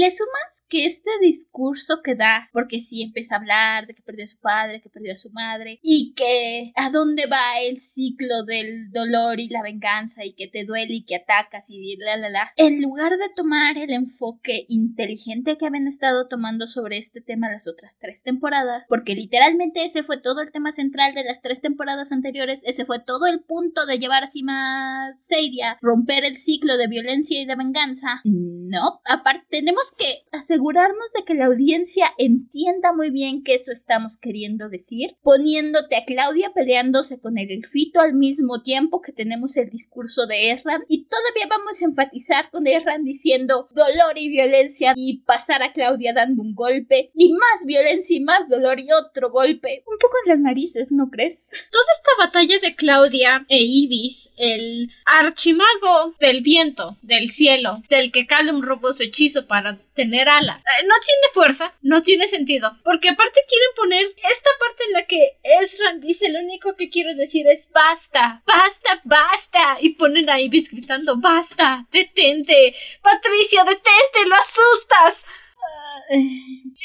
le 0.00 0.10
sumas 0.10 0.64
que 0.68 0.86
este 0.86 1.10
discurso 1.20 2.00
que 2.02 2.14
da, 2.14 2.48
porque 2.52 2.80
sí 2.80 3.02
empieza 3.02 3.34
a 3.34 3.38
hablar 3.38 3.86
de 3.86 3.94
que 3.94 4.02
perdió 4.02 4.24
a 4.24 4.28
su 4.28 4.40
padre, 4.40 4.80
que 4.80 4.88
perdió 4.88 5.14
a 5.14 5.18
su 5.18 5.30
madre, 5.30 5.78
y 5.82 6.14
que 6.14 6.72
a 6.76 6.90
dónde 6.90 7.26
va 7.26 7.60
el 7.68 7.78
ciclo 7.78 8.44
del 8.46 8.90
dolor 8.90 9.40
y 9.40 9.48
la 9.48 9.62
venganza, 9.62 10.24
y 10.24 10.34
que 10.34 10.48
te 10.48 10.64
duele 10.64 10.94
y 10.94 11.04
que 11.04 11.16
atacas 11.16 11.70
y 11.70 11.96
la 11.96 12.16
la 12.16 12.30
la. 12.30 12.52
En 12.56 12.82
lugar 12.82 13.12
de 13.12 13.28
tomar 13.34 13.78
el 13.78 13.92
enfoque 13.92 14.66
inteligente 14.68 15.56
que 15.56 15.66
habían 15.66 15.86
estado 15.86 16.28
tomando 16.28 16.66
sobre 16.66 16.98
este 16.98 17.20
tema 17.20 17.50
las 17.50 17.66
otras 17.66 17.98
tres 17.98 18.22
temporadas, 18.22 18.84
porque 18.88 19.14
literalmente 19.14 19.84
ese 19.84 20.02
fue 20.02 20.20
todo 20.20 20.42
el 20.42 20.52
tema 20.52 20.72
central 20.72 21.14
de 21.14 21.24
las 21.24 21.42
tres 21.42 21.53
temporadas 21.60 22.12
anteriores, 22.12 22.62
ese 22.64 22.84
fue 22.84 22.98
todo 23.04 23.26
el 23.26 23.42
punto 23.42 23.86
de 23.86 23.98
llevar 23.98 24.24
a 24.24 24.28
cima 24.28 24.54
a 24.54 25.18
Seidia, 25.18 25.78
romper 25.80 26.24
el 26.24 26.36
ciclo 26.36 26.76
de 26.76 26.88
violencia 26.88 27.40
y 27.40 27.46
de 27.46 27.56
venganza. 27.56 28.20
No, 28.24 29.00
aparte 29.04 29.46
tenemos 29.50 29.92
que 29.96 30.06
asegurarnos 30.32 31.12
de 31.16 31.24
que 31.24 31.34
la 31.34 31.46
audiencia 31.46 32.06
entienda 32.18 32.92
muy 32.92 33.10
bien 33.10 33.42
qué 33.42 33.54
eso 33.54 33.72
estamos 33.72 34.16
queriendo 34.16 34.68
decir, 34.68 35.16
poniéndote 35.22 35.96
a 35.96 36.04
Claudia 36.04 36.50
peleándose 36.54 37.20
con 37.20 37.38
el 37.38 37.50
elfito 37.50 38.00
al 38.00 38.14
mismo 38.14 38.62
tiempo 38.62 39.00
que 39.00 39.12
tenemos 39.12 39.56
el 39.56 39.70
discurso 39.70 40.26
de 40.26 40.50
Erran 40.50 40.82
y 40.88 41.06
todavía 41.06 41.46
vamos 41.48 41.80
a 41.80 41.84
enfatizar 41.84 42.50
con 42.50 42.66
Erran 42.66 43.04
diciendo 43.04 43.68
dolor 43.74 44.16
y 44.16 44.28
violencia 44.28 44.92
y 44.96 45.22
pasar 45.22 45.62
a 45.62 45.72
Claudia 45.72 46.12
dando 46.14 46.42
un 46.42 46.54
golpe 46.54 47.10
y 47.14 47.32
más 47.32 47.64
violencia 47.66 48.16
y 48.16 48.20
más 48.20 48.48
dolor 48.48 48.80
y 48.80 48.88
otro 48.92 49.30
golpe. 49.30 49.84
Un 49.86 49.98
poco 49.98 50.14
en 50.24 50.30
las 50.30 50.40
narices, 50.40 50.92
¿no 50.92 51.08
crees? 51.08 51.33
Toda 51.70 51.84
esta 51.96 52.10
batalla 52.18 52.58
de 52.58 52.76
Claudia 52.76 53.44
e 53.48 53.58
Ibis, 53.58 54.30
el 54.36 54.90
archimago 55.04 56.14
del 56.20 56.42
viento, 56.42 56.96
del 57.02 57.30
cielo, 57.30 57.82
del 57.88 58.12
que 58.12 58.26
Callum 58.26 58.62
robó 58.62 58.92
su 58.92 59.02
hechizo 59.02 59.46
para 59.46 59.78
tener 59.94 60.28
ala, 60.28 60.62
eh, 60.64 60.86
no 60.86 60.94
tiene 61.04 61.26
fuerza, 61.32 61.72
no 61.82 62.02
tiene 62.02 62.28
sentido, 62.28 62.76
porque 62.82 63.10
aparte 63.10 63.40
quieren 63.48 63.68
poner 63.76 64.06
esta 64.30 64.50
parte 64.58 64.84
en 64.86 64.92
la 64.92 65.06
que 65.06 65.36
Ezran 65.60 66.00
dice 66.00 66.28
lo 66.30 66.40
único 66.40 66.74
que 66.76 66.90
quiero 66.90 67.14
decir 67.14 67.46
es 67.46 67.68
basta, 67.70 68.42
basta, 68.46 69.00
basta, 69.04 69.78
y 69.80 69.90
ponen 69.90 70.30
a 70.30 70.40
Ibis 70.40 70.70
gritando 70.70 71.16
basta, 71.16 71.86
detente, 71.92 72.74
Patricio, 73.02 73.64
detente, 73.64 74.26
lo 74.26 74.34
asustas. 74.34 75.24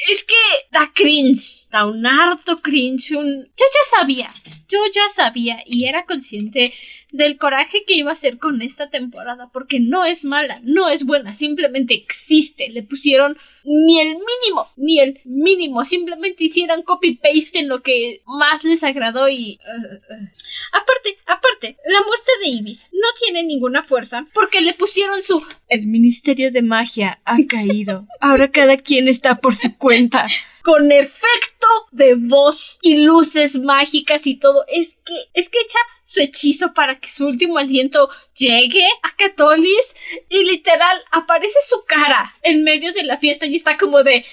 Es 0.08 0.24
que 0.24 0.36
da 0.72 0.92
cringe, 0.94 1.68
da 1.72 1.86
un 1.86 2.06
harto 2.06 2.62
cringe, 2.62 3.12
un... 3.16 3.46
Yo 3.46 3.66
ya 3.74 3.98
sabía, 3.98 4.30
yo 4.70 4.80
ya 4.94 5.10
sabía 5.10 5.62
y 5.66 5.86
era 5.86 6.06
consciente 6.06 6.74
del 7.12 7.38
coraje 7.38 7.84
que 7.86 7.96
iba 7.96 8.12
a 8.12 8.14
hacer 8.14 8.38
con 8.38 8.62
esta 8.62 8.90
temporada, 8.90 9.50
porque 9.52 9.80
no 9.80 10.06
es 10.06 10.24
mala, 10.24 10.60
no 10.64 10.90
es 10.90 11.06
buena, 11.06 11.34
simplemente 11.34 11.96
existe, 11.96 12.70
le 12.70 12.84
pusieron 12.84 13.36
ni 13.64 14.00
el 14.00 14.10
mínimo, 14.10 14.68
ni 14.78 15.00
el 15.00 15.20
mínimo, 15.26 15.84
simplemente 15.84 16.44
hicieron 16.44 16.84
copy-paste 16.84 17.60
en 17.60 17.68
lo 17.68 17.82
que 17.82 18.22
más 18.26 18.64
les 18.64 18.84
agradó 18.84 19.28
y... 19.28 19.60
uh, 19.66 20.14
uh. 20.14 20.28
Aparte, 20.72 21.18
aparte, 21.26 21.78
la 21.86 22.00
muerte 22.02 22.32
de 22.42 22.50
Ibis 22.50 22.90
no 22.94 23.08
tiene 23.22 23.44
ninguna 23.44 23.84
fuerza 23.84 24.28
porque 24.34 24.62
le 24.62 24.76
pusieron 24.76 25.22
su... 25.24 25.44
El 25.68 25.88
Ministerio 25.88 26.52
de 26.52 26.62
Magia 26.62 27.20
ha 27.26 27.38
caído, 27.48 28.08
ahora 28.20 28.52
cada 28.52 28.69
quien 28.78 29.08
está 29.08 29.36
por 29.36 29.56
su 29.56 29.78
cuenta 29.78 30.28
con 30.64 30.92
efecto 30.92 31.68
de 31.92 32.16
voz 32.16 32.80
y 32.82 33.04
luces 33.04 33.56
mágicas 33.56 34.28
y 34.28 34.36
todo. 34.36 34.66
Es 34.68 34.98
que, 35.06 35.30
es 35.34 35.50
que 35.50 35.60
echa 35.60 35.80
su 36.04 36.22
hechizo 36.22 36.74
para 36.74 37.00
que 37.00 37.10
su 37.10 37.28
último 37.28 37.58
aliento 37.58 38.10
llegue 38.38 38.88
a 39.04 39.16
Catolis 39.16 39.96
y 40.28 40.44
literal 40.44 40.98
aparece 41.12 41.60
su 41.68 41.86
cara 41.86 42.36
en 42.42 42.64
medio 42.64 42.94
de 42.94 43.04
la 43.04 43.18
fiesta 43.18 43.46
y 43.46 43.56
está 43.56 43.78
como 43.78 44.04
de 44.04 44.26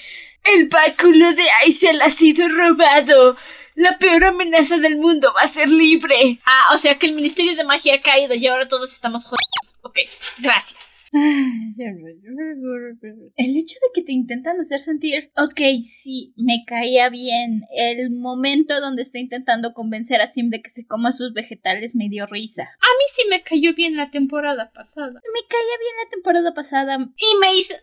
el 0.45 0.69
báculo 0.69 1.33
de 1.33 1.45
Aishel 1.63 2.01
ha 2.03 2.11
sido 2.11 2.49
robado. 2.49 3.37
La 3.75 3.99
peor 3.99 4.25
amenaza 4.25 4.79
del 4.79 4.97
mundo 4.97 5.33
va 5.37 5.43
a 5.43 5.49
ser 5.49 5.69
libre. 5.69 6.39
Ah, 6.47 6.69
o 6.73 6.77
sea 6.79 6.97
que 6.97 7.07
el 7.07 7.15
Ministerio 7.15 7.55
de 7.57 7.65
Magia 7.65 7.97
ha 7.97 8.01
caído 8.01 8.35
y 8.35 8.47
ahora 8.47 8.69
todos 8.69 8.93
estamos 8.93 9.25
jodidos. 9.25 9.77
Ok, 9.83 9.99
gracias. 10.39 10.86
El 13.37 13.57
hecho 13.57 13.77
de 13.81 13.89
que 13.95 14.03
te 14.03 14.13
intentan 14.13 14.59
hacer 14.61 14.81
sentir, 14.81 15.31
ok, 15.37 15.61
sí, 15.85 16.33
me 16.37 16.65
caía 16.67 17.09
bien. 17.11 17.63
El 17.71 18.11
momento 18.11 18.79
donde 18.81 19.03
está 19.03 19.19
intentando 19.19 19.73
convencer 19.73 20.21
a 20.21 20.27
Sim 20.27 20.51
de 20.51 20.63
que 20.63 20.71
se 20.71 20.87
coma 20.87 21.13
sus 21.13 21.33
vegetales 21.33 21.95
me 21.95 22.09
dio 22.09 22.27
risa. 22.27 22.63
A 22.63 22.91
mí 22.99 23.05
sí 23.09 23.23
me 23.31 23.43
cayó 23.43 23.75
bien 23.75 23.97
la 23.97 24.11
temporada 24.11 24.71
pasada. 24.73 25.13
Me 25.13 25.47
caía 25.49 25.79
bien 25.81 25.95
la 26.05 26.11
temporada 26.11 26.55
pasada. 26.55 26.99
Y 26.99 27.41
me 27.41 27.55
hizo. 27.55 27.75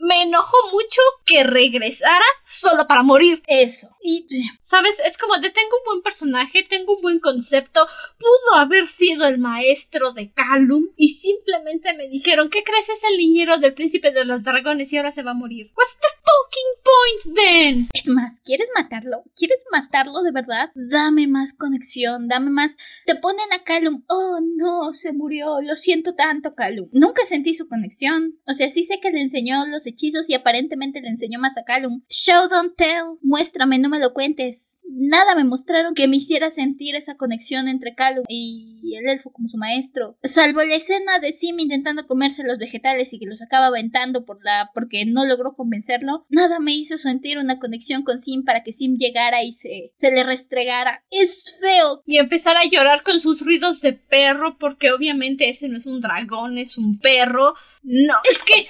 Me 0.00 0.22
enojó 0.24 0.56
mucho 0.72 1.00
que 1.24 1.44
regresara 1.44 2.24
solo 2.46 2.86
para 2.88 3.02
morir. 3.02 3.42
Eso. 3.46 3.88
Y. 4.02 4.26
¿Sabes? 4.60 5.00
Es 5.06 5.16
como 5.16 5.38
de 5.38 5.50
tengo 5.50 5.76
un 5.78 5.84
buen 5.84 6.02
personaje, 6.02 6.66
tengo 6.68 6.96
un 6.96 7.02
buen 7.02 7.20
concepto. 7.20 7.86
Pudo 8.18 8.58
haber 8.58 8.88
sido 8.88 9.26
el 9.26 9.38
maestro 9.38 10.12
de 10.12 10.32
Calum. 10.32 10.88
Y 10.96 11.10
simplemente 11.10 11.96
me 11.96 12.08
dijeron: 12.08 12.50
¿Qué 12.50 12.62
Es 12.78 12.88
el 13.10 13.18
niñero 13.18 13.58
del 13.58 13.74
príncipe 13.74 14.10
de 14.10 14.24
los 14.24 14.44
dragones 14.44 14.92
y 14.92 14.96
ahora 14.96 15.12
se 15.12 15.22
va 15.22 15.32
a 15.32 15.34
morir. 15.34 15.70
What's 15.76 15.98
the 16.00 16.08
fucking 16.24 16.82
point 16.82 17.36
then? 17.36 17.88
Es 17.92 18.08
más, 18.08 18.40
¿quieres 18.40 18.70
matarlo? 18.74 19.24
¿Quieres 19.36 19.64
matarlo 19.70 20.22
de 20.22 20.32
verdad? 20.32 20.70
Dame 20.74 21.26
más 21.26 21.52
conexión, 21.52 22.28
dame 22.28 22.50
más. 22.50 22.76
Te 23.06 23.14
ponen 23.16 23.46
a 23.52 23.62
Calum. 23.62 24.02
Oh, 24.08 24.40
no, 24.56 24.94
se 24.94 25.12
murió. 25.12 25.60
Lo 25.60 25.76
siento 25.76 26.14
tanto, 26.14 26.54
Calum. 26.54 26.88
Nunca 26.92 27.24
sentí 27.24 27.54
su 27.54 27.68
conexión. 27.68 28.38
O 28.48 28.54
sea, 28.54 28.68
sí 28.70 28.84
sé 28.84 28.98
que 29.00 29.10
le 29.10 29.20
enseñó 29.20 29.64
los 29.66 29.86
hechizos 29.86 30.28
y 30.28 30.34
aparentemente 30.34 31.00
le 31.00 31.08
enseñó 31.08 31.38
más 31.38 31.56
a 31.58 31.64
Calum. 31.64 32.02
Show, 32.08 32.48
don't 32.48 32.74
tell. 32.76 33.18
Muéstrame, 33.22 33.78
no 33.78 33.90
me 33.90 34.00
lo 34.00 34.12
cuentes. 34.12 34.80
Nada 34.88 35.34
me 35.34 35.44
mostraron 35.44 35.94
que 35.94 36.08
me 36.08 36.16
hiciera 36.16 36.50
sentir 36.50 36.96
esa 36.96 37.16
conexión 37.16 37.68
entre 37.68 37.94
Calum 37.94 38.24
y 38.28 38.96
el 38.96 39.08
elfo 39.08 39.30
como 39.30 39.48
su 39.48 39.56
maestro. 39.56 40.18
Salvo 40.24 40.62
la 40.64 40.74
escena 40.74 41.18
de 41.18 41.32
Sim 41.32 41.58
intentando 41.60 42.06
comerse 42.06 42.44
los 42.44 42.58
vegetales 42.62 43.12
y 43.12 43.18
que 43.18 43.26
los 43.26 43.42
acaba 43.42 43.66
aventando 43.66 44.24
por 44.24 44.42
la 44.42 44.70
porque 44.72 45.04
no 45.04 45.24
logró 45.26 45.54
convencerlo. 45.54 46.24
Nada 46.30 46.60
me 46.60 46.72
hizo 46.72 46.96
sentir 46.96 47.38
una 47.38 47.58
conexión 47.58 48.04
con 48.04 48.20
Sim 48.20 48.44
para 48.44 48.62
que 48.62 48.72
Sim 48.72 48.96
llegara 48.96 49.42
y 49.42 49.52
se, 49.52 49.92
se 49.94 50.10
le 50.10 50.24
restregara. 50.24 51.04
Es 51.10 51.58
feo. 51.60 52.02
Y 52.06 52.18
empezar 52.18 52.56
a 52.56 52.64
llorar 52.64 53.02
con 53.02 53.20
sus 53.20 53.44
ruidos 53.44 53.80
de 53.80 53.92
perro 53.92 54.56
porque 54.58 54.92
obviamente 54.92 55.48
ese 55.48 55.68
no 55.68 55.78
es 55.78 55.86
un 55.86 56.00
dragón, 56.00 56.58
es 56.58 56.78
un 56.78 56.98
perro. 56.98 57.54
No, 57.82 58.14
es 58.30 58.44
que 58.44 58.66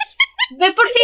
de 0.51 0.71
por 0.73 0.87
sí, 0.87 0.99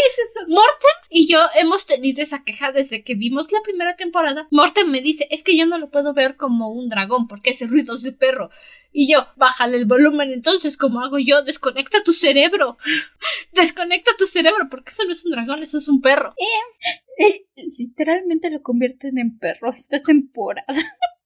Morten 0.48 0.90
y 1.10 1.32
yo 1.32 1.40
hemos 1.56 1.86
tenido 1.86 2.22
esa 2.22 2.44
queja 2.44 2.72
desde 2.72 3.04
que 3.04 3.16
vimos 3.16 3.52
la 3.52 3.62
primera 3.62 3.96
temporada. 3.96 4.48
Morten 4.52 4.92
me 4.92 5.02
dice, 5.02 5.28
es 5.32 5.44
que 5.44 5.58
yo 5.58 5.66
no 5.66 5.78
lo 5.78 5.90
puedo 5.90 6.14
ver 6.14 6.36
como 6.36 6.72
un 6.72 6.90
dragón 6.90 7.28
porque 7.28 7.52
ese 7.52 7.68
ruido 7.68 7.96
es 7.96 8.04
de 8.04 8.12
perro. 8.12 8.50
Y 8.92 9.12
yo, 9.12 9.26
bájale 9.36 9.78
el 9.78 9.86
volumen 9.86 10.32
entonces, 10.32 10.78
como 10.78 11.02
hago 11.02 11.20
yo, 11.20 11.44
desconecta 11.44 12.04
tu 12.04 12.12
cerebro. 12.12 12.78
desconecta 13.54 14.12
tu 14.18 14.26
cerebro 14.26 14.68
porque 14.70 14.90
eso 14.90 15.04
no 15.06 15.14
es 15.14 15.26
un 15.26 15.32
dragón, 15.32 15.64
eso 15.64 15.78
es 15.78 15.88
un 15.88 16.02
perro. 16.02 16.34
Eh, 16.38 17.26
eh, 17.26 17.70
literalmente 17.78 18.50
lo 18.50 18.62
convierten 18.62 19.18
en 19.18 19.38
perro 19.38 19.72
esta 19.72 20.02
temporada. 20.02 20.66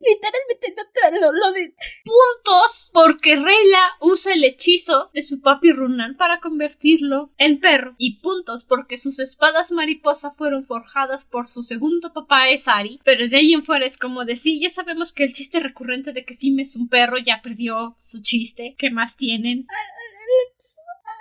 Literalmente 0.00 0.74
no 0.76 1.20
lo, 1.20 1.32
lo 1.32 1.52
de... 1.52 1.74
Puntos 2.04 2.90
porque 2.92 3.36
Reyla 3.36 3.96
usa 4.00 4.32
el 4.32 4.44
hechizo 4.44 5.10
de 5.12 5.22
su 5.22 5.40
papi 5.40 5.72
Runan 5.72 6.16
para 6.16 6.40
convertirlo 6.40 7.32
en 7.38 7.60
perro. 7.60 7.94
Y 7.98 8.20
puntos 8.20 8.64
porque 8.64 8.98
sus 8.98 9.18
espadas 9.18 9.72
mariposa 9.72 10.30
fueron 10.30 10.64
forjadas 10.64 11.24
por 11.24 11.48
su 11.48 11.62
segundo 11.62 12.12
papá 12.12 12.48
Ezari. 12.48 13.00
Pero 13.04 13.28
de 13.28 13.36
ahí 13.36 13.54
en 13.54 13.64
fuera 13.64 13.86
es 13.86 13.96
como 13.96 14.24
decir, 14.24 14.60
ya 14.60 14.70
sabemos 14.70 15.12
que 15.12 15.24
el 15.24 15.34
chiste 15.34 15.60
recurrente 15.60 16.12
de 16.12 16.24
que 16.24 16.34
Sim 16.34 16.58
es 16.60 16.76
un 16.76 16.88
perro 16.88 17.16
ya 17.18 17.40
perdió 17.42 17.96
su 18.02 18.20
chiste. 18.22 18.74
¿Qué 18.78 18.90
más 18.90 19.16
tienen? 19.16 19.66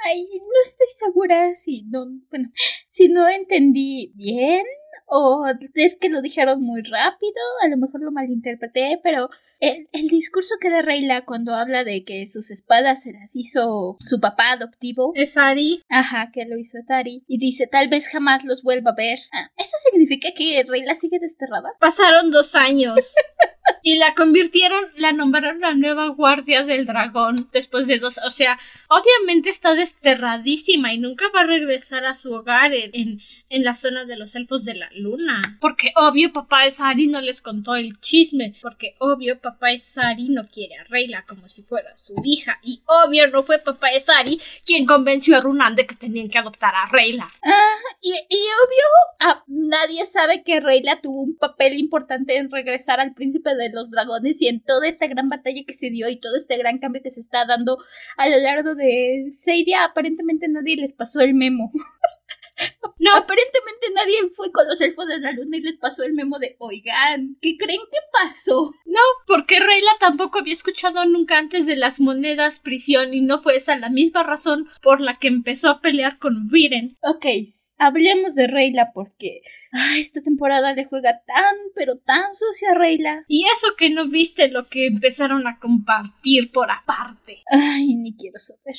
Ay, 0.05 0.23
no 0.23 0.61
estoy 0.63 0.87
segura 0.89 1.53
si 1.55 1.83
no, 1.83 2.05
bueno, 2.29 2.51
si 2.87 3.09
no 3.09 3.27
entendí 3.27 4.13
bien 4.15 4.65
o 5.09 5.45
es 5.75 5.97
que 5.97 6.09
lo 6.09 6.21
dijeron 6.21 6.61
muy 6.61 6.81
rápido, 6.81 7.33
a 7.63 7.67
lo 7.67 7.77
mejor 7.77 8.01
lo 8.01 8.11
malinterpreté, 8.11 8.99
pero 9.03 9.29
el, 9.59 9.89
el 9.91 10.07
discurso 10.07 10.55
que 10.61 10.69
da 10.69 10.81
Reyla 10.81 11.25
cuando 11.25 11.55
habla 11.55 11.83
de 11.83 12.03
que 12.03 12.27
sus 12.27 12.51
espadas 12.51 13.03
se 13.03 13.13
las 13.13 13.35
hizo 13.35 13.97
su 14.03 14.19
papá 14.19 14.51
adoptivo. 14.51 15.11
Es 15.15 15.35
Ari. 15.37 15.83
Ajá, 15.89 16.31
que 16.31 16.45
lo 16.45 16.57
hizo 16.57 16.77
Atari. 16.79 17.23
Y 17.27 17.37
dice, 17.37 17.67
tal 17.67 17.89
vez 17.89 18.07
jamás 18.09 18.45
los 18.45 18.63
vuelva 18.63 18.91
a 18.91 18.95
ver. 18.95 19.19
Ah, 19.33 19.51
¿Eso 19.57 19.77
significa 19.89 20.29
que 20.35 20.63
Reyla 20.67 20.95
sigue 20.95 21.19
desterrada? 21.19 21.73
Pasaron 21.79 22.31
dos 22.31 22.55
años. 22.55 22.95
y 23.83 23.97
la 23.97 24.13
convirtieron, 24.15 24.83
la 24.97 25.11
nombraron 25.11 25.61
la 25.61 25.73
nueva 25.73 26.07
guardia 26.07 26.63
del 26.63 26.85
dragón 26.85 27.35
después 27.51 27.87
de 27.87 27.99
dos. 27.99 28.19
O 28.25 28.29
sea, 28.29 28.59
obviamente 28.87 29.49
está 29.49 29.75
desterradísima 29.75 30.93
y 30.93 30.99
nunca 30.99 31.25
va 31.35 31.41
a 31.41 31.47
regresar 31.47 32.05
a 32.05 32.15
su 32.15 32.33
hogar 32.33 32.73
en, 32.73 33.21
en, 33.49 33.63
la 33.63 33.75
zona 33.75 34.05
de 34.05 34.17
los 34.17 34.35
elfos 34.35 34.65
de 34.65 34.75
la 34.75 34.89
luna. 34.93 35.41
Porque 35.59 35.91
obvio 35.95 36.33
papá 36.33 36.65
Ezari 36.65 37.07
no 37.07 37.21
les 37.21 37.41
contó 37.41 37.75
el 37.75 37.99
chisme. 37.99 38.55
Porque 38.61 38.95
obvio 38.99 39.39
papá 39.39 39.71
Ezari 39.71 40.29
no 40.29 40.47
quiere 40.47 40.75
a 40.75 40.83
Reyla 40.85 41.25
como 41.27 41.47
si 41.47 41.63
fuera 41.63 41.97
su 41.97 42.13
hija. 42.23 42.59
Y 42.63 42.81
obvio 42.85 43.27
no 43.27 43.43
fue 43.43 43.59
papá 43.59 43.89
Ezari 43.89 44.39
quien 44.65 44.85
convenció 44.85 45.37
a 45.37 45.41
Runan 45.41 45.75
de 45.75 45.85
que 45.85 45.95
tenían 45.95 46.29
que 46.29 46.39
adoptar 46.39 46.73
a 46.75 46.87
Reyla. 46.87 47.27
Ah, 47.43 47.77
y, 48.01 48.09
y 48.09 48.37
obvio 48.37 48.85
ah, 49.19 49.43
nadie 49.47 50.05
sabe 50.05 50.43
que 50.43 50.59
Reyla 50.59 50.99
tuvo 51.01 51.21
un 51.21 51.37
papel 51.37 51.75
importante 51.75 52.37
en 52.37 52.51
regresar 52.51 52.99
al 52.99 53.13
príncipe 53.13 53.48
de 53.55 53.69
los 53.69 53.89
dragones 53.89 54.41
y 54.41 54.47
en 54.47 54.61
toda 54.61 54.87
esta 54.87 55.07
gran 55.07 55.29
batalla 55.29 55.61
que 55.65 55.73
se 55.73 55.89
dio 55.89 56.09
y 56.09 56.19
todo 56.19 56.35
este 56.37 56.57
gran 56.57 56.79
cambio 56.79 57.01
que 57.03 57.11
se 57.11 57.19
está 57.19 57.45
dando 57.45 57.77
a 58.17 58.29
lo 58.29 58.37
largo 58.39 58.75
de 58.75 59.27
Seidia, 59.31 59.85
aparentemente 59.85 60.47
nadie 60.47 60.75
les 60.75 60.93
pasó 60.93 61.21
el 61.21 61.33
memo. 61.33 61.71
No, 62.99 63.11
aparentemente 63.15 63.87
nadie 63.95 64.29
fue 64.35 64.51
con 64.51 64.67
los 64.67 64.81
elfos 64.81 65.07
de 65.07 65.19
la 65.19 65.31
luna 65.31 65.55
y 65.55 65.61
les 65.61 65.77
pasó 65.77 66.03
el 66.03 66.13
memo 66.13 66.37
de, 66.37 66.57
oigan, 66.59 67.37
¿qué 67.41 67.55
creen 67.57 67.79
que 67.89 67.97
pasó? 68.11 68.73
No, 68.85 68.99
porque 69.25 69.59
Reyla 69.59 69.91
tampoco 70.01 70.39
había 70.39 70.51
escuchado 70.51 71.05
nunca 71.05 71.37
antes 71.37 71.65
de 71.65 71.77
las 71.77 72.01
monedas 72.01 72.59
prisión 72.59 73.13
y 73.13 73.21
no 73.21 73.41
fue 73.41 73.55
esa 73.55 73.77
la 73.77 73.89
misma 73.89 74.23
razón 74.23 74.67
por 74.81 74.99
la 74.99 75.17
que 75.17 75.29
empezó 75.29 75.69
a 75.69 75.79
pelear 75.79 76.19
con 76.19 76.49
Viren. 76.49 76.97
Ok, 77.01 77.25
hablemos 77.77 78.35
de 78.35 78.47
Reyla 78.47 78.91
porque 78.93 79.41
esta 79.97 80.21
temporada 80.21 80.73
le 80.73 80.85
juega 80.85 81.21
tan, 81.25 81.55
pero 81.75 81.95
tan 81.95 82.33
sucia 82.33 82.71
a 82.71 82.75
Reyla. 82.75 83.23
Y 83.29 83.45
eso 83.45 83.75
que 83.77 83.89
no 83.89 84.09
viste 84.09 84.49
lo 84.49 84.67
que 84.67 84.87
empezaron 84.87 85.47
a 85.47 85.57
compartir 85.59 86.51
por 86.51 86.69
aparte. 86.69 87.43
Ay, 87.49 87.95
ni 87.95 88.15
quiero 88.15 88.37
saber. 88.37 88.75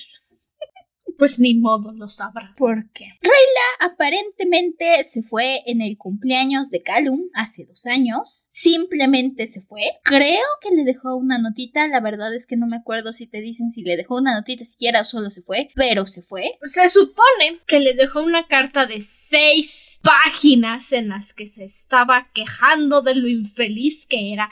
Pues 1.19 1.39
ni 1.39 1.55
modo 1.55 1.93
lo 1.93 2.09
sabrá. 2.09 2.55
¿Por 2.57 2.91
qué? 2.93 3.05
Reyla 3.21 3.93
aparentemente 3.93 5.05
se 5.05 5.23
fue 5.23 5.61
en 5.67 5.81
el 5.81 5.97
cumpleaños 5.97 6.71
de 6.71 6.83
Calum 6.83 7.29
hace 7.35 7.65
dos 7.67 7.87
años. 7.87 8.49
Simplemente 8.51 9.47
se 9.47 9.61
fue. 9.61 9.83
Creo 10.03 10.47
que 10.61 10.75
le 10.75 10.85
dejó 10.85 11.17
una 11.17 11.39
notita. 11.39 11.89
La 11.89 12.01
verdad 12.01 12.35
es 12.35 12.47
que 12.47 12.57
no 12.57 12.67
me 12.67 12.77
acuerdo 12.77 13.13
si 13.13 13.27
te 13.27 13.41
dicen 13.41 13.71
si 13.71 13.83
le 13.83 13.97
dejó 13.97 14.17
una 14.19 14.35
notita 14.35 14.65
siquiera 14.65 15.03
o 15.03 15.05
solo 15.05 15.31
se 15.31 15.43
fue. 15.43 15.71
Pero 15.75 16.07
se 16.07 16.23
fue. 16.23 16.59
Se 16.65 16.89
supone 16.91 17.61
que 17.67 17.81
le 17.81 17.95
dejó 17.95 18.23
una 18.23 18.43
carta 18.45 18.87
de 18.87 19.01
seis 19.01 19.99
páginas 20.03 20.93
en 20.93 21.09
las 21.09 21.35
que 21.35 21.47
se 21.47 21.65
estaba 21.65 22.31
quejando 22.33 23.03
de 23.03 23.15
lo 23.15 23.29
infeliz 23.29 24.07
que 24.07 24.33
era 24.33 24.51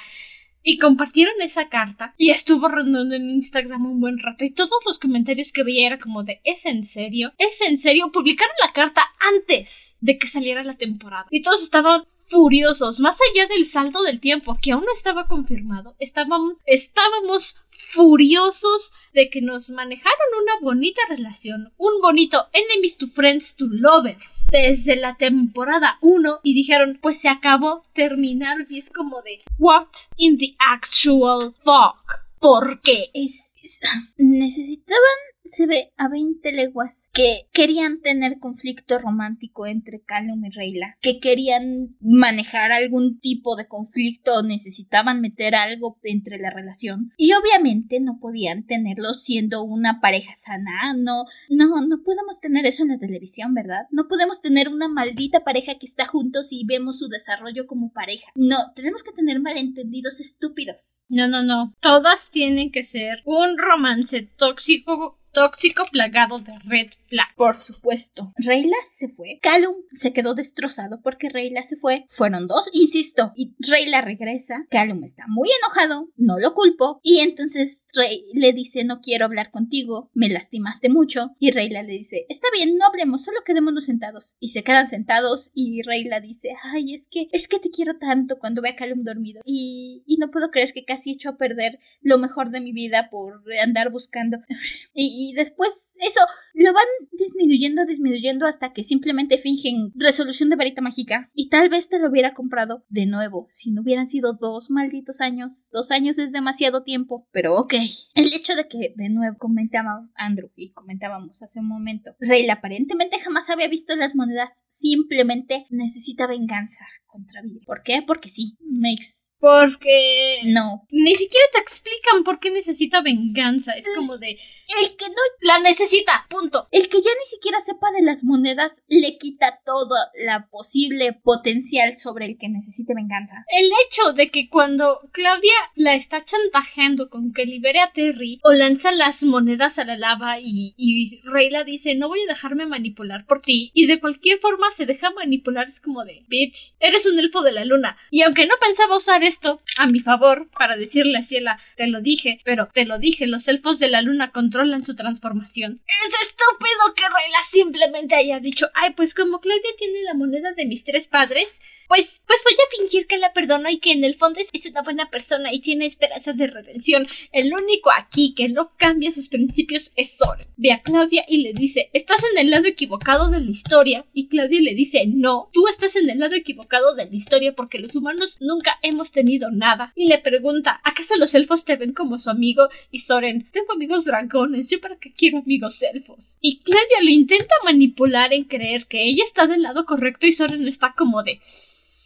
y 0.62 0.78
compartieron 0.78 1.34
esa 1.40 1.68
carta 1.68 2.14
y 2.16 2.30
estuvo 2.30 2.68
rondando 2.68 3.14
en 3.14 3.30
Instagram 3.30 3.86
un 3.86 4.00
buen 4.00 4.18
rato 4.18 4.44
y 4.44 4.50
todos 4.50 4.84
los 4.86 4.98
comentarios 4.98 5.52
que 5.52 5.62
veía 5.62 5.86
era 5.86 5.98
como 5.98 6.24
de 6.24 6.40
¿es 6.44 6.66
en 6.66 6.86
serio? 6.86 7.32
¿es 7.38 7.60
en 7.62 7.80
serio? 7.80 8.10
Publicaron 8.12 8.54
la 8.64 8.72
carta 8.72 9.02
antes 9.20 9.96
de 10.00 10.18
que 10.18 10.26
saliera 10.26 10.62
la 10.62 10.76
temporada 10.76 11.26
y 11.30 11.42
todos 11.42 11.62
estaban 11.62 12.02
furiosos 12.04 13.00
más 13.00 13.18
allá 13.32 13.46
del 13.46 13.64
salto 13.64 14.02
del 14.02 14.20
tiempo 14.20 14.58
que 14.60 14.72
aún 14.72 14.84
no 14.84 14.92
estaba 14.92 15.26
confirmado 15.26 15.94
estábamos, 15.98 16.54
estábamos 16.66 17.56
furiosos 17.66 18.92
de 19.12 19.30
que 19.30 19.40
nos 19.40 19.70
manejaron 19.70 20.18
una 20.42 20.60
bonita 20.62 21.00
relación, 21.08 21.72
un 21.76 22.00
bonito 22.00 22.38
enemies 22.52 22.96
to 22.98 23.06
friends 23.06 23.56
to 23.56 23.66
lovers 23.68 24.48
desde 24.50 24.96
la 24.96 25.16
temporada 25.16 25.98
1 26.00 26.40
y 26.42 26.54
dijeron 26.54 26.98
pues 27.00 27.20
se 27.20 27.28
acabó, 27.28 27.84
terminar 27.92 28.58
y 28.68 28.78
es 28.78 28.90
como 28.90 29.22
de 29.22 29.42
what 29.58 29.88
in 30.16 30.38
the 30.38 30.54
actual 30.58 31.54
fuck. 31.60 32.18
¿Por 32.40 32.80
qué? 32.82 33.10
Es, 33.14 33.54
necesitaban 34.18 35.18
se 35.48 35.66
ve 35.66 35.92
a 35.96 36.08
20 36.08 36.52
leguas 36.52 37.08
que 37.12 37.48
querían 37.52 38.00
tener 38.00 38.38
conflicto 38.38 38.98
romántico 38.98 39.66
entre 39.66 40.02
Callum 40.02 40.44
y 40.44 40.50
Reyla, 40.50 40.96
que 41.00 41.20
querían 41.20 41.96
manejar 42.00 42.70
algún 42.72 43.18
tipo 43.18 43.56
de 43.56 43.66
conflicto, 43.66 44.42
necesitaban 44.42 45.20
meter 45.20 45.54
algo 45.54 45.98
entre 46.02 46.38
la 46.38 46.50
relación 46.50 47.12
y 47.16 47.32
obviamente 47.32 48.00
no 48.00 48.18
podían 48.20 48.66
tenerlo 48.66 49.14
siendo 49.14 49.62
una 49.62 50.00
pareja 50.00 50.34
sana, 50.34 50.94
no, 50.96 51.24
no, 51.48 51.80
no 51.80 52.02
podemos 52.02 52.40
tener 52.40 52.66
eso 52.66 52.82
en 52.82 52.90
la 52.90 52.98
televisión, 52.98 53.54
¿verdad? 53.54 53.86
No 53.90 54.06
podemos 54.08 54.40
tener 54.40 54.68
una 54.68 54.88
maldita 54.88 55.44
pareja 55.44 55.78
que 55.78 55.86
está 55.86 56.06
juntos 56.06 56.52
y 56.52 56.66
vemos 56.66 56.98
su 56.98 57.08
desarrollo 57.08 57.66
como 57.66 57.92
pareja. 57.92 58.30
No, 58.34 58.56
tenemos 58.74 59.02
que 59.02 59.12
tener 59.12 59.40
malentendidos 59.40 60.20
estúpidos. 60.20 61.04
No, 61.08 61.28
no, 61.28 61.42
no. 61.42 61.74
Todas 61.80 62.30
tienen 62.30 62.70
que 62.70 62.84
ser 62.84 63.22
romance 63.56 64.28
tóxico 64.36 65.18
tóxico 65.38 65.84
plagado 65.92 66.40
de 66.40 66.52
red 66.64 66.90
flag. 67.06 67.28
Por 67.36 67.56
supuesto. 67.56 68.32
Reyla 68.36 68.76
se 68.84 69.08
fue. 69.08 69.38
Callum 69.40 69.76
se 69.92 70.12
quedó 70.12 70.34
destrozado 70.34 71.00
porque 71.00 71.28
Reyla 71.28 71.62
se 71.62 71.76
fue. 71.76 72.06
Fueron 72.08 72.48
dos, 72.48 72.68
insisto. 72.72 73.32
Y 73.36 73.54
Reyla 73.60 74.00
regresa. 74.00 74.66
Callum 74.68 75.04
está 75.04 75.26
muy 75.28 75.48
enojado. 75.62 76.08
No 76.16 76.40
lo 76.40 76.54
culpo. 76.54 77.00
Y 77.04 77.20
entonces 77.20 77.84
Rey 77.94 78.24
le 78.32 78.52
dice, 78.52 78.82
no 78.82 79.00
quiero 79.00 79.26
hablar 79.26 79.52
contigo. 79.52 80.10
Me 80.12 80.28
lastimaste 80.28 80.88
mucho. 80.88 81.30
Y 81.38 81.52
Reyla 81.52 81.84
le 81.84 81.92
dice, 81.92 82.26
está 82.28 82.48
bien, 82.52 82.76
no 82.76 82.86
hablemos, 82.86 83.22
solo 83.22 83.38
quedémonos 83.46 83.84
sentados. 83.84 84.36
Y 84.40 84.48
se 84.48 84.64
quedan 84.64 84.88
sentados 84.88 85.52
y 85.54 85.82
Reyla 85.82 86.18
dice, 86.18 86.56
ay, 86.64 86.94
es 86.94 87.06
que, 87.08 87.28
es 87.30 87.46
que 87.46 87.60
te 87.60 87.70
quiero 87.70 87.96
tanto 87.98 88.40
cuando 88.40 88.60
ve 88.60 88.70
a 88.70 88.76
Callum 88.76 89.04
dormido. 89.04 89.40
Y, 89.44 90.02
y 90.08 90.16
no 90.16 90.32
puedo 90.32 90.50
creer 90.50 90.72
que 90.72 90.84
casi 90.84 91.10
he 91.10 91.12
hecho 91.14 91.28
a 91.28 91.36
perder 91.36 91.78
lo 92.02 92.18
mejor 92.18 92.50
de 92.50 92.60
mi 92.60 92.72
vida 92.72 93.08
por 93.08 93.44
andar 93.62 93.92
buscando. 93.92 94.38
y 94.94 95.27
después 95.34 95.92
eso 96.00 96.20
lo 96.54 96.72
van 96.72 96.86
disminuyendo, 97.12 97.84
disminuyendo 97.84 98.46
hasta 98.46 98.72
que 98.72 98.84
simplemente 98.84 99.38
fingen 99.38 99.92
resolución 99.94 100.48
de 100.48 100.56
varita 100.56 100.80
mágica. 100.80 101.30
Y 101.34 101.48
tal 101.48 101.68
vez 101.68 101.88
te 101.88 101.98
lo 101.98 102.08
hubiera 102.08 102.34
comprado 102.34 102.84
de 102.88 103.06
nuevo 103.06 103.46
si 103.50 103.72
no 103.72 103.82
hubieran 103.82 104.08
sido 104.08 104.32
dos 104.32 104.70
malditos 104.70 105.20
años. 105.20 105.68
Dos 105.72 105.90
años 105.90 106.18
es 106.18 106.32
demasiado 106.32 106.82
tiempo, 106.82 107.28
pero 107.32 107.56
ok. 107.56 107.74
El 108.14 108.26
hecho 108.26 108.54
de 108.54 108.68
que, 108.68 108.94
de 108.96 109.08
nuevo, 109.08 109.36
comentaba 109.38 110.08
Andrew 110.14 110.50
y 110.56 110.72
comentábamos 110.72 111.42
hace 111.42 111.60
un 111.60 111.68
momento, 111.68 112.16
Rayla 112.20 112.54
aparentemente 112.54 113.18
jamás 113.20 113.50
había 113.50 113.68
visto 113.68 113.94
las 113.96 114.14
monedas, 114.14 114.64
simplemente 114.68 115.66
necesita 115.70 116.26
venganza 116.26 116.86
contra 117.06 117.42
Bill. 117.42 117.62
¿Por 117.64 117.82
qué? 117.82 118.02
Porque 118.06 118.28
sí, 118.28 118.58
makes 118.60 119.27
porque 119.40 120.40
no. 120.44 120.86
Ni 120.90 121.14
siquiera 121.14 121.46
te 121.52 121.60
explican 121.60 122.24
por 122.24 122.40
qué 122.40 122.50
necesita 122.50 123.02
venganza. 123.02 123.72
Es 123.72 123.86
como 123.96 124.18
de... 124.18 124.38
El 124.80 124.96
que 124.96 125.06
no 125.08 125.22
la 125.40 125.60
necesita, 125.60 126.26
punto. 126.28 126.68
El 126.72 126.88
que 126.88 126.98
ya 127.00 127.10
ni 127.18 127.24
siquiera 127.24 127.58
sepa 127.58 127.90
de 127.92 128.02
las 128.02 128.24
monedas 128.24 128.82
le 128.88 129.16
quita 129.16 129.60
toda 129.64 130.10
la 130.26 130.46
posible 130.50 131.14
potencial 131.14 131.96
sobre 131.96 132.26
el 132.26 132.36
que 132.36 132.50
necesite 132.50 132.94
venganza. 132.94 133.44
El 133.48 133.66
hecho 133.86 134.12
de 134.12 134.30
que 134.30 134.50
cuando 134.50 135.00
Claudia 135.12 135.52
la 135.74 135.94
está 135.94 136.22
chantajeando 136.22 137.08
con 137.08 137.32
que 137.32 137.46
libere 137.46 137.80
a 137.80 137.92
Terry 137.92 138.40
o 138.44 138.52
lanza 138.52 138.92
las 138.92 139.22
monedas 139.22 139.78
a 139.78 139.84
la 139.84 139.96
lava 139.96 140.38
y, 140.40 140.74
y 140.76 141.20
Rayla 141.24 141.64
dice 141.64 141.94
no 141.94 142.08
voy 142.08 142.20
a 142.22 142.32
dejarme 142.32 142.66
manipular 142.66 143.26
por 143.26 143.40
ti 143.40 143.70
y 143.74 143.86
de 143.86 144.00
cualquier 144.00 144.38
forma 144.40 144.70
se 144.70 144.86
deja 144.86 145.10
manipular 145.10 145.66
es 145.68 145.80
como 145.80 146.04
de 146.04 146.24
bitch, 146.28 146.74
eres 146.80 147.06
un 147.06 147.18
elfo 147.18 147.42
de 147.42 147.52
la 147.52 147.64
luna 147.64 147.96
y 148.10 148.22
aunque 148.22 148.46
no 148.46 148.54
pensaba 148.60 148.96
usar 148.96 149.22
esto 149.28 149.60
a 149.76 149.86
mi 149.86 150.00
favor 150.00 150.48
para 150.58 150.76
decirle 150.76 151.18
a 151.18 151.22
Ciela 151.22 151.60
te 151.76 151.86
lo 151.86 152.00
dije, 152.00 152.40
pero 152.44 152.68
te 152.72 152.84
lo 152.84 152.98
dije, 152.98 153.26
los 153.26 153.46
elfos 153.46 153.78
de 153.78 153.88
la 153.88 154.02
luna 154.02 154.32
controlan 154.32 154.84
su 154.84 154.96
transformación. 154.96 155.80
Es 155.86 156.28
estúpido 156.28 156.94
que 156.96 157.02
Rayla 157.02 157.42
simplemente 157.48 158.16
haya 158.16 158.40
dicho, 158.40 158.66
ay, 158.74 158.94
pues 158.94 159.14
como 159.14 159.40
Claudia 159.40 159.70
tiene 159.78 160.02
la 160.02 160.14
moneda 160.14 160.52
de 160.52 160.66
mis 160.66 160.84
tres 160.84 161.06
padres, 161.06 161.60
pues, 161.88 162.22
pues 162.26 162.44
voy 162.44 162.52
a 162.54 162.76
fingir 162.76 163.06
que 163.06 163.18
la 163.18 163.32
perdono 163.32 163.68
y 163.70 163.78
que 163.78 163.92
en 163.92 164.04
el 164.04 164.14
fondo 164.14 164.40
es 164.40 164.66
una 164.70 164.82
buena 164.82 165.10
persona 165.10 165.52
y 165.52 165.60
tiene 165.60 165.86
esperanza 165.86 166.34
de 166.34 166.46
redención. 166.46 167.08
El 167.32 167.52
único 167.52 167.90
aquí 167.90 168.34
que 168.34 168.48
no 168.48 168.72
cambia 168.76 169.10
sus 169.10 169.28
principios 169.28 169.92
es 169.96 170.16
Soren. 170.16 170.46
Ve 170.56 170.72
a 170.72 170.82
Claudia 170.82 171.24
y 171.26 171.38
le 171.38 171.52
dice, 171.52 171.90
estás 171.94 172.22
en 172.32 172.38
el 172.38 172.50
lado 172.50 172.66
equivocado 172.66 173.30
de 173.30 173.40
la 173.40 173.50
historia. 173.50 174.04
Y 174.12 174.28
Claudia 174.28 174.60
le 174.60 174.74
dice, 174.74 175.06
no, 175.06 175.48
tú 175.52 175.66
estás 175.68 175.96
en 175.96 176.10
el 176.10 176.18
lado 176.18 176.36
equivocado 176.36 176.94
de 176.94 177.06
la 177.06 177.14
historia 177.14 177.54
porque 177.54 177.78
los 177.78 177.96
humanos 177.96 178.36
nunca 178.40 178.78
hemos 178.82 179.12
tenido 179.12 179.50
nada. 179.50 179.92
Y 179.96 180.08
le 180.08 180.18
pregunta, 180.18 180.80
¿acaso 180.84 181.16
los 181.16 181.34
elfos 181.34 181.64
te 181.64 181.76
ven 181.76 181.94
como 181.94 182.18
su 182.18 182.30
amigo? 182.30 182.68
Y 182.90 183.00
Soren, 183.00 183.48
tengo 183.50 183.72
amigos 183.72 184.04
dragones, 184.04 184.70
¿yo 184.70 184.80
para 184.80 184.96
qué 184.96 185.12
quiero 185.12 185.38
amigos 185.38 185.82
elfos? 185.82 186.38
Y 186.40 186.58
Claudia 186.60 187.02
lo 187.02 187.10
intenta 187.10 187.54
manipular 187.64 188.32
en 188.32 188.44
creer 188.44 188.86
que 188.86 189.04
ella 189.04 189.24
está 189.24 189.46
del 189.46 189.62
lado 189.62 189.86
correcto 189.86 190.26
y 190.26 190.32
Soren 190.32 190.68
está 190.68 190.94
como 190.96 191.22
de... 191.22 191.40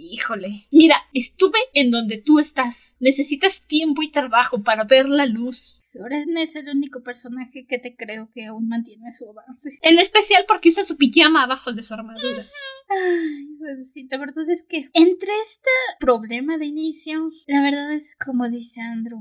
Híjole. 0.00 0.68
Mira, 0.70 0.96
estuve 1.12 1.58
en 1.74 1.90
donde 1.90 2.18
tú 2.18 2.38
estás. 2.38 2.94
Necesitas 3.00 3.66
tiempo 3.66 4.00
y 4.02 4.12
trabajo 4.12 4.62
para 4.62 4.84
ver 4.84 5.08
la 5.08 5.26
luz. 5.26 5.80
Soren 5.82 6.38
es 6.38 6.54
el 6.54 6.68
único 6.68 7.02
personaje 7.02 7.66
que 7.66 7.78
te 7.78 7.96
creo 7.96 8.30
que 8.32 8.46
aún 8.46 8.68
mantiene 8.68 9.10
su 9.10 9.28
avance. 9.28 9.76
En 9.82 9.98
especial 9.98 10.44
porque 10.46 10.68
usa 10.68 10.84
su 10.84 10.96
pijama 10.96 11.42
abajo 11.42 11.72
de 11.72 11.82
su 11.82 11.94
armadura. 11.94 12.46
Ay, 12.90 13.48
pues 13.58 13.92
sí, 13.92 14.08
la 14.10 14.18
verdad 14.18 14.48
es 14.48 14.62
que 14.62 14.88
entre 14.94 15.30
este 15.42 15.68
problema 15.98 16.56
de 16.56 16.66
inicio, 16.66 17.30
la 17.46 17.60
verdad 17.60 17.92
es 17.92 18.16
como 18.16 18.48
dice 18.48 18.80
Andrew, 18.80 19.18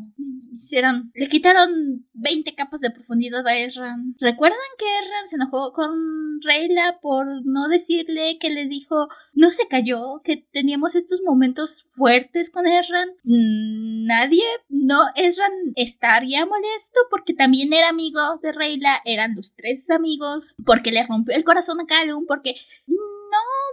hicieron, 0.55 1.11
le 1.15 1.27
quitaron 1.27 2.05
20 2.13 2.55
capas 2.55 2.81
de 2.81 2.91
profundidad 2.91 3.45
a 3.45 3.57
Erran. 3.57 4.15
¿Recuerdan 4.19 4.59
que 4.77 4.85
Erran 5.05 5.27
se 5.27 5.35
enojó 5.35 5.73
con 5.73 6.39
Reyla 6.41 6.99
por 7.01 7.27
no 7.45 7.67
decirle 7.67 8.37
que 8.39 8.51
le 8.51 8.67
dijo, 8.67 9.07
no 9.33 9.51
se 9.51 9.67
cayó, 9.67 10.21
que 10.23 10.37
teníamos 10.67 10.95
estos 10.95 11.21
momentos 11.21 11.87
fuertes 11.93 12.49
con 12.49 12.67
Erran? 12.67 13.07
Mm, 13.23 14.05
nadie, 14.05 14.43
no, 14.67 14.99
Erran 15.15 15.53
estaría 15.77 16.45
molesto 16.45 16.99
porque 17.09 17.33
también 17.33 17.71
era 17.71 17.87
amigo 17.87 18.19
de 18.43 18.51
Reyla, 18.51 19.01
eran 19.05 19.33
los 19.33 19.55
tres 19.55 19.89
amigos, 19.89 20.57
porque 20.65 20.91
le 20.91 21.07
rompió 21.07 21.37
el 21.37 21.45
corazón 21.45 21.79
a 21.79 21.85
Calum, 21.85 22.25
porque 22.27 22.53
no, 22.85 22.97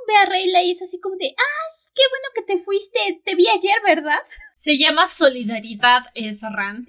ve 0.07 0.15
a 0.19 0.27
Reyla 0.27 0.63
y 0.63 0.71
es 0.71 0.83
así 0.83 1.01
como 1.01 1.17
de, 1.17 1.27
ay, 1.27 1.91
qué 1.97 2.03
bueno 2.11 2.29
que 2.33 2.43
te 2.43 2.63
fuiste, 2.63 3.21
te 3.25 3.35
vi 3.35 3.49
ayer, 3.49 3.77
¿verdad? 3.85 4.21
Se 4.57 4.79
llama 4.79 5.09
solidaridad, 5.09 6.03
Esran. 6.15 6.87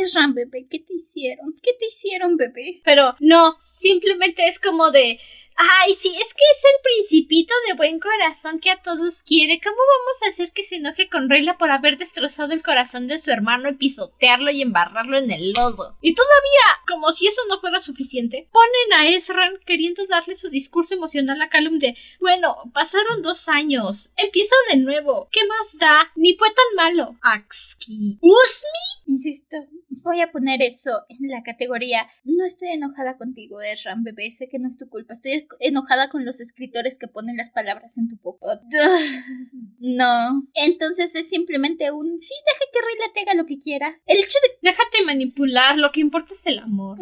Esran, 0.00 0.34
bebé, 0.34 0.66
¿qué 0.68 0.80
te 0.80 0.94
hicieron? 0.94 1.54
¿Qué 1.62 1.74
te 1.78 1.86
hicieron, 1.86 2.36
bebé? 2.36 2.82
Pero 2.84 3.14
no, 3.20 3.56
simplemente 3.60 4.48
es 4.48 4.58
como 4.58 4.90
de, 4.90 5.20
Ay, 5.56 5.94
sí, 5.94 6.08
es 6.08 6.34
que 6.34 6.44
es 6.52 6.64
el 6.64 6.82
principito 6.82 7.52
de 7.68 7.74
buen 7.74 7.98
corazón 7.98 8.60
que 8.60 8.70
a 8.70 8.80
todos 8.80 9.22
quiere. 9.22 9.60
¿Cómo 9.60 9.76
vamos 9.76 10.22
a 10.22 10.28
hacer 10.28 10.52
que 10.52 10.64
se 10.64 10.76
enoje 10.76 11.08
con 11.08 11.28
Reyla 11.28 11.58
por 11.58 11.70
haber 11.70 11.98
destrozado 11.98 12.52
el 12.52 12.62
corazón 12.62 13.08
de 13.08 13.18
su 13.18 13.30
hermano 13.30 13.68
y 13.68 13.74
pisotearlo 13.74 14.50
y 14.50 14.62
embarrarlo 14.62 15.18
en 15.18 15.30
el 15.30 15.52
lodo? 15.52 15.96
Y 16.00 16.14
todavía, 16.14 16.80
como 16.88 17.10
si 17.10 17.26
eso 17.26 17.42
no 17.48 17.58
fuera 17.58 17.80
suficiente, 17.80 18.48
ponen 18.52 18.92
a 19.00 19.08
Ezran 19.14 19.58
queriendo 19.66 20.06
darle 20.06 20.34
su 20.34 20.48
discurso 20.48 20.94
emocional 20.94 21.40
a 21.42 21.50
Calum 21.50 21.78
de, 21.78 21.94
bueno, 22.20 22.56
pasaron 22.72 23.22
dos 23.22 23.48
años, 23.48 24.12
empiezo 24.16 24.54
de 24.70 24.78
nuevo, 24.78 25.28
¿qué 25.30 25.40
más 25.46 25.78
da? 25.78 26.10
Ni 26.14 26.34
fue 26.36 26.48
tan 26.48 26.76
malo. 26.76 27.18
Axki. 27.20 28.18
¿Usmi? 28.20 29.14
Insisto, 29.14 29.56
voy 29.90 30.20
a 30.20 30.30
poner 30.30 30.62
eso 30.62 31.04
en 31.08 31.28
la 31.28 31.42
categoría, 31.42 32.08
no 32.24 32.44
estoy 32.44 32.68
enojada 32.70 33.16
contigo, 33.16 33.60
Ezran, 33.60 34.02
bebé, 34.04 34.30
sé 34.30 34.48
que 34.48 34.58
no 34.58 34.68
es 34.68 34.78
tu 34.78 34.88
culpa, 34.88 35.14
estoy 35.14 35.46
enojada 35.60 36.08
con 36.08 36.24
los 36.24 36.40
escritores 36.40 36.98
que 36.98 37.08
ponen 37.08 37.36
las 37.36 37.50
palabras 37.50 37.98
en 37.98 38.08
tu 38.08 38.16
boca. 38.16 38.60
No. 39.82 40.46
Entonces 40.54 41.14
es 41.14 41.30
simplemente 41.30 41.90
un 41.90 42.20
sí, 42.20 42.34
deje 42.46 42.70
que 42.70 42.80
Rayla 42.80 43.12
te 43.14 43.20
haga 43.20 43.34
lo 43.34 43.46
que 43.46 43.58
quiera. 43.58 43.98
El 44.06 44.18
hecho 44.18 44.38
de. 44.42 44.70
Déjate 44.70 45.04
manipular, 45.06 45.78
lo 45.78 45.90
que 45.90 46.00
importa 46.00 46.34
es 46.34 46.46
el 46.46 46.58
amor. 46.58 46.98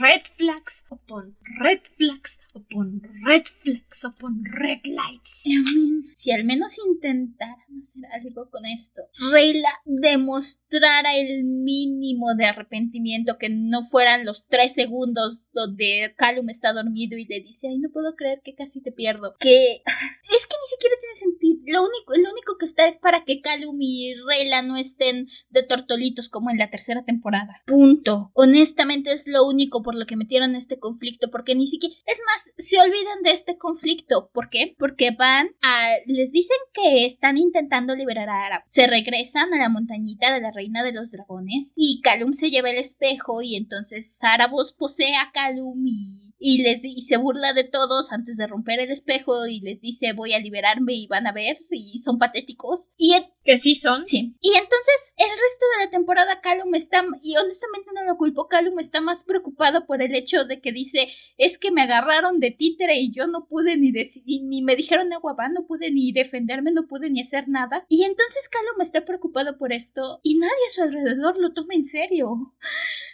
Red 0.00 0.22
flags 0.36 0.86
upon 0.90 1.36
red 1.60 1.80
flags 1.96 2.40
upon 2.54 3.02
red 3.26 3.46
flags 3.46 4.04
upon 4.04 4.42
red 4.44 4.80
lights. 4.84 5.44
Si 6.14 6.30
al 6.30 6.44
menos 6.44 6.76
intentaran 6.78 7.78
hacer 7.78 8.04
algo 8.12 8.48
con 8.50 8.64
esto, 8.64 9.02
Rayla 9.30 9.68
demostrara 9.84 11.14
el 11.16 11.44
mínimo 11.88 12.34
de 12.34 12.46
arrepentimiento 12.46 13.38
que 13.38 13.48
no 13.50 13.82
fueran 13.82 14.24
los 14.24 14.46
tres 14.46 14.74
segundos 14.74 15.48
donde 15.52 16.14
Calum 16.16 16.48
está 16.50 16.72
dormido 16.72 17.18
y 17.18 17.26
le 17.26 17.40
dice, 17.40 17.68
ay, 17.68 17.78
no 17.78 17.90
puedo 17.90 18.14
creer 18.14 18.40
que 18.44 18.54
casi 18.54 18.82
te 18.82 18.92
pierdo. 18.92 19.34
Que 19.38 19.82
es 20.34 20.46
que 20.46 20.56
ni 20.56 20.68
siquiera 20.68 20.96
tiene 21.00 21.14
sentido. 21.14 21.60
Lo 21.66 21.82
único, 21.82 22.12
lo 22.22 22.32
único 22.32 22.58
que 22.58 22.66
está 22.66 22.86
es 22.86 22.98
para 22.98 23.24
que 23.24 23.40
Calum 23.40 23.76
y 23.80 24.14
Rayla 24.26 24.62
no 24.62 24.76
estén 24.76 25.28
de 25.50 25.62
tortolitos 25.66 26.28
como 26.28 26.50
en 26.50 26.58
la 26.58 26.70
tercera 26.70 27.04
temporada. 27.04 27.62
Punto. 27.66 28.30
Honestamente 28.34 29.12
es 29.12 29.26
lo 29.28 29.46
único 29.46 29.82
por 29.82 29.94
lo 29.94 30.06
que 30.06 30.16
metieron 30.16 30.56
este 30.56 30.78
conflicto, 30.78 31.30
porque 31.30 31.54
ni 31.54 31.66
siquiera, 31.66 31.94
es 32.06 32.18
más, 32.26 32.54
se 32.58 32.78
olvidan 32.80 33.22
de 33.22 33.32
este 33.32 33.58
conflicto. 33.58 34.30
¿Por 34.32 34.48
qué? 34.48 34.74
Porque 34.78 35.10
van 35.18 35.48
a, 35.62 35.88
les 36.06 36.32
dicen 36.32 36.56
que 36.72 37.06
están 37.06 37.38
intentando 37.38 37.94
liberar 37.94 38.28
a 38.28 38.46
Arab. 38.46 38.62
Se 38.66 38.86
regresan 38.86 39.52
a 39.52 39.58
la 39.58 39.68
montañita 39.68 40.32
de 40.32 40.40
la 40.40 40.50
reina 40.50 40.82
de 40.82 40.92
los 40.92 41.10
dragones 41.10 41.72
y 41.74 42.00
Calum 42.02 42.32
se 42.32 42.50
lleva 42.50 42.70
el 42.70 42.78
espejo 42.78 43.42
y 43.42 43.56
entonces 43.56 44.16
Sarabos 44.18 44.72
posee 44.72 45.14
a 45.16 45.32
Calum 45.32 45.84
y, 45.86 46.34
y 46.38 46.62
les 46.62 46.84
y 46.84 47.02
se 47.02 47.16
burla 47.16 47.52
de 47.52 47.64
todos 47.64 48.12
antes 48.12 48.36
de 48.36 48.46
romper 48.46 48.80
el 48.80 48.90
espejo 48.90 49.46
y 49.46 49.60
les 49.60 49.80
dice 49.80 50.12
voy 50.12 50.32
a 50.32 50.38
liberarme 50.38 50.94
y 50.94 51.06
van 51.06 51.26
a 51.26 51.32
ver 51.32 51.64
y 51.70 51.98
son 51.98 52.18
patéticos. 52.18 52.92
Y 52.96 53.14
que 53.44 53.58
sí 53.58 53.74
son. 53.74 54.06
Sí. 54.06 54.34
Y 54.40 54.48
entonces 54.48 55.14
el 55.16 55.28
resto 55.28 55.66
de 55.78 55.84
la 55.84 55.90
temporada 55.90 56.40
Calum 56.40 56.74
está, 56.74 57.04
y 57.22 57.36
honestamente 57.36 57.90
no 57.94 58.04
lo 58.04 58.16
culpo, 58.16 58.48
Calum 58.48 58.78
está 58.78 59.00
más 59.00 59.24
preocupado 59.24 59.86
por 59.86 60.02
el 60.02 60.14
hecho 60.14 60.44
de 60.44 60.60
que 60.60 60.72
dice, 60.72 61.08
es 61.36 61.58
que 61.58 61.70
me 61.70 61.82
agarraron 61.82 62.40
de 62.40 62.52
títere 62.52 62.98
y 62.98 63.12
yo 63.12 63.26
no 63.26 63.46
pude 63.46 63.76
ni 63.76 63.92
decidir, 63.92 64.42
ni 64.44 64.62
me 64.62 64.76
dijeron 64.76 65.12
agua 65.12 65.34
va, 65.34 65.48
no 65.48 65.66
pude 65.66 65.90
ni 65.90 66.12
defenderme, 66.12 66.72
no 66.72 66.86
pude 66.86 67.10
ni 67.10 67.20
hacer 67.20 67.48
nada. 67.48 67.84
Y 67.88 68.04
entonces 68.04 68.48
Calum 68.48 68.80
está 68.80 69.04
preocupado 69.04 69.58
por 69.58 69.72
esto 69.72 70.20
y 70.22 70.38
nadie 70.38 70.52
a 70.68 70.70
su 70.70 70.82
alrededor 70.82 71.38
lo 71.38 71.52
toma 71.52 71.63
en 71.72 71.84
serio. 71.84 72.52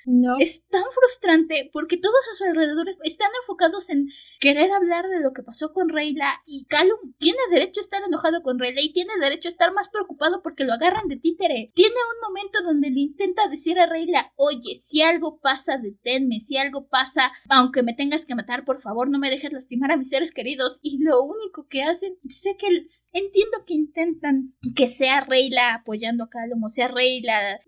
No. 0.06 0.36
Es 0.38 0.66
tan 0.68 0.84
frustrante 0.90 1.70
porque 1.72 1.96
todos 1.96 2.28
a 2.32 2.34
su 2.34 2.44
alrededor 2.44 2.88
están 2.88 3.30
enfocados 3.42 3.90
en 3.90 4.08
querer 4.40 4.72
hablar 4.72 5.06
de 5.06 5.20
lo 5.20 5.32
que 5.32 5.42
pasó 5.42 5.72
con 5.72 5.90
Reyla 5.90 6.40
y 6.46 6.64
Callum 6.64 7.12
tiene 7.18 7.38
derecho 7.50 7.80
a 7.80 7.82
estar 7.82 8.02
enojado 8.02 8.42
con 8.42 8.58
Reyla 8.58 8.80
y 8.82 8.92
tiene 8.92 9.12
derecho 9.20 9.48
a 9.48 9.50
estar 9.50 9.72
más 9.74 9.90
preocupado 9.90 10.42
porque 10.42 10.64
lo 10.64 10.72
agarran 10.72 11.08
de 11.08 11.18
títere. 11.18 11.70
Tiene 11.74 11.94
un 11.94 12.28
momento 12.28 12.62
donde 12.64 12.90
le 12.90 13.00
intenta 13.00 13.48
decir 13.48 13.78
a 13.78 13.86
Reyla, 13.86 14.32
oye, 14.36 14.76
si 14.78 15.02
algo 15.02 15.38
pasa, 15.40 15.76
deténme, 15.76 16.40
si 16.40 16.56
algo 16.56 16.88
pasa, 16.88 17.30
aunque 17.50 17.82
me 17.82 17.92
tengas 17.92 18.24
que 18.24 18.34
matar, 18.34 18.64
por 18.64 18.80
favor, 18.80 19.10
no 19.10 19.18
me 19.18 19.30
dejes 19.30 19.52
lastimar 19.52 19.92
a 19.92 19.98
mis 19.98 20.08
seres 20.08 20.32
queridos. 20.32 20.80
Y 20.82 20.98
lo 21.02 21.22
único 21.22 21.66
que 21.68 21.82
hacen, 21.82 22.16
sé 22.26 22.56
que 22.56 22.68
entiendo 23.12 23.64
que 23.66 23.74
intentan 23.74 24.54
que 24.74 24.88
sea 24.88 25.20
Reyla 25.20 25.74
apoyando 25.74 26.24
a 26.24 26.28
Callum 26.30 26.64
o 26.64 26.70
sea 26.70 26.88
Reyla, 26.88 27.60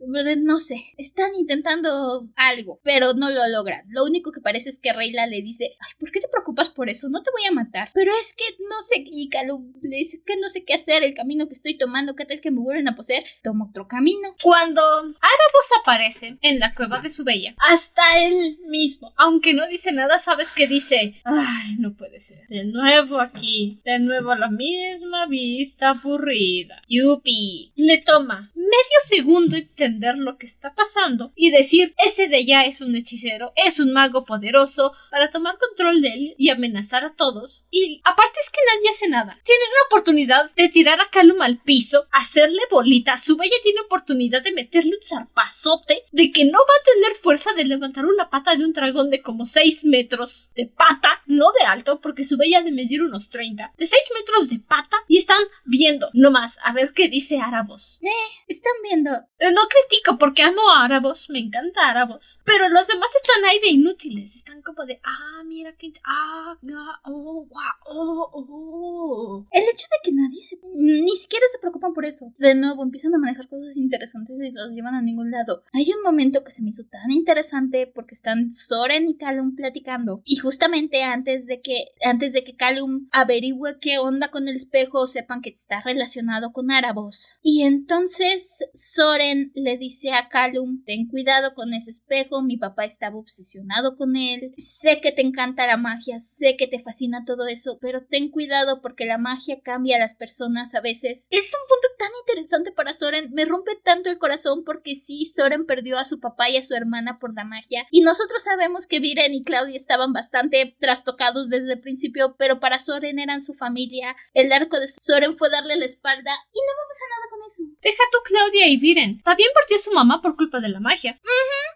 no 0.42 0.58
sé, 0.58 0.76
están 0.96 1.34
intentando 1.34 2.21
algo, 2.36 2.80
pero 2.82 3.14
no 3.14 3.30
lo 3.30 3.46
logran. 3.48 3.84
Lo 3.88 4.04
único 4.04 4.32
que 4.32 4.40
parece 4.40 4.70
es 4.70 4.78
que 4.78 4.92
Reyla 4.92 5.26
le 5.26 5.42
dice, 5.42 5.70
ay, 5.80 5.92
¿por 5.98 6.10
qué 6.10 6.20
te 6.20 6.28
preocupas? 6.28 6.52
por 6.70 6.88
eso, 6.88 7.08
no 7.08 7.22
te 7.22 7.30
voy 7.30 7.46
a 7.48 7.52
matar. 7.52 7.90
Pero 7.94 8.12
es 8.20 8.34
que 8.34 8.44
no 8.68 8.82
sé, 8.82 9.04
y 9.06 9.28
Calum 9.28 9.72
le 9.82 9.96
dice 9.96 10.22
que 10.24 10.36
no 10.36 10.48
sé 10.48 10.64
qué 10.64 10.74
hacer, 10.74 11.02
el 11.02 11.14
camino 11.14 11.48
que 11.48 11.54
estoy 11.54 11.78
tomando, 11.78 12.14
qué 12.14 12.24
tal 12.24 12.40
que 12.40 12.50
me 12.50 12.60
vuelven 12.60 12.88
a 12.88 12.96
poseer, 12.96 13.24
tomo 13.42 13.68
otro 13.70 13.86
camino. 13.86 14.34
Cuando 14.42 14.82
Arabos 14.82 15.70
aparece 15.80 16.38
en 16.40 16.58
la 16.58 16.74
cueva 16.74 17.00
de 17.00 17.10
su 17.10 17.24
bella, 17.24 17.54
hasta 17.58 18.02
él 18.24 18.58
mismo, 18.68 19.12
aunque 19.16 19.54
no 19.54 19.66
dice 19.66 19.92
nada, 19.92 20.18
sabes 20.18 20.52
que 20.52 20.66
dice, 20.66 21.14
ay, 21.24 21.76
no 21.78 21.94
puede 21.94 22.20
ser. 22.20 22.46
De 22.48 22.64
nuevo 22.64 23.20
aquí, 23.20 23.80
de 23.84 23.98
nuevo 23.98 24.34
la 24.34 24.50
misma 24.50 25.26
vista 25.26 25.90
aburrida. 25.90 26.82
Yupi. 26.88 27.72
Le 27.76 27.98
toma 27.98 28.50
medio 28.54 28.98
segundo 29.04 29.56
entender 29.56 30.16
lo 30.16 30.36
que 30.38 30.46
está 30.46 30.74
pasando 30.74 31.32
y 31.34 31.50
decir, 31.50 31.94
ese 32.12 32.28
de 32.28 32.36
allá 32.36 32.64
es 32.64 32.82
un 32.82 32.94
hechicero, 32.94 33.52
es 33.56 33.80
un 33.80 33.92
mago 33.92 34.24
poderoso, 34.26 34.92
para 35.10 35.30
tomar 35.30 35.56
control 35.58 36.02
de 36.02 36.08
él 36.08 36.34
y 36.36 36.50
amenazar 36.50 37.04
a 37.04 37.14
todos. 37.14 37.68
Y 37.70 38.00
aparte 38.04 38.38
es 38.40 38.50
que 38.50 38.58
nadie 38.74 38.90
hace 38.90 39.08
nada. 39.08 39.40
Tienen 39.44 39.68
la 39.68 39.86
oportunidad 39.86 40.50
de 40.52 40.68
tirar 40.68 41.00
a 41.00 41.08
Calum 41.10 41.40
al 41.40 41.58
piso, 41.58 42.06
hacerle 42.12 42.60
bolita. 42.70 43.16
Su 43.16 43.36
bella 43.36 43.56
tiene 43.62 43.80
oportunidad 43.80 44.42
de 44.42 44.52
meterle 44.52 44.96
un 44.96 45.04
zarpazote, 45.04 46.04
de 46.12 46.30
que 46.30 46.44
no 46.44 46.58
va 46.58 46.74
a 46.80 46.92
tener 46.94 47.12
fuerza 47.12 47.52
de 47.54 47.64
levantar 47.64 48.04
una 48.04 48.28
pata 48.28 48.54
de 48.54 48.64
un 48.64 48.72
dragón 48.72 49.10
de 49.10 49.22
como 49.22 49.46
6 49.46 49.86
metros 49.86 50.50
de 50.54 50.66
pata, 50.66 51.22
no 51.26 51.46
de 51.58 51.64
alto, 51.64 52.00
porque 52.00 52.24
su 52.24 52.36
bella 52.36 52.62
de 52.62 52.72
medir 52.72 53.02
unos 53.02 53.30
30, 53.30 53.72
de 53.76 53.86
6 53.86 54.02
metros 54.18 54.50
de 54.50 54.58
pata, 54.58 54.98
y 55.08 55.16
están 55.16 55.38
viendo 55.64 56.10
nomás 56.12 56.58
a 56.62 56.74
ver 56.74 56.92
qué 56.94 57.08
dice 57.08 57.40
Árabos. 57.40 57.98
Eh, 58.02 58.08
están 58.48 58.72
viendo. 58.82 59.10
Eh, 59.38 59.50
no 59.50 59.62
critico 59.68 60.18
porque 60.18 60.42
amo 60.42 60.70
a 60.70 60.84
Árabos, 60.84 61.30
me 61.30 61.38
encanta 61.38 61.88
Árabos, 61.88 62.01
pero 62.44 62.68
los 62.68 62.86
demás 62.86 63.10
están 63.14 63.44
ahí 63.44 63.60
de 63.60 63.68
inútiles, 63.68 64.36
están 64.36 64.62
como 64.62 64.84
de, 64.84 65.00
ah, 65.04 65.42
mira 65.44 65.74
que, 65.76 65.92
ah, 66.04 66.56
oh, 67.04 67.48
oh, 67.84 68.30
oh. 68.34 69.46
El 69.50 69.62
hecho 69.62 69.86
de 69.90 69.96
que 70.04 70.12
nadie 70.12 70.42
se... 70.42 70.58
Ni 70.74 71.16
siquiera 71.16 71.44
se 71.50 71.58
preocupan 71.58 71.94
por 71.94 72.04
eso. 72.04 72.32
De 72.38 72.54
nuevo, 72.54 72.82
empiezan 72.82 73.14
a 73.14 73.18
manejar 73.18 73.48
cosas 73.48 73.76
interesantes 73.76 74.38
y 74.40 74.50
los 74.50 74.70
llevan 74.70 74.94
a 74.94 75.02
ningún 75.02 75.30
lado. 75.30 75.62
Hay 75.72 75.90
un 75.92 76.02
momento 76.02 76.44
que 76.44 76.52
se 76.52 76.62
me 76.62 76.70
hizo 76.70 76.84
tan 76.84 77.10
interesante 77.10 77.86
porque 77.86 78.14
están 78.14 78.50
Soren 78.50 79.08
y 79.08 79.16
Callum 79.16 79.54
platicando. 79.54 80.22
Y 80.24 80.36
justamente 80.36 81.02
antes 81.02 81.46
de 81.46 81.60
que, 81.60 81.76
antes 82.04 82.32
de 82.32 82.44
que 82.44 82.56
Callum 82.56 83.08
averigüe 83.12 83.78
qué 83.80 83.98
onda 83.98 84.30
con 84.30 84.48
el 84.48 84.56
espejo, 84.56 85.06
sepan 85.06 85.40
que 85.40 85.50
está 85.50 85.80
relacionado 85.80 86.52
con 86.52 86.70
Árabos. 86.70 87.38
Y 87.42 87.62
entonces 87.62 88.58
Soren 88.72 89.52
le 89.54 89.78
dice 89.78 90.12
a 90.12 90.28
Callum, 90.28 90.82
ten 90.84 91.06
cuidado 91.06 91.54
con 91.54 91.72
ese 91.74 91.91
espejo, 91.92 92.42
mi 92.42 92.56
papá 92.56 92.84
estaba 92.84 93.16
obsesionado 93.16 93.96
con 93.96 94.16
él. 94.16 94.52
Sé 94.58 95.00
que 95.00 95.12
te 95.12 95.22
encanta 95.22 95.66
la 95.66 95.76
magia, 95.76 96.18
sé 96.18 96.56
que 96.56 96.66
te 96.66 96.82
fascina 96.82 97.24
todo 97.24 97.46
eso, 97.46 97.78
pero 97.80 98.04
ten 98.04 98.30
cuidado 98.30 98.82
porque 98.82 99.04
la 99.04 99.18
magia 99.18 99.60
cambia 99.62 99.96
a 99.96 100.00
las 100.00 100.14
personas 100.14 100.74
a 100.74 100.80
veces. 100.80 101.26
Es 101.30 101.52
un 101.54 101.68
punto 101.68 101.88
tan 101.98 102.10
interesante 102.20 102.72
para 102.72 102.92
Soren, 102.92 103.30
me 103.32 103.44
rompe 103.44 103.72
tanto 103.84 104.10
el 104.10 104.18
corazón 104.18 104.64
porque 104.64 104.94
sí, 104.94 105.26
Soren 105.26 105.66
perdió 105.66 105.98
a 105.98 106.04
su 106.04 106.20
papá 106.20 106.50
y 106.50 106.56
a 106.56 106.64
su 106.64 106.74
hermana 106.74 107.18
por 107.18 107.34
la 107.34 107.44
magia, 107.44 107.86
y 107.90 108.00
nosotros 108.00 108.42
sabemos 108.42 108.86
que 108.86 109.00
Viren 109.00 109.34
y 109.34 109.44
Claudia 109.44 109.76
estaban 109.76 110.12
bastante 110.12 110.76
trastocados 110.80 111.48
desde 111.48 111.74
el 111.74 111.80
principio, 111.80 112.34
pero 112.38 112.60
para 112.60 112.78
Soren 112.78 113.18
eran 113.18 113.42
su 113.42 113.54
familia, 113.54 114.16
el 114.34 114.50
arco 114.52 114.78
de 114.78 114.88
Soren 114.88 115.36
fue 115.36 115.50
darle 115.50 115.76
la 115.76 115.84
espalda 115.84 116.32
y 116.52 116.58
no 116.58 116.72
vamos 116.78 116.96
a 116.96 117.10
nada 117.10 117.30
con 117.30 117.46
eso. 117.46 117.62
Deja 117.82 118.02
tú 118.10 118.18
Claudia 118.24 118.68
y 118.68 118.76
Viren, 118.78 119.22
también 119.22 119.50
perdió 119.54 119.76
a 119.76 119.80
su 119.80 119.92
mamá 119.92 120.22
por 120.22 120.36
culpa 120.36 120.60
de 120.60 120.68
la 120.68 120.80
magia. 120.80 121.18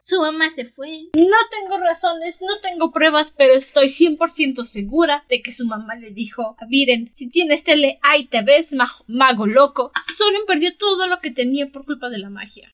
Su 0.07 0.21
mamá 0.21 0.49
se 0.51 0.65
fue. 0.65 1.09
No 1.15 1.37
tengo 1.51 1.79
razones, 1.79 2.37
no 2.41 2.61
tengo 2.63 2.93
pruebas, 2.93 3.35
pero 3.37 3.55
estoy 3.55 3.89
100% 3.89 4.63
segura 4.63 5.25
de 5.29 5.43
que 5.43 5.51
su 5.51 5.67
mamá 5.67 5.97
le 5.97 6.13
dijo 6.13 6.55
a 6.61 6.67
Viren, 6.67 7.11
si 7.13 7.29
tienes 7.29 7.65
tele, 7.65 7.99
ahí 8.03 8.27
te 8.27 8.43
ves, 8.43 8.73
mago, 9.09 9.47
loco. 9.49 9.91
Soren 10.07 10.43
perdió 10.47 10.77
todo 10.77 11.09
lo 11.09 11.19
que 11.19 11.33
tenía 11.33 11.73
por 11.73 11.85
culpa 11.85 12.09
de 12.09 12.19
la 12.19 12.31
magia. 12.31 12.73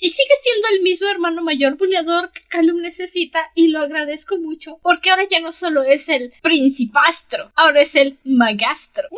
Y 0.00 0.10
sigue 0.10 0.34
siendo 0.42 0.68
el 0.76 0.82
mismo 0.82 1.08
hermano 1.08 1.42
mayor 1.42 1.78
buleador 1.78 2.30
que 2.30 2.42
Calum 2.48 2.82
necesita 2.82 3.50
y 3.54 3.68
lo 3.68 3.80
agradezco 3.80 4.36
mucho 4.36 4.78
porque 4.82 5.10
ahora 5.10 5.26
ya 5.30 5.40
no 5.40 5.52
solo 5.52 5.82
es 5.82 6.10
el 6.10 6.34
principastro, 6.42 7.52
ahora 7.56 7.80
es 7.80 7.94
el 7.94 8.18
magastro. 8.24 9.08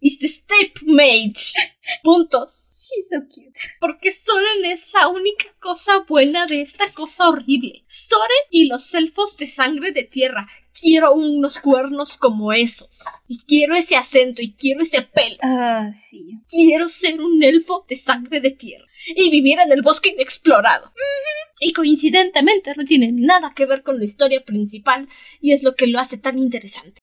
the 0.00 0.28
stepmate. 0.28 1.52
Puntos. 2.02 2.70
She's 2.72 3.08
so 3.08 3.26
cute. 3.28 3.58
Porque 3.80 4.10
Soren 4.10 4.64
es 4.66 4.92
la 4.94 5.08
única 5.08 5.46
cosa 5.60 6.00
buena 6.08 6.46
de 6.46 6.62
esta 6.62 6.90
cosa 6.92 7.28
horrible. 7.28 7.84
Soren 7.86 8.46
y 8.50 8.68
los 8.68 8.94
elfos 8.94 9.36
de 9.36 9.46
sangre 9.46 9.92
de 9.92 10.04
tierra 10.04 10.46
quiero 10.80 11.12
unos 11.14 11.58
cuernos 11.58 12.16
como 12.16 12.52
esos. 12.52 12.88
Y 13.28 13.38
quiero 13.44 13.74
ese 13.74 13.96
acento 13.96 14.42
y 14.42 14.54
quiero 14.54 14.82
ese 14.82 15.02
pelo. 15.02 15.36
Ah, 15.42 15.90
sí. 15.92 16.38
Quiero 16.48 16.88
ser 16.88 17.20
un 17.20 17.42
elfo 17.42 17.84
de 17.88 17.96
sangre 17.96 18.40
de 18.40 18.50
tierra 18.50 18.86
y 19.14 19.30
vivir 19.30 19.58
en 19.60 19.72
el 19.72 19.82
bosque 19.82 20.10
inexplorado. 20.10 20.90
Y 21.60 21.72
coincidentemente 21.72 22.74
no 22.76 22.84
tiene 22.84 23.10
nada 23.12 23.52
que 23.54 23.66
ver 23.66 23.82
con 23.82 23.98
la 23.98 24.04
historia 24.04 24.44
principal 24.44 25.08
y 25.40 25.52
es 25.52 25.62
lo 25.62 25.74
que 25.74 25.86
lo 25.86 26.00
hace 26.00 26.18
tan 26.18 26.38
interesante. 26.38 27.01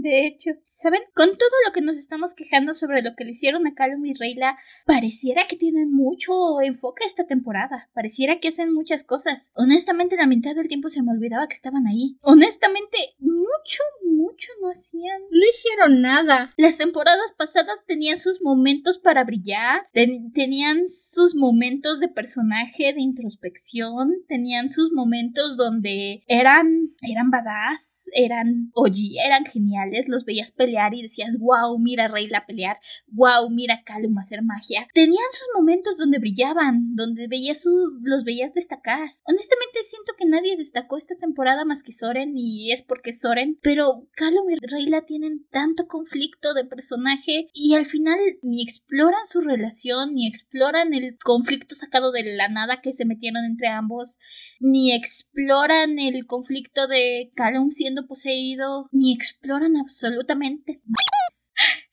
De 0.00 0.26
hecho, 0.26 0.52
¿saben? 0.70 1.02
Con 1.14 1.28
todo 1.36 1.56
lo 1.66 1.72
que 1.72 1.82
nos 1.82 1.98
estamos 1.98 2.34
quejando 2.34 2.72
sobre 2.72 3.02
lo 3.02 3.14
que 3.14 3.24
le 3.24 3.32
hicieron 3.32 3.66
a 3.66 3.74
Calum 3.74 4.06
y 4.06 4.14
Reyla, 4.14 4.56
pareciera 4.86 5.42
que 5.46 5.56
tienen 5.56 5.92
mucho 5.92 6.32
enfoque 6.62 7.04
esta 7.04 7.26
temporada. 7.26 7.90
Pareciera 7.92 8.40
que 8.40 8.48
hacen 8.48 8.72
muchas 8.72 9.04
cosas. 9.04 9.52
Honestamente, 9.56 10.16
la 10.16 10.26
mitad 10.26 10.54
del 10.54 10.68
tiempo 10.68 10.88
se 10.88 11.02
me 11.02 11.12
olvidaba 11.12 11.48
que 11.48 11.54
estaban 11.54 11.86
ahí. 11.86 12.16
Honestamente, 12.22 12.96
mucho, 13.18 13.82
mucho 14.04 14.48
no 14.62 14.70
hacían. 14.70 15.20
No 15.30 15.40
hicieron 15.50 16.00
nada. 16.00 16.50
Las 16.56 16.78
temporadas 16.78 17.34
pasadas 17.36 17.84
tenían 17.86 18.18
sus 18.18 18.40
momentos 18.42 18.98
para 18.98 19.24
brillar, 19.24 19.82
tenían 19.92 20.88
sus 20.88 21.34
momentos 21.34 22.00
de 22.00 22.08
personaje, 22.08 22.94
de 22.94 23.02
introspección, 23.02 24.12
tenían 24.28 24.70
sus 24.70 24.92
momentos 24.92 25.58
donde 25.58 26.22
eran, 26.26 26.88
eran 27.02 27.30
badass, 27.30 28.08
eran, 28.12 28.70
oye, 28.74 29.10
eran 29.26 29.44
geniales, 29.44 29.89
los 30.08 30.24
veías 30.24 30.52
pelear 30.52 30.94
y 30.94 31.02
decías, 31.02 31.38
wow, 31.38 31.78
mira 31.78 32.06
a 32.06 32.08
Reyla 32.08 32.46
pelear, 32.46 32.78
wow, 33.08 33.50
mira 33.50 33.74
a 33.74 33.84
Calum 33.84 34.18
hacer 34.18 34.42
magia. 34.42 34.86
Tenían 34.94 35.18
sus 35.32 35.48
momentos 35.56 35.96
donde 35.96 36.18
brillaban, 36.18 36.94
donde 36.94 37.28
veías 37.28 37.62
su, 37.62 37.98
los 38.02 38.24
veías 38.24 38.54
destacar. 38.54 39.16
Honestamente 39.24 39.84
siento 39.84 40.12
que 40.16 40.26
nadie 40.26 40.56
destacó 40.56 40.96
esta 40.96 41.16
temporada 41.16 41.64
más 41.64 41.82
que 41.82 41.92
Soren 41.92 42.32
y 42.36 42.72
es 42.72 42.82
porque 42.82 43.12
Soren, 43.12 43.58
pero 43.62 44.08
Calum 44.12 44.50
y 44.50 44.56
Reyla 44.66 45.02
tienen 45.02 45.46
tanto 45.50 45.86
conflicto 45.86 46.54
de 46.54 46.64
personaje 46.64 47.48
y 47.52 47.74
al 47.74 47.84
final 47.84 48.18
ni 48.42 48.62
exploran 48.62 49.26
su 49.26 49.40
relación, 49.40 50.14
ni 50.14 50.26
exploran 50.26 50.94
el 50.94 51.16
conflicto 51.22 51.74
sacado 51.74 52.12
de 52.12 52.24
la 52.36 52.48
nada 52.48 52.80
que 52.80 52.92
se 52.92 53.04
metieron 53.04 53.44
entre 53.44 53.68
ambos, 53.68 54.18
ni 54.60 54.92
exploran 54.94 55.98
el 55.98 56.26
conflicto 56.26 56.86
de 56.86 57.32
Calum 57.34 57.70
siendo 57.70 58.06
poseído, 58.06 58.88
ni 58.92 59.12
exploran 59.12 59.76
absolutamente 59.76 60.80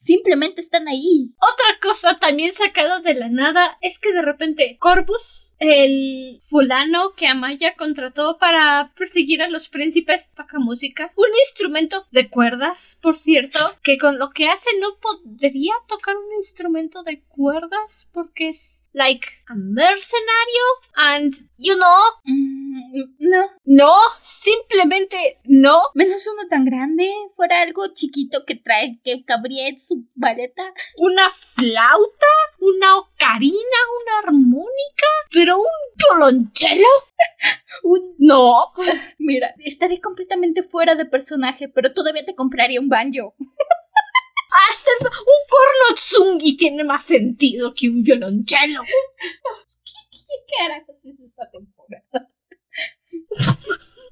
Simplemente 0.08 0.62
están 0.62 0.88
ahí. 0.88 1.34
Otra 1.36 1.78
cosa 1.82 2.14
también 2.14 2.54
sacada 2.54 3.00
de 3.00 3.12
la 3.12 3.28
nada 3.28 3.76
es 3.82 3.98
que 3.98 4.14
de 4.14 4.22
repente 4.22 4.78
Corvus, 4.80 5.52
el 5.58 6.40
fulano 6.46 7.12
que 7.14 7.26
Amaya 7.26 7.74
contrató 7.76 8.38
para 8.38 8.90
perseguir 8.96 9.42
a 9.42 9.50
los 9.50 9.68
príncipes, 9.68 10.30
toca 10.34 10.58
música. 10.58 11.12
Un 11.14 11.28
instrumento 11.44 12.06
de 12.10 12.30
cuerdas, 12.30 12.96
por 13.02 13.18
cierto, 13.18 13.58
que 13.82 13.98
con 13.98 14.18
lo 14.18 14.30
que 14.30 14.48
hace 14.48 14.70
no 14.80 14.96
podría 14.98 15.74
tocar 15.86 16.16
un 16.16 16.32
instrumento 16.38 17.02
de 17.02 17.20
cuerdas 17.28 18.08
porque 18.14 18.48
es 18.48 18.84
like 18.94 19.28
a 19.46 19.54
mercenario 19.54 20.66
and 20.96 21.34
you 21.56 21.74
know 21.74 21.98
mm, 22.24 23.28
no 23.30 23.46
no 23.64 23.94
simplemente 24.22 25.38
no 25.44 25.82
menos 25.94 26.26
uno 26.26 26.48
tan 26.48 26.64
grande 26.64 27.08
fuera 27.36 27.62
algo 27.62 27.82
chiquito 27.94 28.38
que 28.46 28.56
trae 28.56 28.98
que 29.04 29.24
cabría 29.24 29.68
en 29.68 29.78
su 29.78 29.97
maleta 30.14 30.72
una 30.98 31.30
flauta 31.54 32.26
una 32.60 32.98
ocarina 32.98 33.78
una 34.02 34.28
armónica 34.28 35.06
pero 35.30 35.58
un 35.58 35.66
violonchelo? 35.96 36.86
Un... 37.84 38.14
No. 38.18 38.72
Mira, 39.18 39.54
estaré 39.58 40.00
completamente 40.00 40.62
fuera 40.62 40.94
de 40.94 41.04
personaje, 41.04 41.68
pero 41.68 41.92
todavía 41.92 42.24
te 42.24 42.34
compraría 42.34 42.80
un 42.80 42.88
banjo. 42.88 43.34
Hasta 44.68 44.90
el- 45.00 45.06
un 45.06 45.42
corno 45.48 45.94
tsungi 45.94 46.56
tiene 46.56 46.82
más 46.84 47.04
sentido 47.04 47.74
que 47.74 47.88
un 47.88 48.02
violonchelo. 48.02 48.82
¿Qué 48.82 50.56
carajos 50.58 50.96
es 51.04 51.20
esta 51.20 51.50
temporada? 51.50 52.30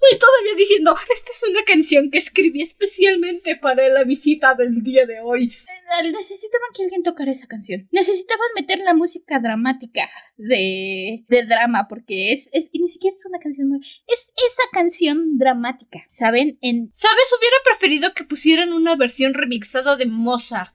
Y 0.08 0.18
todavía 0.18 0.54
diciendo, 0.56 0.94
esta 1.12 1.30
es 1.32 1.44
una 1.50 1.64
canción 1.64 2.10
que 2.10 2.18
escribí 2.18 2.62
especialmente 2.62 3.56
para 3.56 3.88
la 3.88 4.04
visita 4.04 4.54
del 4.54 4.82
día 4.82 5.06
de 5.06 5.20
hoy. 5.20 5.56
Eh, 6.02 6.10
Necesitaban 6.10 6.70
que 6.74 6.82
alguien 6.82 7.02
tocara 7.02 7.32
esa 7.32 7.46
canción. 7.46 7.88
Necesitaban 7.92 8.48
meter 8.56 8.78
la 8.80 8.94
música 8.94 9.38
dramática 9.38 10.08
de, 10.36 11.24
de 11.28 11.44
drama, 11.44 11.86
porque 11.88 12.32
es, 12.32 12.50
es 12.52 12.68
y 12.72 12.80
ni 12.80 12.88
siquiera 12.88 13.14
es 13.14 13.26
una 13.26 13.38
canción 13.38 13.68
muy... 13.68 13.80
Es 14.06 14.32
esa 14.36 14.62
canción 14.72 15.38
dramática, 15.38 16.04
¿saben? 16.08 16.58
En, 16.60 16.90
¿Sabes? 16.92 17.34
Hubiera 17.38 17.56
preferido 17.64 18.12
que 18.14 18.24
pusieran 18.24 18.72
una 18.72 18.96
versión 18.96 19.34
remixada 19.34 19.96
de 19.96 20.06
Mozart. 20.06 20.74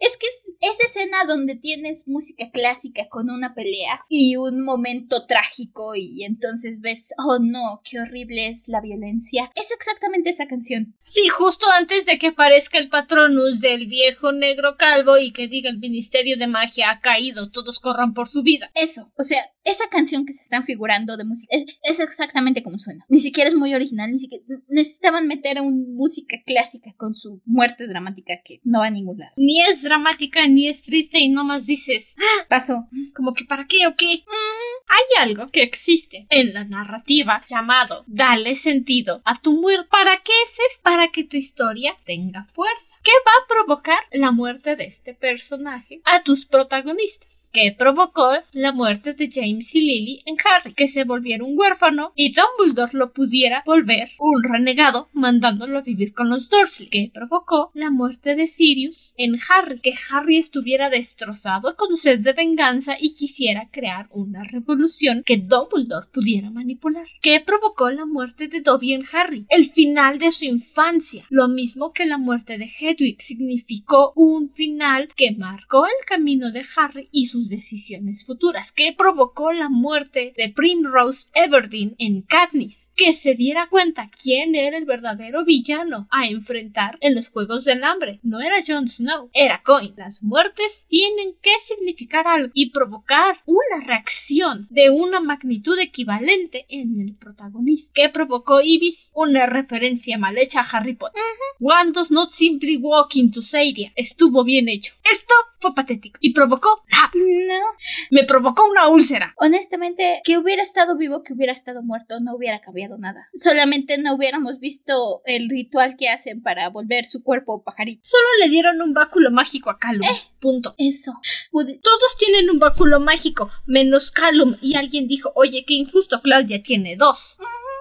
es 0.00 0.16
que 0.16 0.26
es 0.26 0.50
esa 0.60 0.86
escena 0.86 1.24
donde 1.26 1.56
tienes 1.56 2.08
música 2.08 2.50
clásica 2.50 3.08
con 3.08 3.30
una 3.30 3.54
pelea 3.54 4.02
y 4.08 4.36
un 4.36 4.62
momento 4.62 5.26
trágico 5.26 5.94
y 5.94 6.24
entonces 6.24 6.80
ves, 6.80 7.12
oh 7.18 7.38
no, 7.40 7.80
qué 7.84 8.00
horrible 8.00 8.48
es 8.48 8.68
la 8.68 8.80
violencia. 8.80 9.50
Es 9.54 9.70
exactamente 9.70 10.30
esa 10.30 10.46
canción. 10.46 10.94
Sí, 11.02 11.28
justo 11.28 11.66
antes 11.78 12.06
de 12.06 12.18
que 12.18 12.28
aparezca 12.28 12.78
el 12.78 12.88
patronus 12.88 13.60
del 13.60 13.86
viejo 13.86 14.29
negro 14.32 14.76
calvo 14.76 15.18
y 15.18 15.32
que 15.32 15.48
diga 15.48 15.70
el 15.70 15.78
Ministerio 15.78 16.36
de 16.36 16.46
Magia 16.46 16.90
ha 16.90 17.00
caído, 17.00 17.50
todos 17.50 17.78
corran 17.78 18.14
por 18.14 18.28
su 18.28 18.42
vida. 18.42 18.70
Eso, 18.74 19.12
o 19.16 19.24
sea, 19.24 19.38
esa 19.64 19.88
canción 19.90 20.24
que 20.26 20.32
se 20.32 20.42
están 20.42 20.64
figurando 20.64 21.16
de 21.16 21.24
música 21.24 21.56
es, 21.56 21.78
es 21.82 22.00
exactamente 22.00 22.62
como 22.62 22.78
suena. 22.78 23.04
Ni 23.08 23.20
siquiera 23.20 23.48
es 23.48 23.54
muy 23.54 23.74
original, 23.74 24.10
ni 24.10 24.18
siquiera 24.18 24.44
necesitaban 24.68 25.26
meter 25.26 25.60
un 25.60 25.94
música 25.94 26.36
clásica 26.46 26.90
con 26.96 27.14
su 27.14 27.42
muerte 27.44 27.86
dramática 27.86 28.34
que 28.44 28.60
no 28.64 28.80
va 28.80 28.86
a 28.86 28.90
ningún 28.90 29.18
lado. 29.18 29.32
Ni 29.36 29.60
es 29.62 29.82
dramática, 29.82 30.46
ni 30.48 30.68
es 30.68 30.82
triste 30.82 31.18
y 31.18 31.28
nomás 31.28 31.66
dices, 31.66 32.14
"Ah, 32.18 32.46
Pasó. 32.48 32.86
como 33.14 33.34
que 33.34 33.44
para 33.44 33.66
qué 33.66 33.86
o 33.86 33.96
qué. 33.96 34.06
Mm, 34.06 34.90
hay 34.90 35.28
algo 35.28 35.50
que 35.50 35.62
existe 35.62 36.26
en 36.30 36.54
la 36.54 36.64
narrativa 36.64 37.44
llamado 37.48 38.04
dale 38.06 38.54
sentido 38.54 39.22
a 39.24 39.40
tu 39.40 39.60
muerte. 39.60 39.88
¿Para 39.90 40.22
qué 40.22 40.32
es? 40.44 40.80
Para 40.82 41.10
que 41.12 41.24
tu 41.24 41.36
historia 41.36 41.96
tenga 42.04 42.46
fuerza. 42.50 42.96
¿Qué 43.02 43.12
va 43.26 43.32
a 43.32 43.46
provocar 43.48 43.98
la 44.20 44.32
muerte 44.32 44.76
de 44.76 44.84
este 44.84 45.14
personaje 45.14 46.00
a 46.04 46.22
tus 46.22 46.46
protagonistas? 46.46 47.50
¿Qué 47.52 47.74
provocó 47.76 48.30
la 48.52 48.72
muerte 48.72 49.14
de 49.14 49.28
James 49.30 49.74
y 49.74 49.80
Lily 49.80 50.22
en 50.26 50.36
Harry? 50.44 50.72
Que 50.74 50.88
se 50.88 51.04
volviera 51.04 51.44
un 51.44 51.58
huérfano 51.58 52.12
y 52.14 52.32
Dumbledore 52.32 52.96
lo 52.96 53.12
pudiera 53.12 53.62
volver 53.66 54.10
un 54.18 54.42
renegado 54.44 55.08
mandándolo 55.12 55.78
a 55.78 55.82
vivir 55.82 56.12
con 56.12 56.30
los 56.30 56.48
Dursley. 56.48 56.88
¿Qué 56.88 57.10
provocó 57.12 57.70
la 57.74 57.90
muerte 57.90 58.36
de 58.36 58.46
Sirius 58.46 59.14
en 59.16 59.38
Harry? 59.48 59.80
Que 59.80 59.94
Harry 60.10 60.36
estuviera 60.36 60.90
destrozado 60.90 61.74
con 61.76 61.96
sed 61.96 62.20
de 62.20 62.32
venganza 62.32 62.96
y 63.00 63.14
quisiera 63.14 63.68
crear 63.70 64.08
una 64.10 64.42
revolución 64.44 65.22
que 65.24 65.38
Dumbledore 65.38 66.08
pudiera 66.12 66.50
manipular. 66.50 67.06
¿Qué 67.22 67.42
provocó 67.44 67.90
la 67.90 68.06
muerte 68.06 68.48
de 68.48 68.60
Dobby 68.60 68.94
en 68.94 69.02
Harry? 69.12 69.46
El 69.48 69.68
final 69.70 70.18
de 70.18 70.30
su 70.30 70.44
infancia. 70.44 71.24
Lo 71.30 71.48
mismo 71.48 71.92
que 71.92 72.06
la 72.06 72.18
muerte 72.18 72.58
de 72.58 72.66
Hedwig 72.66 73.20
significó 73.20 74.09
un 74.14 74.50
final 74.50 75.08
que 75.16 75.32
marcó 75.36 75.86
el 75.86 76.06
camino 76.06 76.50
de 76.52 76.64
Harry 76.76 77.08
y 77.12 77.26
sus 77.26 77.48
decisiones 77.48 78.24
futuras. 78.24 78.72
¿Qué 78.72 78.94
provocó 78.96 79.52
la 79.52 79.68
muerte 79.68 80.34
de 80.36 80.52
Primrose 80.54 81.30
Everdeen 81.34 81.94
en 81.98 82.22
Katniss? 82.22 82.92
Que 82.96 83.14
se 83.14 83.34
diera 83.34 83.68
cuenta 83.68 84.10
quién 84.22 84.54
era 84.54 84.76
el 84.76 84.84
verdadero 84.84 85.44
villano 85.44 86.08
a 86.10 86.26
enfrentar 86.26 86.98
en 87.00 87.14
los 87.14 87.28
Juegos 87.30 87.64
del 87.64 87.84
Hambre. 87.84 88.20
No 88.22 88.40
era 88.40 88.56
Jon 88.66 88.88
Snow, 88.88 89.30
era 89.32 89.62
Coin. 89.62 89.94
Las 89.96 90.22
muertes 90.22 90.86
tienen 90.88 91.34
que 91.42 91.52
significar 91.62 92.26
algo 92.26 92.50
y 92.54 92.70
provocar 92.70 93.38
una 93.46 93.84
reacción 93.86 94.66
de 94.70 94.90
una 94.90 95.20
magnitud 95.20 95.78
equivalente 95.78 96.66
en 96.68 97.00
el 97.00 97.14
protagonista. 97.14 97.92
¿Qué 97.94 98.08
provocó 98.08 98.60
Ibis? 98.60 99.10
Una 99.14 99.46
referencia 99.46 100.18
mal 100.18 100.38
hecha 100.38 100.60
a 100.60 100.68
Harry 100.70 100.94
Potter. 100.94 101.22
One 101.60 101.92
does 101.92 102.10
not 102.10 102.32
simply 102.32 102.76
walk 102.76 103.16
into 103.16 103.42
Sadia. 103.42 103.92
Estuvo 104.00 104.44
bien 104.44 104.68
hecho. 104.68 104.94
Esto 105.10 105.34
fue 105.58 105.74
patético 105.74 106.18
y 106.22 106.32
provocó 106.32 106.82
nada. 106.90 107.10
No. 107.14 107.66
Me 108.10 108.24
provocó 108.24 108.64
una 108.70 108.88
úlcera. 108.88 109.34
Honestamente, 109.36 110.22
que 110.24 110.38
hubiera 110.38 110.62
estado 110.62 110.96
vivo, 110.96 111.22
que 111.22 111.34
hubiera 111.34 111.52
estado 111.52 111.82
muerto, 111.82 112.18
no 112.20 112.34
hubiera 112.34 112.60
cambiado 112.60 112.96
nada. 112.96 113.28
Solamente 113.34 113.98
no 113.98 114.14
hubiéramos 114.14 114.58
visto 114.58 115.20
el 115.26 115.50
ritual 115.50 115.96
que 115.98 116.08
hacen 116.08 116.42
para 116.42 116.68
volver 116.70 117.04
su 117.04 117.22
cuerpo 117.22 117.62
pajarito. 117.62 118.00
Solo 118.04 118.24
le 118.40 118.48
dieron 118.48 118.80
un 118.80 118.94
báculo 118.94 119.30
mágico 119.30 119.70
a 119.70 119.78
Calum. 119.78 120.06
Punto. 120.40 120.74
Eso. 120.78 121.12
Todos 121.52 122.16
tienen 122.18 122.48
un 122.50 122.58
báculo 122.58 123.00
mágico, 123.00 123.50
menos 123.66 124.10
Calum. 124.10 124.56
Y 124.62 124.76
alguien 124.76 125.08
dijo, 125.08 125.32
oye, 125.34 125.64
qué 125.66 125.74
injusto, 125.74 126.22
Claudia 126.22 126.62
tiene 126.62 126.96
dos. 126.96 127.36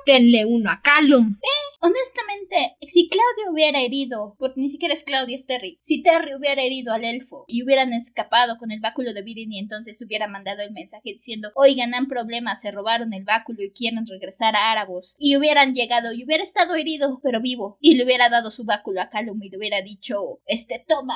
Denle 0.09 0.43
uno 0.43 0.71
a 0.71 0.81
Calum. 0.81 1.37
Honestamente, 1.81 2.57
si 2.81 3.07
Claudia 3.07 3.51
hubiera 3.51 3.81
herido, 3.81 4.35
porque 4.37 4.59
ni 4.59 4.69
siquiera 4.69 4.93
es 4.93 5.03
Claudia, 5.03 5.35
es 5.37 5.45
Terry, 5.45 5.77
si 5.79 6.03
Terry 6.03 6.33
hubiera 6.35 6.61
herido 6.61 6.91
al 6.91 7.05
elfo 7.05 7.45
y 7.47 7.63
hubieran 7.63 7.93
escapado 7.93 8.57
con 8.57 8.71
el 8.71 8.81
báculo 8.81 9.13
de 9.13 9.21
Viren 9.21 9.53
y 9.53 9.59
entonces 9.59 10.03
hubiera 10.05 10.27
mandado 10.27 10.61
el 10.61 10.73
mensaje 10.73 11.13
diciendo, 11.13 11.49
oigan, 11.55 11.93
han 11.93 12.07
problemas, 12.07 12.59
se 12.59 12.71
robaron 12.71 13.13
el 13.13 13.23
báculo 13.23 13.63
y 13.63 13.71
quieren 13.71 14.05
regresar 14.05 14.57
a 14.57 14.71
Árabos, 14.71 15.15
y 15.19 15.37
hubieran 15.37 15.73
llegado 15.73 16.11
y 16.11 16.25
hubiera 16.25 16.43
estado 16.43 16.75
herido, 16.75 17.21
pero 17.23 17.39
vivo, 17.39 17.77
y 17.79 17.95
le 17.95 18.03
hubiera 18.03 18.29
dado 18.29 18.51
su 18.51 18.65
báculo 18.65 18.99
a 19.01 19.09
Calum 19.09 19.41
y 19.41 19.49
le 19.49 19.57
hubiera 19.57 19.81
dicho, 19.81 20.41
este, 20.47 20.83
toma, 20.85 21.15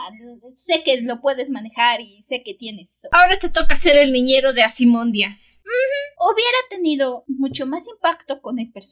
sé 0.56 0.84
que 0.86 1.02
lo 1.02 1.20
puedes 1.20 1.50
manejar 1.50 2.00
y 2.00 2.24
sé 2.24 2.42
que 2.42 2.54
tienes. 2.54 3.08
Ahora 3.12 3.38
te 3.38 3.50
toca 3.50 3.76
ser 3.76 3.98
el 3.98 4.14
niñero 4.14 4.54
de 4.54 4.64
Asimondias. 4.64 5.62
hubiera 5.64 6.58
tenido 6.70 7.26
mucho 7.28 7.66
más 7.66 7.86
impacto 7.90 8.42
con 8.42 8.60
el 8.60 8.72
personaje, 8.72 8.83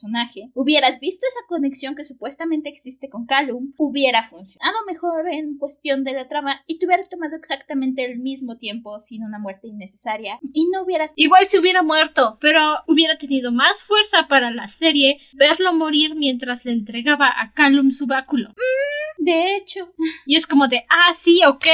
hubieras 0.54 1.00
visto 1.00 1.26
esa 1.26 1.46
conexión 1.48 1.94
que 1.94 2.04
supuestamente 2.04 2.68
existe 2.68 3.08
con 3.08 3.26
Callum, 3.26 3.72
hubiera 3.76 4.22
funcionado 4.22 4.76
mejor 4.86 5.28
en 5.28 5.58
cuestión 5.58 6.04
de 6.04 6.12
la 6.12 6.28
trama 6.28 6.62
y 6.66 6.78
te 6.78 6.86
hubiera 6.86 7.06
tomado 7.06 7.36
exactamente 7.36 8.04
el 8.04 8.18
mismo 8.18 8.56
tiempo 8.56 9.00
sin 9.00 9.24
una 9.24 9.38
muerte 9.38 9.68
innecesaria 9.68 10.38
y 10.52 10.68
no 10.70 10.82
hubieras... 10.84 11.12
Igual 11.16 11.46
se 11.46 11.58
hubiera 11.58 11.82
muerto, 11.82 12.38
pero 12.40 12.60
hubiera 12.86 13.18
tenido 13.18 13.52
más 13.52 13.84
fuerza 13.84 14.28
para 14.28 14.50
la 14.50 14.68
serie 14.68 15.18
verlo 15.32 15.72
morir 15.72 16.14
mientras 16.14 16.64
le 16.64 16.72
entregaba 16.72 17.28
a 17.28 17.52
Calum 17.52 17.92
su 17.92 18.06
báculo. 18.06 18.52
De 19.18 19.56
hecho, 19.56 19.92
Y 20.26 20.36
es 20.36 20.46
como 20.46 20.68
de, 20.68 20.84
ah, 20.88 21.12
sí, 21.14 21.40
ok, 21.46 21.66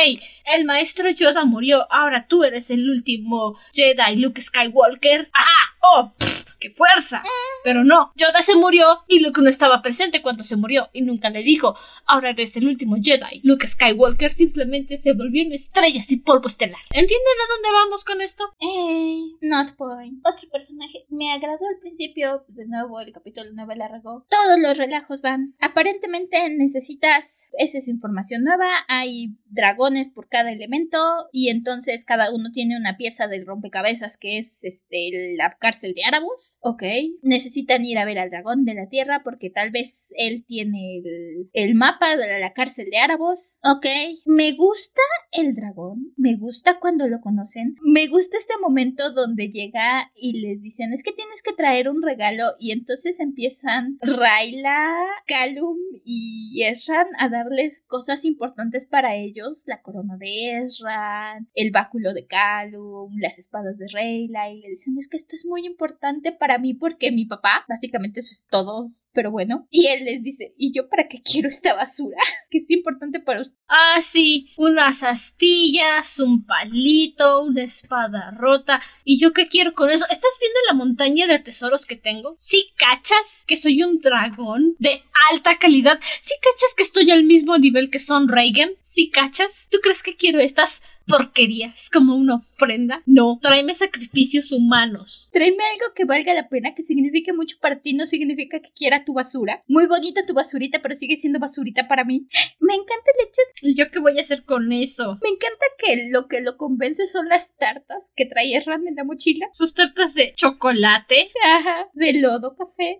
el 0.56 0.64
maestro 0.64 1.10
Yoda 1.10 1.44
murió, 1.44 1.90
ahora 1.92 2.26
tú 2.26 2.44
eres 2.44 2.70
el 2.70 2.88
último 2.90 3.56
Jedi, 3.72 4.16
Luke 4.16 4.40
Skywalker. 4.40 5.30
Ah, 5.32 5.76
oh, 5.82 6.12
pff, 6.18 6.37
qué 6.58 6.70
fuerza. 6.70 7.22
Pero 7.64 7.84
no, 7.84 8.12
Yoda 8.14 8.42
se 8.42 8.54
murió 8.56 9.04
y 9.06 9.20
Luke 9.20 9.40
no 9.40 9.48
estaba 9.48 9.82
presente 9.82 10.22
cuando 10.22 10.44
se 10.44 10.56
murió 10.56 10.88
y 10.92 11.02
nunca 11.02 11.30
le 11.30 11.42
dijo, 11.42 11.76
ahora 12.08 12.30
eres 12.30 12.56
el 12.56 12.66
último 12.66 12.96
Jedi. 13.00 13.40
Luke 13.44 13.66
Skywalker 13.66 14.32
simplemente 14.32 14.96
se 14.96 15.12
volvió 15.12 15.42
en 15.42 15.52
estrellas 15.52 16.10
y 16.10 16.16
polvo 16.18 16.48
estelar. 16.48 16.80
¿Entienden 16.90 17.18
a 17.18 17.52
dónde 17.54 17.68
vamos 17.72 18.04
con 18.04 18.20
esto? 18.22 18.44
eh, 18.60 19.20
not 19.42 19.76
point. 19.76 20.18
Otro 20.26 20.48
personaje 20.50 21.04
me 21.10 21.30
agradó 21.32 21.66
al 21.66 21.80
principio, 21.80 22.44
de 22.48 22.66
nuevo 22.66 23.00
el 23.00 23.12
capítulo 23.12 23.50
9 23.52 23.76
la 23.76 23.88
regó. 23.88 24.26
Todos 24.28 24.60
los 24.60 24.76
relajos 24.76 25.20
van. 25.20 25.54
Aparentemente 25.60 26.36
necesitas, 26.56 27.48
esa 27.58 27.78
es 27.78 27.88
información 27.88 28.42
nueva, 28.42 28.68
hay 28.88 29.36
dragones 29.50 30.08
por 30.08 30.28
cada 30.28 30.52
elemento 30.52 30.98
y 31.32 31.50
entonces 31.50 32.04
cada 32.04 32.34
uno 32.34 32.50
tiene 32.52 32.76
una 32.76 32.96
pieza 32.96 33.26
del 33.28 33.46
rompecabezas 33.46 34.16
que 34.16 34.38
es 34.38 34.64
este 34.64 35.10
la 35.36 35.56
cárcel 35.58 35.94
de 35.94 36.04
Árabos. 36.04 36.58
Ok. 36.62 36.82
Necesitan 37.22 37.84
ir 37.84 37.98
a 37.98 38.04
ver 38.04 38.18
al 38.18 38.30
dragón 38.30 38.64
de 38.64 38.74
la 38.74 38.88
tierra 38.88 39.22
porque 39.24 39.50
tal 39.50 39.70
vez 39.70 40.12
él 40.16 40.44
tiene 40.46 40.98
el, 40.98 41.50
el 41.52 41.74
mapa 41.74 41.97
de 42.06 42.40
la 42.40 42.52
cárcel 42.52 42.88
de 42.90 42.98
Árabos. 42.98 43.58
Ok. 43.64 43.86
Me 44.26 44.52
gusta 44.52 45.02
el 45.32 45.54
dragón. 45.54 46.12
Me 46.16 46.36
gusta 46.36 46.78
cuando 46.78 47.08
lo 47.08 47.20
conocen. 47.20 47.76
Me 47.82 48.06
gusta 48.06 48.38
este 48.38 48.54
momento 48.60 49.12
donde 49.12 49.50
llega 49.50 50.10
y 50.14 50.40
les 50.40 50.62
dicen 50.62 50.92
es 50.92 51.02
que 51.02 51.12
tienes 51.12 51.42
que 51.42 51.52
traer 51.52 51.88
un 51.88 52.02
regalo 52.02 52.44
y 52.60 52.70
entonces 52.70 53.18
empiezan 53.20 53.98
Raila, 54.00 54.96
Calum 55.26 55.76
y 56.04 56.62
Ezran 56.64 57.06
a 57.18 57.28
darles 57.28 57.82
cosas 57.88 58.24
importantes 58.24 58.86
para 58.86 59.16
ellos. 59.16 59.64
La 59.66 59.82
corona 59.82 60.16
de 60.18 60.58
Ezran, 60.64 61.48
el 61.54 61.72
báculo 61.72 62.12
de 62.12 62.26
Calum, 62.26 63.12
las 63.18 63.38
espadas 63.38 63.78
de 63.78 63.86
Rayla 63.92 64.50
y 64.50 64.60
le 64.60 64.70
dicen 64.70 64.96
es 64.98 65.08
que 65.08 65.16
esto 65.16 65.34
es 65.34 65.46
muy 65.46 65.66
importante 65.66 66.32
para 66.32 66.58
mí 66.58 66.74
porque 66.74 67.10
mi 67.10 67.26
papá, 67.26 67.64
básicamente 67.68 68.20
eso 68.20 68.32
es 68.32 68.46
todo, 68.48 68.88
pero 69.12 69.32
bueno. 69.32 69.66
Y 69.70 69.88
él 69.88 70.04
les 70.04 70.22
dice, 70.22 70.54
¿y 70.56 70.72
yo 70.72 70.88
para 70.88 71.08
qué 71.08 71.20
quiero 71.22 71.48
esta 71.48 71.74
basura? 71.74 71.87
que 72.50 72.58
es 72.58 72.70
importante 72.70 73.20
para 73.20 73.40
usted. 73.40 73.58
Ah, 73.68 74.00
sí, 74.00 74.52
unas 74.56 75.02
astillas, 75.02 76.18
un 76.20 76.44
palito, 76.44 77.42
una 77.44 77.64
espada 77.64 78.30
rota 78.38 78.80
¿Y 79.04 79.18
yo 79.18 79.32
qué 79.32 79.48
quiero 79.48 79.72
con 79.72 79.90
eso? 79.90 80.04
¿Estás 80.10 80.38
viendo 80.40 80.58
la 80.68 80.74
montaña 80.74 81.26
de 81.26 81.38
tesoros 81.38 81.86
que 81.86 81.96
tengo? 81.96 82.34
¿Sí 82.38 82.72
cachas 82.76 83.44
que 83.46 83.56
soy 83.56 83.82
un 83.82 83.98
dragón 84.00 84.76
de 84.78 85.02
alta 85.30 85.58
calidad? 85.58 85.98
¿Sí 86.02 86.34
cachas 86.42 86.74
que 86.76 86.82
estoy 86.82 87.10
al 87.10 87.24
mismo 87.24 87.56
nivel 87.58 87.90
que 87.90 87.98
Son 87.98 88.28
Reagan? 88.28 88.70
¿Sí 88.82 89.10
cachas? 89.10 89.66
¿Tú 89.70 89.78
crees 89.82 90.02
que 90.02 90.16
quiero 90.16 90.40
estas 90.40 90.82
porquerías 91.08 91.90
como 91.90 92.14
una 92.14 92.36
ofrenda. 92.36 93.02
No, 93.06 93.38
tráeme 93.40 93.74
sacrificios 93.74 94.52
humanos. 94.52 95.28
Tráeme 95.32 95.64
algo 95.64 95.86
que 95.96 96.04
valga 96.04 96.34
la 96.34 96.48
pena, 96.48 96.74
que 96.74 96.82
signifique 96.82 97.32
mucho 97.32 97.56
para 97.60 97.80
ti, 97.80 97.94
no 97.94 98.06
significa 98.06 98.60
que 98.60 98.70
quiera 98.72 99.04
tu 99.04 99.14
basura. 99.14 99.62
Muy 99.66 99.86
bonita 99.86 100.26
tu 100.26 100.34
basurita, 100.34 100.80
pero 100.82 100.94
sigue 100.94 101.16
siendo 101.16 101.38
basurita 101.38 101.88
para 101.88 102.04
mí. 102.04 102.28
Me 102.60 102.74
encanta 102.74 103.10
el 103.18 103.26
hecho. 103.26 103.42
¿Y 103.62 103.76
yo 103.76 103.90
qué 103.90 103.98
voy 103.98 104.18
a 104.18 104.20
hacer 104.20 104.44
con 104.44 104.72
eso? 104.72 105.18
Me 105.22 105.30
encanta 105.30 105.66
que 105.78 106.08
lo 106.10 106.28
que 106.28 106.40
lo 106.40 106.56
convence 106.56 107.06
son 107.06 107.28
las 107.28 107.56
tartas 107.56 108.12
que 108.14 108.26
trae 108.26 108.58
Ran 108.64 108.86
en 108.86 108.96
la 108.96 109.04
mochila. 109.04 109.48
Sus 109.52 109.74
tartas 109.74 110.14
de 110.14 110.34
chocolate. 110.34 111.30
Ajá, 111.44 111.88
de 111.92 112.20
lodo 112.20 112.54
café. 112.54 112.98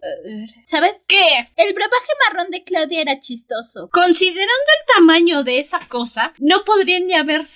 ¿Sabes? 0.65 1.05
¿Qué? 1.09 1.21
El 1.57 1.75
brebaje 1.75 2.13
marrón 2.27 2.51
de 2.51 2.63
Claudia 2.65 3.01
era 3.01 3.19
chistoso. 3.19 3.89
Considerando 3.93 4.47
el 4.47 4.95
tamaño 4.95 5.45
de 5.45 5.59
esa 5.59 5.81
cosa, 5.89 6.33
no 6.39 6.65
podría 6.65 7.01
ni 7.01 7.15
haber 7.15 7.47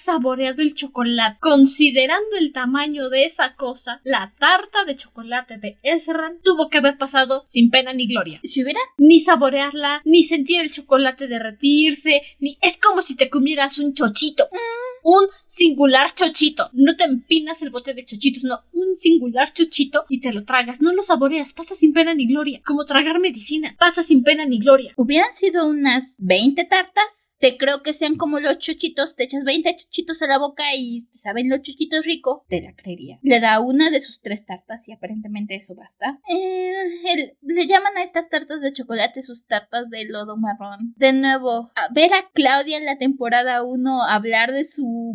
el 0.50 0.74
chocolate. 0.74 1.38
Considerando 1.40 2.36
el 2.38 2.52
tamaño 2.52 3.08
de 3.08 3.24
esa 3.24 3.54
cosa, 3.54 4.00
la 4.04 4.32
tarta 4.38 4.84
de 4.84 4.96
chocolate 4.96 5.58
de 5.58 5.78
Ezran 5.82 6.40
tuvo 6.42 6.68
que 6.68 6.78
haber 6.78 6.98
pasado 6.98 7.42
sin 7.46 7.70
pena 7.70 7.92
ni 7.92 8.08
gloria. 8.08 8.40
¿Si 8.42 8.62
hubiera? 8.62 8.80
Ni 8.98 9.20
saborearla, 9.20 10.02
ni 10.04 10.22
sentir 10.22 10.60
el 10.60 10.72
chocolate 10.72 11.28
derretirse, 11.28 12.22
ni... 12.40 12.58
Es 12.60 12.78
como 12.78 13.02
si 13.02 13.16
te 13.16 13.30
comieras 13.30 13.78
un 13.78 13.94
chochito. 13.94 14.44
Mm. 14.52 14.82
Un 15.04 15.26
singular 15.52 16.12
chochito. 16.14 16.70
No 16.72 16.96
te 16.96 17.04
empinas 17.04 17.62
el 17.62 17.70
bote 17.70 17.94
de 17.94 18.04
chochitos, 18.04 18.44
no. 18.44 18.60
Un 18.72 18.96
singular 18.98 19.52
chochito 19.52 20.06
y 20.08 20.20
te 20.20 20.32
lo 20.32 20.44
tragas. 20.44 20.80
No 20.80 20.92
lo 20.92 21.02
saboreas. 21.02 21.52
Pasa 21.52 21.74
sin 21.74 21.92
pena 21.92 22.14
ni 22.14 22.26
gloria. 22.26 22.60
Como 22.64 22.84
tragar 22.84 23.20
medicina. 23.20 23.76
Pasa 23.78 24.02
sin 24.02 24.24
pena 24.24 24.44
ni 24.44 24.58
gloria. 24.58 24.92
Hubieran 24.96 25.32
sido 25.32 25.68
unas 25.68 26.16
20 26.18 26.64
tartas. 26.64 27.36
Te 27.38 27.56
creo 27.58 27.82
que 27.82 27.92
sean 27.92 28.16
como 28.16 28.40
los 28.40 28.58
chochitos. 28.58 29.14
Te 29.14 29.24
echas 29.24 29.44
20 29.44 29.76
chochitos 29.76 30.22
a 30.22 30.26
la 30.26 30.38
boca 30.38 30.64
y 30.76 31.04
te 31.12 31.18
saben 31.18 31.50
los 31.50 31.60
chochitos 31.60 32.06
rico. 32.06 32.46
Te 32.48 32.62
la 32.62 32.74
creería. 32.74 33.18
Le 33.22 33.40
da 33.40 33.60
una 33.60 33.90
de 33.90 34.00
sus 34.00 34.20
tres 34.20 34.46
tartas 34.46 34.88
y 34.88 34.92
aparentemente 34.92 35.54
eso 35.54 35.74
basta. 35.74 36.18
Eh, 36.28 37.36
le 37.42 37.66
llaman 37.66 37.96
a 37.98 38.02
estas 38.02 38.30
tartas 38.30 38.62
de 38.62 38.72
chocolate 38.72 39.22
sus 39.22 39.46
tartas 39.46 39.90
de 39.90 40.06
lodo 40.06 40.36
marrón. 40.36 40.94
De 40.96 41.12
nuevo, 41.12 41.70
a 41.74 41.92
ver 41.92 42.12
a 42.14 42.30
Claudia 42.32 42.78
en 42.78 42.86
la 42.86 42.98
temporada 42.98 43.62
1 43.64 44.02
hablar 44.02 44.52
de 44.52 44.64
su 44.64 45.14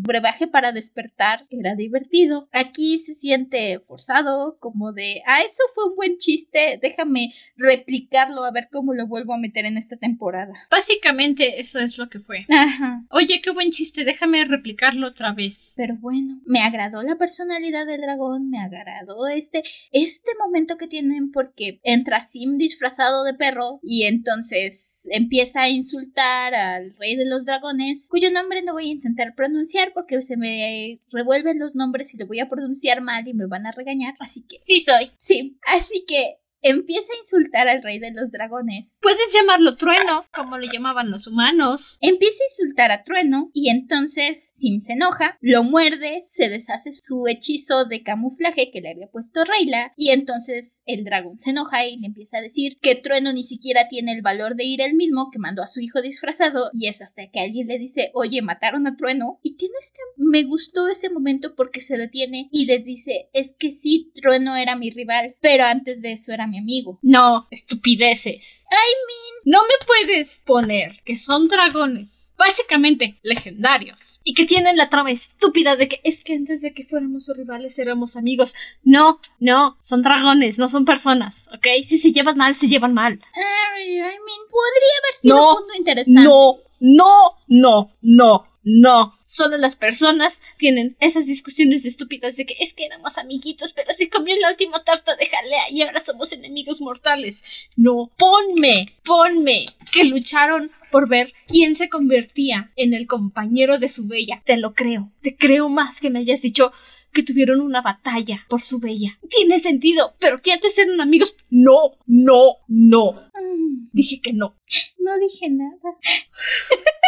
para 0.52 0.72
despertar 0.72 1.46
era 1.50 1.76
divertido. 1.76 2.48
Aquí 2.52 3.00
se 3.00 3.14
siente 3.14 3.80
forzado, 3.80 4.58
como 4.60 4.92
de, 4.92 5.22
ah, 5.26 5.42
eso 5.42 5.64
fue 5.74 5.90
un 5.90 5.96
buen 5.96 6.18
chiste, 6.18 6.80
déjame 6.82 7.34
replicarlo 7.56 8.44
a 8.44 8.52
ver 8.52 8.68
cómo 8.72 8.94
lo 8.94 9.08
vuelvo 9.08 9.34
a 9.34 9.38
meter 9.38 9.66
en 9.66 9.78
esta 9.78 9.96
temporada. 9.96 10.54
Básicamente 10.70 11.60
eso 11.60 11.80
es 11.80 11.98
lo 11.98 12.10
que 12.10 12.20
fue. 12.20 12.46
Ajá. 12.50 13.04
Oye, 13.10 13.42
qué 13.42 13.52
buen 13.52 13.72
chiste, 13.72 14.04
déjame 14.04 14.46
replicarlo 14.46 15.08
otra 15.08 15.34
vez. 15.34 15.74
Pero 15.78 15.96
bueno, 15.98 16.42
me 16.46 16.60
agradó 16.60 17.02
la 17.04 17.16
personalidad 17.16 17.86
del 17.86 18.02
dragón, 18.02 18.50
me 18.50 18.60
agradó 18.60 19.28
este, 19.28 19.64
este 19.92 20.32
momento 20.40 20.78
que 20.78 20.88
tienen 20.88 21.32
porque 21.32 21.80
entra 21.84 22.22
Sim 22.22 22.58
disfrazado 22.58 23.24
de 23.24 23.34
perro 23.34 23.80
y 23.82 24.04
entonces 24.04 25.08
empieza 25.12 25.62
a 25.62 25.70
insultar 25.70 26.54
al 26.54 26.96
rey 26.98 27.16
de 27.16 27.30
los 27.30 27.46
dragones, 27.46 28.08
cuyo 28.10 28.32
nombre 28.32 28.62
no 28.62 28.74
voy 28.74 28.90
a 28.90 28.94
intentar 28.94 29.34
pronunciar 29.36 29.94
porque 29.94 30.17
se 30.22 30.38
me 30.38 31.00
revuelven 31.12 31.60
los 31.60 31.76
nombres 31.76 32.14
y 32.14 32.18
lo 32.18 32.28
voy 32.28 32.40
a 32.40 32.50
pronunciar 32.50 33.02
mal 33.02 33.28
y 33.28 33.34
me 33.34 33.48
van 33.48 33.66
a 33.66 33.72
regañar. 33.72 34.16
Así 34.20 34.46
que. 34.48 34.58
Sí, 34.60 34.80
soy. 34.80 35.10
Sí, 35.18 35.58
así 35.66 36.06
que 36.08 36.40
empieza 36.62 37.14
a 37.14 37.18
insultar 37.18 37.68
al 37.68 37.84
rey 37.84 38.00
de 38.00 38.12
los 38.12 38.32
dragones. 38.32 38.98
Puedes 39.02 39.34
llamarlo 39.34 39.78
trueno, 39.78 40.26
como 40.34 40.58
lo 40.58 40.68
llamaban 40.72 41.12
los 41.12 41.28
humanos. 41.28 41.98
Empieza 42.02 42.44
a 42.44 42.52
insultar 42.52 42.92
a 42.92 43.04
trueno 43.04 43.52
y 43.54 43.70
entonces 43.70 44.50
Sim 44.54 44.80
se 44.80 44.94
enoja, 44.94 45.38
lo 45.42 45.64
muerde, 45.64 46.26
se 46.30 46.50
deshace 46.50 46.92
su 46.94 47.26
hechizo 47.28 47.86
de 47.86 48.04
camuflaje 48.04 48.72
que 48.72 48.82
le 48.82 48.92
había 48.92 49.08
puesto 49.08 49.44
Rayla 49.44 49.94
y 49.96 50.12
entonces 50.12 50.82
el 50.86 51.04
dragón 51.04 51.38
se 51.38 51.52
enoja 51.52 51.86
y 51.86 51.98
le 51.98 52.08
empieza 52.08 52.38
a 52.38 52.42
decir 52.42 52.78
que 52.82 52.96
trueno 52.96 53.34
ni 53.34 53.44
siquiera 53.44 53.88
tiene 53.88 54.14
el 54.14 54.22
valor 54.22 54.56
de 54.56 54.66
ir 54.66 54.82
él 54.82 54.96
mismo, 54.96 55.30
que 55.32 55.40
mandó 55.40 55.64
a 55.64 55.68
su 55.68 55.80
hijo 55.80 56.02
disfrazado 56.02 56.70
y 56.74 56.88
es 56.88 57.02
hasta 57.02 57.28
que 57.30 57.40
alguien 57.40 57.68
le 57.68 57.78
dice, 57.78 58.12
oye, 58.14 58.42
mataron 58.42 58.88
a 58.88 58.96
trueno 58.96 59.40
y 59.44 59.58
tiene 59.58 59.76
este... 59.80 60.00
Me 60.18 60.44
gustó 60.44 60.88
ese 60.88 61.10
momento 61.10 61.56
porque 61.56 61.82
se 61.82 61.98
detiene 61.98 62.50
y 62.52 62.66
les 62.66 62.84
dice, 62.84 63.30
es 63.34 63.56
que 63.58 63.72
sí, 63.72 64.12
trueno 64.14 64.56
era 64.56 64.76
mi 64.76 64.90
rival, 64.90 65.36
pero 65.42 65.66
antes 65.66 66.02
de 66.02 66.14
eso 66.14 66.34
era 66.34 66.47
mi 66.48 66.58
amigo. 66.58 67.00
No, 67.02 67.48
estupideces. 67.52 68.64
I 68.72 68.90
mean. 69.08 69.28
No 69.50 69.62
me 69.62 69.86
puedes 69.86 70.44
poner 70.46 71.02
que 71.06 71.18
son 71.18 71.48
dragones, 71.48 72.34
básicamente 72.38 73.18
legendarios, 73.24 74.20
y 74.26 74.34
que 74.34 74.46
tienen 74.46 74.76
la 74.76 74.90
trama 74.90 75.10
estúpida 75.10 75.78
de 75.78 75.88
que 75.88 76.02
es 76.04 76.22
que 76.22 76.34
antes 76.34 76.62
de 76.62 76.74
que 76.74 76.84
fuéramos 76.84 77.32
rivales 77.38 77.80
éramos 77.80 78.18
amigos. 78.18 78.54
No, 78.84 79.22
no, 79.40 79.78
son 79.80 80.02
dragones, 80.02 80.60
no 80.60 80.68
son 80.68 80.84
personas, 80.84 81.48
¿ok? 81.54 81.66
Si 81.86 81.98
se 81.98 82.12
llevan 82.12 82.36
mal, 82.38 82.56
se 82.56 82.68
llevan 82.68 82.94
mal. 82.94 83.14
I 83.14 83.90
mean, 83.96 84.44
podría 84.50 84.98
haber 85.02 85.14
sido 85.14 85.36
No, 85.38 85.50
un 85.52 85.58
punto 85.60 85.74
interesante. 85.78 86.22
No, 86.24 86.58
no, 86.80 87.34
no, 87.48 87.92
no, 88.02 88.48
no. 88.70 89.18
Solo 89.26 89.58
las 89.58 89.78
personas 89.78 90.42
tienen 90.58 90.98
esas 91.00 91.26
discusiones 91.26 91.86
estúpidas 91.86 92.36
de 92.36 92.46
que 92.46 92.58
es 92.60 92.74
que 92.74 92.86
éramos 92.86 93.18
amiguitos, 93.18 93.72
pero 93.72 93.94
se 93.94 94.10
comió 94.10 94.36
la 94.42 94.50
última 94.52 94.84
tarta 94.84 95.16
de 95.16 95.26
jalea 95.26 95.72
y 95.72 95.84
ahora 95.84 96.02
somos 96.02 96.34
enemigos 96.34 96.82
mortales. 96.82 97.46
No, 97.78 98.12
ponme, 98.18 98.94
ponme 99.06 99.66
que 99.94 100.04
lucharon 100.04 100.70
por 100.92 101.08
ver 101.08 101.32
quién 101.48 101.78
se 101.78 101.88
convertía 101.88 102.74
en 102.76 102.94
el 102.94 103.08
compañero 103.08 103.80
de 103.80 103.88
su 103.88 104.06
bella. 104.06 104.42
Te 104.46 104.58
lo 104.58 104.74
creo. 104.74 105.14
Te 105.22 105.38
creo 105.38 105.70
más 105.70 106.02
que 106.02 106.10
me 106.10 106.20
hayas 106.20 106.42
dicho 106.42 106.74
que 107.14 107.24
tuvieron 107.24 107.62
una 107.62 107.82
batalla 107.82 108.46
por 108.50 108.62
su 108.62 108.80
bella. 108.80 109.18
Tiene 109.30 109.60
sentido, 109.60 110.14
pero 110.20 110.42
que 110.42 110.52
antes 110.52 110.78
eran 110.78 111.00
amigos. 111.00 111.38
No, 111.50 111.98
no, 112.06 112.58
no. 112.68 113.14
Mm, 113.34 113.88
Dije 113.94 114.20
que 114.22 114.34
no. 114.34 114.58
no 115.00 115.18
dije 115.20 115.50
nada. 115.50 115.80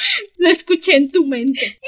Lo 0.38 0.50
escuché 0.50 0.96
en 0.96 1.10
tu 1.10 1.26
mente. 1.26 1.78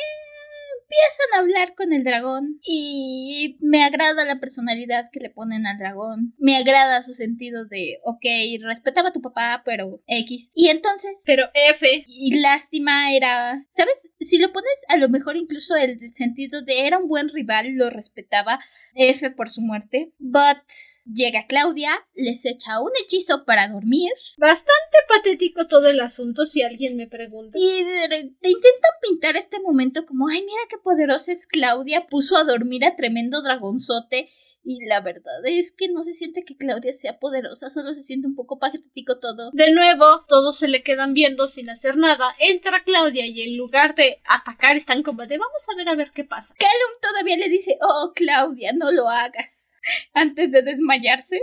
Empiezan 0.92 1.34
a 1.34 1.38
hablar 1.38 1.74
con 1.74 1.94
el 1.94 2.04
dragón 2.04 2.58
y 2.62 3.56
me 3.60 3.82
agrada 3.82 4.26
la 4.26 4.40
personalidad 4.40 5.08
que 5.10 5.20
le 5.20 5.30
ponen 5.30 5.66
al 5.66 5.78
dragón. 5.78 6.34
Me 6.36 6.56
agrada 6.58 7.02
su 7.02 7.14
sentido 7.14 7.64
de, 7.64 7.98
ok, 8.04 8.24
respetaba 8.62 9.08
a 9.08 9.12
tu 9.12 9.22
papá, 9.22 9.62
pero 9.64 10.02
X. 10.06 10.50
Y 10.54 10.68
entonces... 10.68 11.22
Pero 11.24 11.48
F. 11.54 12.04
Y 12.06 12.38
lástima 12.40 13.14
era, 13.14 13.66
¿sabes? 13.70 14.10
Si 14.20 14.38
lo 14.38 14.52
pones 14.52 14.84
a 14.88 14.98
lo 14.98 15.08
mejor 15.08 15.36
incluso 15.36 15.76
el 15.76 15.98
sentido 16.12 16.60
de 16.60 16.86
era 16.86 16.98
un 16.98 17.08
buen 17.08 17.30
rival, 17.30 17.74
lo 17.74 17.88
respetaba, 17.88 18.60
F 18.95 19.30
por 19.30 19.51
su 19.51 19.61
muerte. 19.61 20.12
But 20.18 20.62
llega 21.07 21.47
Claudia, 21.47 21.90
les 22.14 22.45
echa 22.45 22.80
un 22.80 22.90
hechizo 23.03 23.45
para 23.45 23.68
dormir 23.68 24.11
Bastante 24.36 24.99
patético 25.09 25.66
todo 25.66 25.88
el 25.88 26.01
asunto 26.01 26.47
si 26.47 26.62
alguien 26.62 26.97
me 26.97 27.07
pregunta. 27.07 27.59
y 27.59 27.84
te 28.09 28.49
intentan 28.49 28.93
pintar 29.03 29.36
este 29.36 29.61
momento 29.61 30.05
como, 30.07 30.28
ay, 30.28 30.43
mira 30.43 30.61
qué 30.68 30.76
poderosa 30.78 31.32
es 31.32 31.47
Claudia, 31.47 32.07
puso 32.09 32.36
a 32.36 32.45
dormir 32.45 32.84
a 32.84 32.97
tremendo 32.97 33.43
dragonzote. 33.43 34.28
Y 34.64 34.84
la 34.86 35.00
verdad 35.00 35.44
es 35.44 35.72
que 35.72 35.88
no 35.88 36.02
se 36.02 36.14
siente 36.14 36.44
que 36.44 36.56
Claudia 36.56 36.94
sea 36.94 37.18
poderosa, 37.18 37.68
solo 37.70 37.94
se 37.94 38.02
siente 38.02 38.28
un 38.28 38.36
poco 38.36 38.58
patético 38.58 39.18
todo. 39.18 39.50
De 39.52 39.72
nuevo, 39.72 40.24
todos 40.28 40.56
se 40.56 40.68
le 40.68 40.82
quedan 40.82 41.14
viendo 41.14 41.48
sin 41.48 41.68
hacer 41.68 41.96
nada. 41.96 42.34
Entra 42.38 42.84
Claudia 42.84 43.26
y 43.26 43.42
en 43.42 43.56
lugar 43.56 43.94
de 43.96 44.20
atacar 44.28 44.76
están 44.76 45.02
como 45.02 45.26
de 45.26 45.38
vamos 45.38 45.68
a 45.68 45.76
ver 45.76 45.88
a 45.88 45.96
ver 45.96 46.12
qué 46.14 46.24
pasa. 46.24 46.54
Callum 46.58 47.00
todavía 47.00 47.36
le 47.38 47.48
dice, 47.48 47.76
oh 47.80 48.12
Claudia, 48.14 48.72
no 48.72 48.92
lo 48.92 49.08
hagas. 49.08 49.71
Antes 50.14 50.51
de 50.51 50.62
desmayarse. 50.62 51.41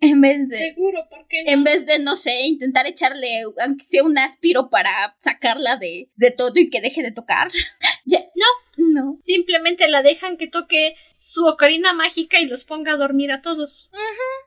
En 0.00 0.20
vez 0.20 0.48
de... 0.48 0.58
Seguro, 0.58 1.06
¿por 1.08 1.26
qué? 1.28 1.42
En 1.46 1.64
vez 1.64 1.86
de, 1.86 1.98
no 1.98 2.16
sé, 2.16 2.32
intentar 2.46 2.86
echarle, 2.86 3.28
aunque 3.66 3.84
sea 3.84 4.02
un 4.02 4.18
aspiro 4.18 4.70
para 4.70 4.90
sacarla 5.18 5.76
de, 5.76 6.10
de 6.16 6.30
todo 6.30 6.52
y 6.56 6.70
que 6.70 6.80
deje 6.80 7.02
de 7.02 7.12
tocar. 7.12 7.50
ya, 8.04 8.20
no, 8.34 8.92
no. 8.92 9.14
Simplemente 9.14 9.88
la 9.88 10.02
dejan 10.02 10.36
que 10.36 10.46
toque 10.48 10.94
su 11.14 11.46
ocarina 11.46 11.92
mágica 11.92 12.40
y 12.40 12.46
los 12.46 12.64
ponga 12.64 12.92
a 12.92 12.96
dormir 12.96 13.32
a 13.32 13.42
todos. 13.42 13.90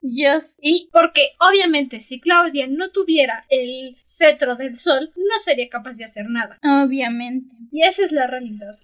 Yo, 0.02 0.30
y 0.62 0.90
Porque, 0.92 1.22
obviamente, 1.40 2.02
si 2.02 2.20
Claudia 2.20 2.68
no 2.68 2.92
tuviera 2.92 3.46
el 3.50 3.98
cetro 4.02 4.56
del 4.56 4.78
sol, 4.78 5.12
no 5.16 5.40
sería 5.40 5.70
capaz 5.70 5.94
de 5.94 6.06
hacer 6.06 6.26
nada. 6.30 6.60
obviamente. 6.84 7.56
Y 7.72 7.84
esa 7.84 8.06
es 8.06 8.12
la 8.12 8.28
realidad. 8.28 8.78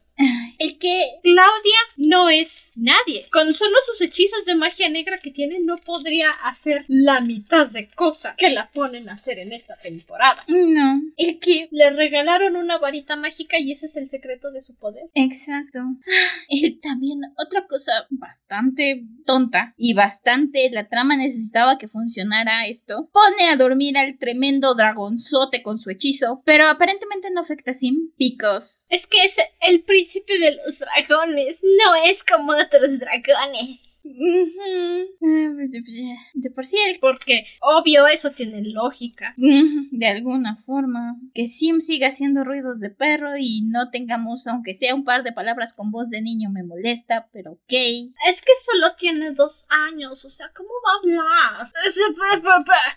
El 0.61 0.77
que 0.77 1.03
Claudia 1.23 1.79
no 1.97 2.29
es 2.29 2.71
nadie. 2.75 3.27
Con 3.31 3.51
solo 3.51 3.75
sus 3.83 3.99
hechizos 3.99 4.45
de 4.45 4.53
magia 4.53 4.89
negra 4.89 5.17
que 5.17 5.31
tiene, 5.31 5.59
no 5.59 5.73
podría 5.83 6.29
hacer 6.29 6.85
la 6.87 7.21
mitad 7.21 7.65
de 7.65 7.89
cosas 7.89 8.35
que 8.37 8.51
la 8.51 8.69
ponen 8.69 9.09
a 9.09 9.13
hacer 9.13 9.39
en 9.39 9.53
esta 9.53 9.75
temporada. 9.75 10.43
No, 10.47 11.01
el 11.17 11.39
que... 11.39 11.67
Le 11.71 11.89
regalaron 11.91 12.57
una 12.57 12.77
varita 12.77 13.15
mágica 13.15 13.57
y 13.59 13.71
ese 13.71 13.87
es 13.87 13.95
el 13.95 14.07
secreto 14.07 14.51
de 14.51 14.61
su 14.61 14.75
poder. 14.75 15.09
Exacto. 15.15 15.79
Y 16.47 16.79
también 16.79 17.21
otra 17.43 17.65
cosa 17.65 17.91
bastante 18.11 19.03
tonta 19.25 19.73
y 19.77 19.95
bastante 19.95 20.69
la 20.71 20.89
trama 20.89 21.15
necesitaba 21.15 21.79
que 21.79 21.87
funcionara 21.87 22.67
esto. 22.67 23.09
Pone 23.11 23.49
a 23.49 23.55
dormir 23.55 23.97
al 23.97 24.19
tremendo 24.19 24.75
dragonzote 24.75 25.63
con 25.63 25.79
su 25.79 25.89
hechizo, 25.89 26.43
pero 26.45 26.67
aparentemente 26.67 27.31
no 27.31 27.41
afecta 27.41 27.71
a 27.71 27.73
Sim. 27.73 28.11
Picos. 28.15 28.85
Es 28.89 29.07
que 29.07 29.23
es 29.23 29.37
el 29.61 29.83
príncipe 29.83 30.37
de 30.37 30.50
los 30.63 30.79
dragones, 30.79 31.61
no 31.63 31.95
es 31.95 32.23
como 32.23 32.53
otros 32.53 32.99
dragones. 32.99 33.90
De 36.33 36.49
por 36.49 36.65
sí, 36.65 36.77
el... 36.87 36.99
porque 36.99 37.45
obvio 37.61 38.07
eso 38.07 38.31
tiene 38.31 38.63
lógica. 38.63 39.35
De 39.37 40.07
alguna 40.07 40.57
forma. 40.57 41.19
Que 41.33 41.47
Sim 41.47 41.79
siga 41.79 42.07
haciendo 42.07 42.43
ruidos 42.43 42.79
de 42.79 42.89
perro 42.89 43.37
y 43.37 43.61
no 43.61 43.89
tengamos, 43.91 44.47
aunque 44.47 44.73
sea 44.73 44.95
un 44.95 45.03
par 45.03 45.23
de 45.23 45.33
palabras 45.33 45.73
con 45.73 45.91
voz 45.91 46.09
de 46.09 46.21
niño, 46.21 46.49
me 46.49 46.63
molesta, 46.63 47.29
pero 47.31 47.53
ok. 47.53 47.73
Es 48.27 48.41
que 48.41 48.53
solo 48.59 48.95
tiene 48.97 49.31
dos 49.31 49.67
años, 49.69 50.25
o 50.25 50.29
sea, 50.29 50.51
¿cómo 50.55 50.69
va 50.85 50.91
a 50.91 50.97
hablar? 50.99 51.71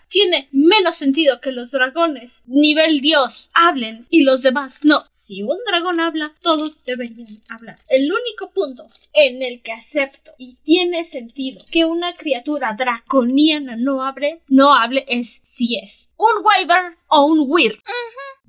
Tiene 0.09 0.47
menos 0.51 0.95
sentido 0.95 1.39
que 1.39 1.51
los 1.51 1.71
dragones, 1.71 2.43
nivel 2.45 3.01
Dios, 3.01 3.49
hablen 3.53 4.05
y 4.09 4.23
los 4.23 4.41
demás 4.41 4.85
no. 4.85 5.03
Si 5.11 5.43
un 5.43 5.57
dragón 5.67 5.99
habla, 5.99 6.31
todos 6.41 6.83
deberían 6.85 7.41
hablar. 7.49 7.79
El 7.89 8.11
único 8.11 8.51
punto 8.53 8.87
en 9.13 9.41
el 9.41 9.61
que 9.61 9.71
acepto 9.71 10.31
y 10.37 10.57
tiene 10.63 10.94
sentido 11.03 11.61
que 11.71 11.85
una 11.85 12.15
criatura 12.15 12.73
draconiana 12.73 13.75
no 13.75 14.03
hable, 14.03 14.41
no 14.47 14.73
hable 14.73 15.05
es 15.07 15.41
si 15.47 15.77
es 15.77 16.11
un 16.17 16.43
wyvern 16.43 16.95
o 17.07 17.25
un 17.25 17.45
weir. 17.47 17.81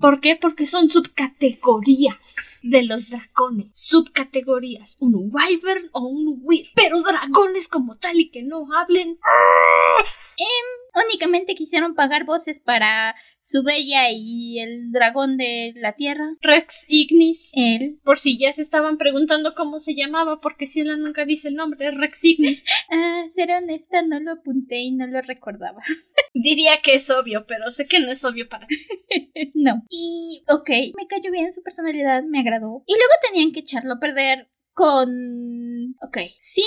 ¿Por 0.00 0.20
qué? 0.20 0.36
Porque 0.36 0.66
son 0.66 0.90
subcategorías 0.90 2.60
de 2.62 2.82
los 2.82 3.10
dragones. 3.10 3.68
Subcategorías. 3.72 4.96
Un 5.00 5.30
wyvern 5.32 5.88
o 5.92 6.00
un 6.00 6.40
weir. 6.42 6.66
Pero 6.74 7.00
dragones 7.00 7.68
como 7.68 7.96
tal 7.96 8.20
y 8.20 8.30
que 8.30 8.42
no 8.42 8.68
hablen. 8.78 9.08
Em, 9.08 10.85
únicamente 11.04 11.54
quisieron 11.54 11.94
pagar 11.94 12.24
voces 12.24 12.60
para 12.60 13.14
su 13.40 13.62
bella 13.62 14.10
y 14.10 14.58
el 14.60 14.92
dragón 14.92 15.36
de 15.36 15.72
la 15.76 15.92
tierra. 15.92 16.36
Rex 16.40 16.86
Ignis. 16.88 17.52
Él. 17.54 18.00
Por 18.04 18.18
si 18.18 18.38
ya 18.38 18.52
se 18.52 18.62
estaban 18.62 18.98
preguntando 18.98 19.54
cómo 19.54 19.78
se 19.78 19.94
llamaba, 19.94 20.40
porque 20.40 20.66
él 20.74 21.00
nunca 21.00 21.24
dice 21.24 21.48
el 21.48 21.54
nombre, 21.54 21.90
Rex 21.90 22.24
Ignis. 22.24 22.64
ah, 22.90 23.24
ser 23.34 23.50
honesta, 23.50 24.02
no 24.02 24.20
lo 24.20 24.32
apunté 24.32 24.80
y 24.80 24.92
no 24.92 25.06
lo 25.06 25.20
recordaba. 25.22 25.80
Diría 26.34 26.80
que 26.82 26.94
es 26.94 27.10
obvio, 27.10 27.46
pero 27.46 27.70
sé 27.70 27.86
que 27.86 28.00
no 28.00 28.10
es 28.10 28.24
obvio 28.24 28.48
para 28.48 28.66
ti. 28.66 28.76
no. 29.54 29.84
Y, 29.88 30.42
ok, 30.48 30.70
me 30.96 31.06
cayó 31.06 31.30
bien 31.30 31.52
su 31.52 31.62
personalidad, 31.62 32.22
me 32.24 32.40
agradó. 32.40 32.84
Y 32.86 32.92
luego 32.92 33.12
tenían 33.28 33.52
que 33.52 33.60
echarlo 33.60 33.94
a 33.94 34.00
perder 34.00 34.48
con... 34.76 35.96
Ok, 36.02 36.18
Sim 36.38 36.62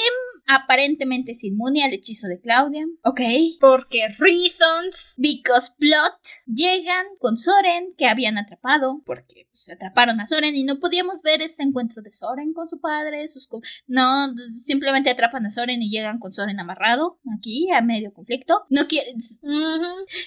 aparentemente 0.49 1.33
es 1.33 1.43
inmune 1.43 1.83
al 1.83 1.93
hechizo 1.93 2.27
de 2.27 2.41
Claudia. 2.41 2.85
Ok. 3.03 3.21
Porque 3.59 4.09
reasons. 4.17 5.13
Because 5.17 5.73
plot. 5.77 6.19
Llegan 6.47 7.05
con 7.19 7.37
Soren, 7.37 7.93
que 7.95 8.07
habían 8.07 8.37
atrapado, 8.37 9.01
porque 9.05 9.47
se 9.59 9.73
atraparon 9.73 10.21
a 10.21 10.27
Soren 10.27 10.55
y 10.55 10.63
no 10.63 10.79
podíamos 10.79 11.21
ver 11.21 11.41
ese 11.41 11.63
encuentro 11.63 12.01
de 12.01 12.11
Soren 12.11 12.53
con 12.53 12.69
su 12.69 12.79
padre. 12.79 13.27
Sus 13.27 13.49
no, 13.87 14.33
simplemente 14.59 15.09
atrapan 15.09 15.45
a 15.45 15.49
Soren 15.49 15.81
y 15.81 15.89
llegan 15.89 16.19
con 16.19 16.31
Soren 16.31 16.59
amarrado 16.59 17.19
aquí, 17.37 17.69
a 17.71 17.81
medio 17.81 18.13
conflicto. 18.13 18.65
No 18.69 18.87
quieren... 18.87 19.17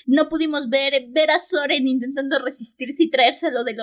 No 0.07 0.29
pudimos 0.29 0.69
ver, 0.69 0.93
ver 1.11 1.31
a 1.31 1.39
Soren 1.39 1.89
intentando 1.89 2.39
resistirse 2.45 3.05
y 3.05 3.11
traérselo 3.11 3.65
de 3.65 3.75
lo 3.75 3.83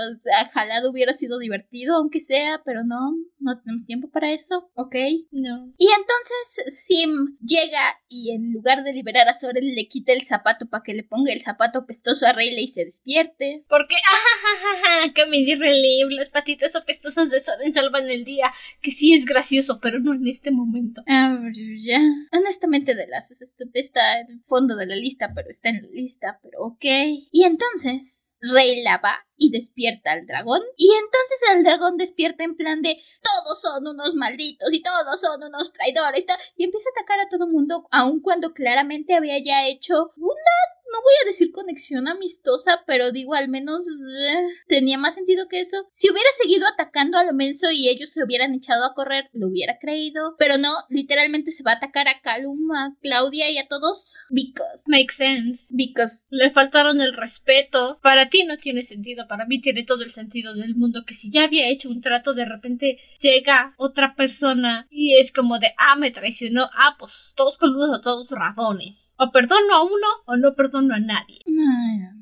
jalado 0.52 0.92
hubiera 0.92 1.14
sido 1.14 1.40
divertido, 1.40 1.96
aunque 1.96 2.20
sea, 2.20 2.62
pero 2.64 2.84
no, 2.84 3.16
no 3.40 3.60
tenemos 3.60 3.86
tiempo 3.86 4.10
para 4.10 4.32
eso. 4.32 4.70
Ok. 4.76 4.96
No. 5.32 5.74
Y 5.78 5.88
entonces 5.98 6.76
Sim 6.78 7.38
llega 7.42 7.82
y 8.08 8.36
en 8.36 8.52
lugar 8.52 8.84
de 8.84 8.94
liberar 8.94 9.28
a 9.28 9.34
Soren 9.34 9.66
le 9.76 9.88
quita 9.88 10.14
el 10.14 10.22
zapato 10.22 10.68
para 10.70 10.84
que 10.84 10.94
le 10.94 11.04
ponga 11.04 11.34
el 11.34 11.42
zapato 11.42 11.80
apestoso 11.80 12.28
a 12.28 12.34
Rayleigh 12.34 12.66
y 12.66 12.68
se 12.68 12.86
despierte. 12.86 13.66
Porque, 13.68 13.96
ajajaja, 14.14 15.14
que 15.14 15.26
me 15.26 15.39
relief, 15.56 16.08
las 16.12 16.30
patitas 16.30 16.76
apestosas 16.76 17.30
de 17.30 17.40
Soren 17.42 17.74
salvan 17.74 18.10
el 18.10 18.24
día. 18.24 18.52
Que 18.82 18.92
sí 18.92 19.14
es 19.14 19.26
gracioso, 19.26 19.80
pero 19.82 20.00
no 20.00 20.14
en 20.14 20.28
este 20.28 20.52
momento. 20.52 21.04
Ah, 21.08 21.40
ya. 21.78 22.02
Honestamente, 22.32 22.96
de 22.96 23.08
las 23.08 23.32
está 23.74 24.20
en 24.22 24.32
el 24.32 24.42
fondo 24.46 24.76
de 24.76 24.86
la 24.86 24.96
lista, 24.96 25.32
pero 25.34 25.50
está 25.50 25.70
en 25.70 25.84
la 25.84 25.90
lista, 25.90 26.40
pero 26.42 26.60
ok. 26.60 26.86
Y 27.32 27.44
entonces 27.44 28.30
Rey 28.42 28.82
la 28.84 28.98
va 28.98 29.26
y 29.38 29.52
despierta 29.52 30.12
al 30.12 30.26
dragón. 30.26 30.62
Y 30.78 30.90
entonces 30.94 31.40
el 31.56 31.64
dragón 31.64 31.98
despierta 31.98 32.44
en 32.44 32.56
plan 32.56 32.82
de 32.82 32.98
todos 33.22 33.62
son 33.62 33.88
unos 33.88 34.16
malditos 34.16 34.74
y 34.74 34.82
todos 34.82 35.20
son 35.20 35.44
unos 35.44 35.74
traidores. 35.74 36.26
Y 36.56 36.64
empieza 36.64 36.90
a 36.90 37.00
atacar 37.00 37.20
a 37.20 37.30
todo 37.30 37.48
mundo, 37.48 37.88
aun 37.92 38.22
cuando 38.22 38.54
claramente 38.54 39.14
había 39.14 39.38
ya 39.44 39.68
hecho 39.68 40.12
una 40.18 40.79
no 40.92 41.02
voy 41.02 41.14
a 41.24 41.28
decir 41.28 41.52
conexión 41.52 42.08
amistosa, 42.08 42.84
pero 42.86 43.12
digo 43.12 43.36
al 43.36 43.50
menos 43.50 43.84
eh, 43.84 44.48
tenía 44.68 44.98
más 44.98 45.16
sentido 45.16 45.48
que 45.50 45.60
eso. 45.60 45.78
Si 45.92 46.10
hubiera 46.10 46.30
seguido 46.42 46.66
atacando 46.68 47.18
a 47.18 47.24
lo 47.24 47.34
menso 47.34 47.68
y 47.72 47.90
ellos 47.90 48.10
se 48.10 48.24
hubieran 48.24 48.54
echado 48.54 48.86
a 48.86 48.94
correr, 48.94 49.30
lo 49.34 49.48
hubiera 49.48 49.78
creído. 49.80 50.36
Pero 50.40 50.58
no, 50.58 50.70
literalmente 50.90 51.52
se 51.52 51.64
va 51.64 51.74
a 51.74 51.76
atacar 51.76 52.08
a 52.08 52.22
Calum, 52.22 52.72
a 52.72 52.96
Claudia 53.02 53.52
y 53.52 53.58
a 53.58 53.68
todos. 53.68 54.18
Because. 54.30 54.86
Makes 54.88 55.16
sense. 55.16 55.68
Because. 55.70 56.28
Le 56.32 56.52
faltaron 56.52 57.02
el 57.02 57.14
respeto. 57.14 58.00
Para 58.02 58.30
ti 58.30 58.44
no 58.44 58.58
tiene 58.58 58.84
sentido, 58.84 59.28
para 59.28 59.46
mí 59.46 59.62
tiene 59.62 59.84
todo 59.84 60.04
el 60.04 60.12
sentido 60.12 60.54
del 60.54 60.76
mundo. 60.76 61.04
Que 61.06 61.14
si 61.14 61.32
ya 61.32 61.44
había 61.44 61.70
hecho 61.70 61.90
un 61.90 62.02
trato, 62.02 62.34
de 62.34 62.46
repente 62.46 63.00
llega 63.20 63.74
otra 63.78 64.16
persona 64.16 64.88
y 64.90 65.18
es 65.18 65.32
como 65.32 65.60
de, 65.60 65.74
ah, 65.78 65.96
me 65.96 66.12
traicionó. 66.12 66.70
Ah, 66.74 66.96
pues 66.98 67.34
todos 67.36 67.58
coludos 67.58 67.90
o 67.92 68.02
todos 68.02 68.32
rabones. 68.32 69.14
O 69.18 69.32
perdono 69.32 69.74
a 69.76 69.84
uno 69.84 70.08
o 70.26 70.36
no 70.36 70.56
perdono 70.56 70.79
a 70.80 71.00
nadie. 71.00 71.40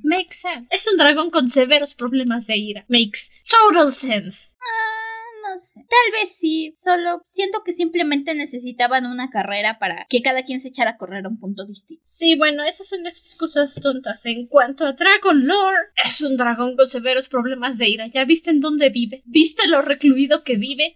Makes 0.04 0.38
sense. 0.42 0.68
Es 0.70 0.88
un 0.92 0.98
dragón 0.98 1.30
con 1.30 1.50
severos 1.50 1.94
problemas 1.94 2.48
de 2.48 2.58
ira. 2.58 2.86
Makes 2.88 3.30
total 3.50 3.94
sense. 3.94 4.54
Ah, 4.60 5.52
no 5.52 5.60
sé. 5.60 5.82
Tal 5.82 6.12
vez 6.14 6.36
sí. 6.38 6.74
Solo 6.76 7.22
siento 7.26 7.62
que 7.64 7.74
simplemente 7.74 8.34
necesitaban 8.34 9.06
una 9.06 9.30
carrera 9.30 9.80
para 9.80 10.06
que 10.10 10.22
cada 10.22 10.44
quien 10.44 10.60
se 10.60 10.70
echara 10.70 10.92
a 10.92 10.98
correr 10.98 11.26
a 11.26 11.30
un 11.30 11.40
punto 11.40 11.66
distinto. 11.66 12.04
Sí, 12.06 12.36
bueno, 12.38 12.64
esas 12.64 12.88
son 12.88 13.06
excusas 13.06 13.82
tontas. 13.82 14.26
En 14.26 14.48
cuanto 14.48 14.86
a 14.86 14.94
Dragon 14.94 15.46
Lore, 15.46 15.78
es 16.06 16.22
un 16.22 16.38
dragón 16.38 16.76
con 16.78 16.88
severos 16.88 17.28
problemas 17.28 17.78
de 17.78 17.90
ira. 17.90 18.08
¿Ya 18.08 18.24
viste 18.24 18.50
en 18.52 18.62
dónde 18.62 18.90
vive? 18.90 19.24
¿Viste 19.26 19.68
lo 19.68 19.82
recluido 19.82 20.44
que 20.44 20.56
vive? 20.56 20.96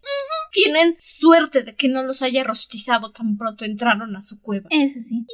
Tienen 0.54 0.96
suerte 1.00 1.64
de 1.64 1.76
que 1.76 1.88
no 1.88 2.04
los 2.04 2.22
haya 2.22 2.44
rostizado 2.44 3.12
tan 3.12 3.38
pronto 3.38 3.66
entraron 3.66 4.16
a 4.16 4.22
su 4.22 4.42
cueva. 4.42 4.68
Eso 4.72 5.00
sí. 5.00 5.26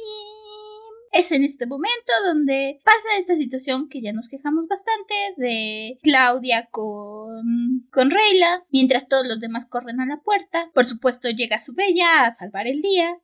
Es 1.12 1.32
en 1.32 1.44
este 1.44 1.66
momento 1.66 2.12
donde 2.26 2.80
pasa 2.84 3.16
esta 3.18 3.36
situación 3.36 3.88
que 3.88 4.00
ya 4.00 4.12
nos 4.12 4.28
quejamos 4.28 4.68
bastante 4.68 5.14
de 5.36 5.98
Claudia 6.02 6.68
con, 6.70 7.88
con 7.90 8.10
Reyla, 8.10 8.64
mientras 8.70 9.08
todos 9.08 9.26
los 9.28 9.40
demás 9.40 9.66
corren 9.66 10.00
a 10.00 10.06
la 10.06 10.20
puerta. 10.20 10.70
Por 10.74 10.84
supuesto 10.84 11.28
llega 11.30 11.58
su 11.58 11.74
bella 11.74 12.26
a 12.26 12.32
salvar 12.32 12.66
el 12.66 12.82
día. 12.82 13.16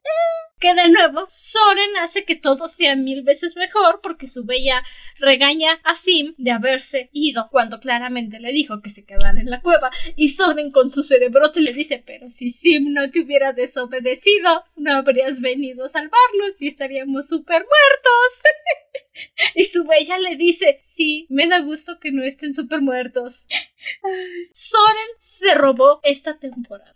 Que 0.65 0.73
de 0.73 0.89
nuevo, 0.89 1.27
Soren 1.29 1.99
hace 2.01 2.25
que 2.25 2.37
todo 2.37 2.69
sea 2.69 2.97
mil 2.97 3.23
veces 3.23 3.55
mejor 3.55 4.01
porque 4.03 4.29
su 4.29 4.47
bella 4.47 4.83
regaña 5.19 5.79
a 5.85 5.95
Sim 5.95 6.35
de 6.39 6.53
haberse 6.53 7.11
ido 7.13 7.51
cuando 7.51 7.81
claramente 7.81 8.41
le 8.41 8.51
dijo 8.51 8.81
que 8.81 8.89
se 8.89 9.05
quedara 9.05 9.39
en 9.39 9.51
la 9.51 9.61
cueva 9.61 9.91
y 10.17 10.29
Soren 10.29 10.71
con 10.71 10.91
su 10.91 11.03
cerebrote 11.03 11.61
le 11.61 11.75
dice 11.75 12.03
pero 12.07 12.31
si 12.31 12.49
Sim 12.49 12.95
no 12.95 13.11
te 13.11 13.21
hubiera 13.21 13.53
desobedecido 13.53 14.65
no 14.77 14.95
habrías 14.95 15.43
venido 15.43 15.85
a 15.85 15.91
salvarnos 15.91 16.55
y 16.59 16.69
estaríamos 16.69 17.29
súper 17.29 17.61
muertos. 17.61 18.41
y 19.55 19.65
su 19.65 19.85
bella 19.85 20.17
le 20.17 20.37
dice, 20.37 20.81
sí, 20.83 21.27
me 21.29 21.47
da 21.47 21.61
gusto 21.61 21.99
que 22.01 22.11
no 22.11 22.25
estén 22.25 22.55
súper 22.55 22.81
muertos. 22.81 23.49
Soren 24.55 25.09
se 25.19 25.55
robó 25.57 26.01
esta 26.05 26.39
temporada. 26.39 26.95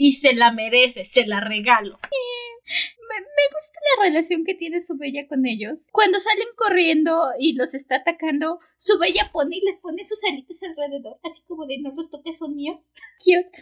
Y 0.00 0.12
se 0.12 0.32
la 0.32 0.52
merece, 0.52 1.04
se 1.04 1.26
la 1.26 1.40
regalo. 1.40 1.98
Me, 1.98 3.44
gusta 3.52 3.80
la 3.96 4.04
relación 4.04 4.44
que 4.44 4.54
tiene 4.54 4.80
su 4.80 4.96
bella 4.96 5.26
con 5.26 5.44
ellos. 5.44 5.88
Cuando 5.90 6.20
salen 6.20 6.46
corriendo 6.54 7.20
y 7.40 7.56
los 7.56 7.74
está 7.74 7.96
atacando, 7.96 8.60
su 8.76 8.96
bella 9.00 9.28
pone 9.32 9.56
y 9.56 9.64
les 9.64 9.78
pone 9.78 10.04
sus 10.04 10.22
alitas 10.22 10.62
alrededor, 10.62 11.18
así 11.24 11.42
como 11.48 11.66
de 11.66 11.78
no 11.78 11.92
los 11.96 12.12
toques, 12.12 12.38
son 12.38 12.54
míos. 12.54 12.92
Cute. 13.18 13.58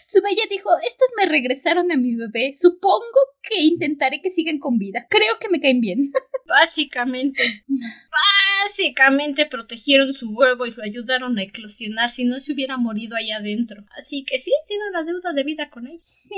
Su 0.00 0.22
bella 0.22 0.42
dijo, 0.48 0.70
estos 0.86 1.08
me 1.18 1.26
regresaron 1.26 1.92
a 1.92 1.96
mi 1.96 2.16
bebé. 2.16 2.52
Supongo 2.54 3.20
que 3.42 3.60
intentaré 3.60 4.22
que 4.22 4.30
sigan 4.30 4.58
con 4.58 4.78
vida. 4.78 5.06
Creo 5.10 5.34
que 5.38 5.50
me 5.50 5.60
caen 5.60 5.82
bien. 5.82 6.12
Básicamente. 6.46 7.62
Básicamente 8.64 9.46
protegieron 9.46 10.14
su 10.14 10.30
huevo 10.30 10.66
y 10.66 10.72
lo 10.72 10.82
ayudaron 10.82 11.38
a 11.38 11.42
eclosionar 11.42 12.10
si 12.10 12.24
no 12.24 12.38
se 12.38 12.52
hubiera 12.52 12.76
morido 12.76 13.16
allá 13.16 13.38
adentro. 13.38 13.84
Así 13.96 14.24
que 14.24 14.38
sí, 14.38 14.52
tiene 14.68 14.84
una 14.90 15.04
deuda 15.04 15.32
de 15.32 15.44
vida 15.44 15.70
con 15.70 15.86
ellos. 15.86 16.06
Sí, 16.06 16.36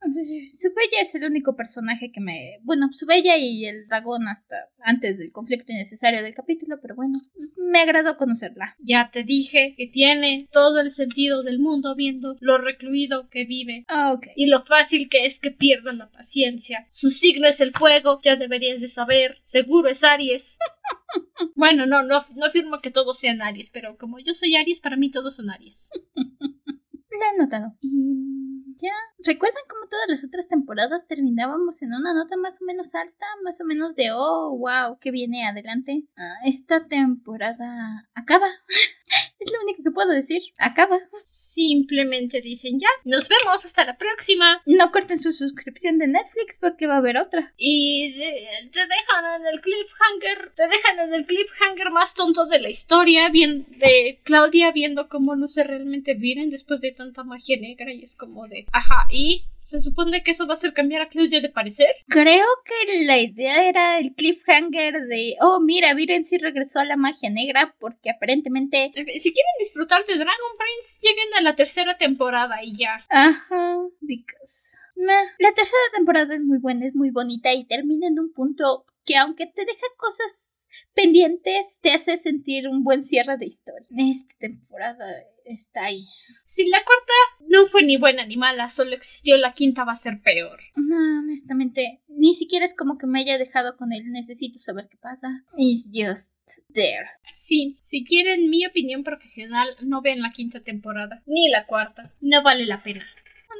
Subella 0.00 1.02
es 1.02 1.14
el 1.14 1.24
único 1.24 1.56
personaje 1.56 2.10
que 2.10 2.20
me... 2.20 2.58
Bueno, 2.62 2.88
Subella 2.90 3.36
y 3.36 3.66
el 3.66 3.86
dragón 3.86 4.28
hasta 4.28 4.56
antes 4.78 5.18
del 5.18 5.30
conflicto 5.30 5.72
innecesario 5.72 6.22
del 6.22 6.34
capítulo, 6.34 6.78
pero 6.80 6.96
bueno, 6.96 7.12
me 7.56 7.80
agradó 7.80 8.16
conocerla. 8.16 8.76
Ya 8.78 9.10
te 9.12 9.24
dije 9.24 9.74
que 9.76 9.86
tiene 9.86 10.48
todo 10.52 10.80
el 10.80 10.90
sentido 10.90 11.42
del 11.42 11.58
mundo 11.58 11.94
viendo 11.94 12.36
lo 12.40 12.58
recluido 12.58 13.28
que 13.28 13.44
vive. 13.44 13.84
Ok. 14.14 14.28
Y 14.36 14.46
lo 14.46 14.64
fácil 14.64 15.08
que 15.08 15.26
es 15.26 15.38
que 15.38 15.50
pierdan 15.50 15.98
la 15.98 16.10
paciencia. 16.10 16.86
Su 16.90 17.10
signo 17.10 17.46
es 17.46 17.60
el 17.60 17.72
fuego, 17.72 18.20
ya 18.22 18.36
deberías 18.36 18.80
de 18.80 18.88
saber. 18.88 19.38
Seguro 19.44 19.88
es 19.88 20.02
Aries. 20.02 20.56
bueno, 21.54 21.86
no, 21.86 22.02
no, 22.02 22.24
no 22.34 22.46
afirmo 22.46 22.78
que 22.78 22.90
todos 22.90 23.18
sean 23.18 23.42
Aries, 23.42 23.70
pero 23.70 23.96
como 23.96 24.18
yo 24.18 24.34
soy 24.34 24.56
Aries, 24.56 24.80
para 24.80 24.96
mí 24.96 25.10
todos 25.10 25.36
son 25.36 25.50
Aries. 25.50 25.90
Lo 26.14 27.34
he 27.34 27.38
notado. 27.38 27.76
Y 27.80 28.76
ya. 28.80 28.92
¿Recuerdan 29.24 29.62
cómo 29.68 29.88
todas 29.88 30.08
las 30.08 30.24
otras 30.24 30.48
temporadas 30.48 31.06
terminábamos 31.06 31.82
en 31.82 31.92
una 31.92 32.14
nota 32.14 32.36
más 32.36 32.62
o 32.62 32.64
menos 32.64 32.94
alta? 32.94 33.26
Más 33.42 33.60
o 33.60 33.64
menos 33.64 33.94
de, 33.94 34.08
oh, 34.14 34.56
wow, 34.56 34.98
que 34.98 35.10
viene 35.10 35.46
adelante. 35.46 36.06
Ah, 36.16 36.36
esta 36.44 36.86
temporada 36.86 38.08
acaba. 38.14 38.46
Es 39.40 39.50
lo 39.50 39.62
único 39.62 39.82
que 39.82 39.90
puedo 39.90 40.10
decir. 40.10 40.42
Acaba. 40.58 40.98
Simplemente 41.24 42.42
dicen 42.42 42.78
ya. 42.78 42.88
Nos 43.04 43.28
vemos 43.28 43.64
hasta 43.64 43.84
la 43.86 43.96
próxima. 43.96 44.62
No 44.66 44.92
corten 44.92 45.18
su 45.18 45.32
suscripción 45.32 45.98
de 45.98 46.08
Netflix 46.08 46.58
porque 46.58 46.86
va 46.86 46.94
a 46.94 46.98
haber 46.98 47.16
otra. 47.16 47.52
Y 47.56 48.12
te 48.12 48.80
dejan 48.80 49.40
en 49.40 49.46
el 49.46 49.60
cliffhanger. 49.60 50.52
Te 50.54 50.68
dejan 50.68 51.08
en 51.08 51.14
el 51.14 51.26
cliffhanger 51.26 51.90
más 51.90 52.14
tonto 52.14 52.44
de 52.44 52.60
la 52.60 52.68
historia. 52.68 53.30
Bien, 53.30 53.66
de 53.78 54.20
Claudia 54.24 54.72
viendo 54.72 55.08
cómo 55.08 55.34
luce 55.34 55.64
realmente 55.64 56.14
Viren 56.14 56.50
después 56.50 56.82
de 56.82 56.92
tanta 56.92 57.24
magia 57.24 57.58
negra. 57.58 57.92
Y 57.92 58.04
es 58.04 58.14
como 58.16 58.46
de. 58.46 58.66
Ajá. 58.72 59.06
Y 59.10 59.44
¿Se 59.70 59.80
supone 59.80 60.24
que 60.24 60.32
eso 60.32 60.48
va 60.48 60.54
a 60.54 60.56
hacer 60.56 60.72
cambiar 60.72 61.02
a 61.02 61.08
Claudia 61.08 61.40
de 61.40 61.48
parecer? 61.48 61.86
Creo 62.08 62.44
que 62.64 63.04
la 63.04 63.18
idea 63.18 63.68
era 63.68 64.00
el 64.00 64.16
cliffhanger 64.16 64.94
de, 65.06 65.36
oh, 65.42 65.60
mira, 65.60 65.94
Viren 65.94 66.24
sí 66.24 66.38
regresó 66.38 66.80
a 66.80 66.84
la 66.84 66.96
magia 66.96 67.30
negra 67.30 67.76
porque 67.78 68.10
aparentemente... 68.10 68.90
Si 68.96 69.32
quieren 69.32 69.54
disfrutar 69.60 70.04
de 70.06 70.14
Dragon 70.14 70.52
Prince, 70.58 70.98
lleguen 71.02 71.34
a 71.38 71.42
la 71.42 71.54
tercera 71.54 71.96
temporada 71.96 72.56
y 72.64 72.76
ya. 72.76 73.06
Ajá, 73.10 73.76
because... 74.00 74.76
La 74.96 75.52
tercera 75.54 75.82
temporada 75.94 76.34
es 76.34 76.42
muy 76.42 76.58
buena, 76.58 76.86
es 76.86 76.96
muy 76.96 77.10
bonita 77.10 77.54
y 77.54 77.64
termina 77.64 78.08
en 78.08 78.18
un 78.18 78.32
punto 78.32 78.84
que 79.04 79.16
aunque 79.18 79.46
te 79.46 79.64
deja 79.64 79.86
cosas 79.96 80.49
pendientes, 80.94 81.78
te 81.82 81.92
hace 81.92 82.18
sentir 82.18 82.68
un 82.68 82.82
buen 82.82 83.02
cierre 83.02 83.36
de 83.36 83.46
historia. 83.46 83.88
Esta 83.96 84.34
temporada 84.38 85.06
está 85.44 85.84
ahí. 85.84 86.06
Si 86.46 86.66
la 86.68 86.78
cuarta 86.84 87.12
no 87.48 87.66
fue 87.66 87.82
ni 87.82 87.96
buena 87.96 88.24
ni 88.24 88.36
mala, 88.36 88.68
solo 88.68 88.94
existió 88.94 89.36
la 89.36 89.52
quinta 89.52 89.84
va 89.84 89.92
a 89.92 89.96
ser 89.96 90.20
peor. 90.22 90.60
No, 90.76 91.20
honestamente, 91.20 92.02
ni 92.08 92.34
siquiera 92.34 92.64
es 92.64 92.74
como 92.74 92.98
que 92.98 93.06
me 93.06 93.20
haya 93.20 93.38
dejado 93.38 93.76
con 93.76 93.92
él. 93.92 94.10
Necesito 94.10 94.58
saber 94.58 94.88
qué 94.88 94.96
pasa. 94.96 95.44
It's 95.56 95.90
just 95.92 96.34
there. 96.72 97.08
Sí, 97.24 97.76
si 97.82 98.04
quieren 98.04 98.50
mi 98.50 98.66
opinión 98.66 99.04
profesional, 99.04 99.68
no 99.82 100.02
vean 100.02 100.20
la 100.20 100.30
quinta 100.30 100.60
temporada, 100.60 101.22
ni 101.26 101.48
la 101.48 101.66
cuarta. 101.66 102.12
No 102.20 102.42
vale 102.42 102.66
la 102.66 102.82
pena. 102.82 103.06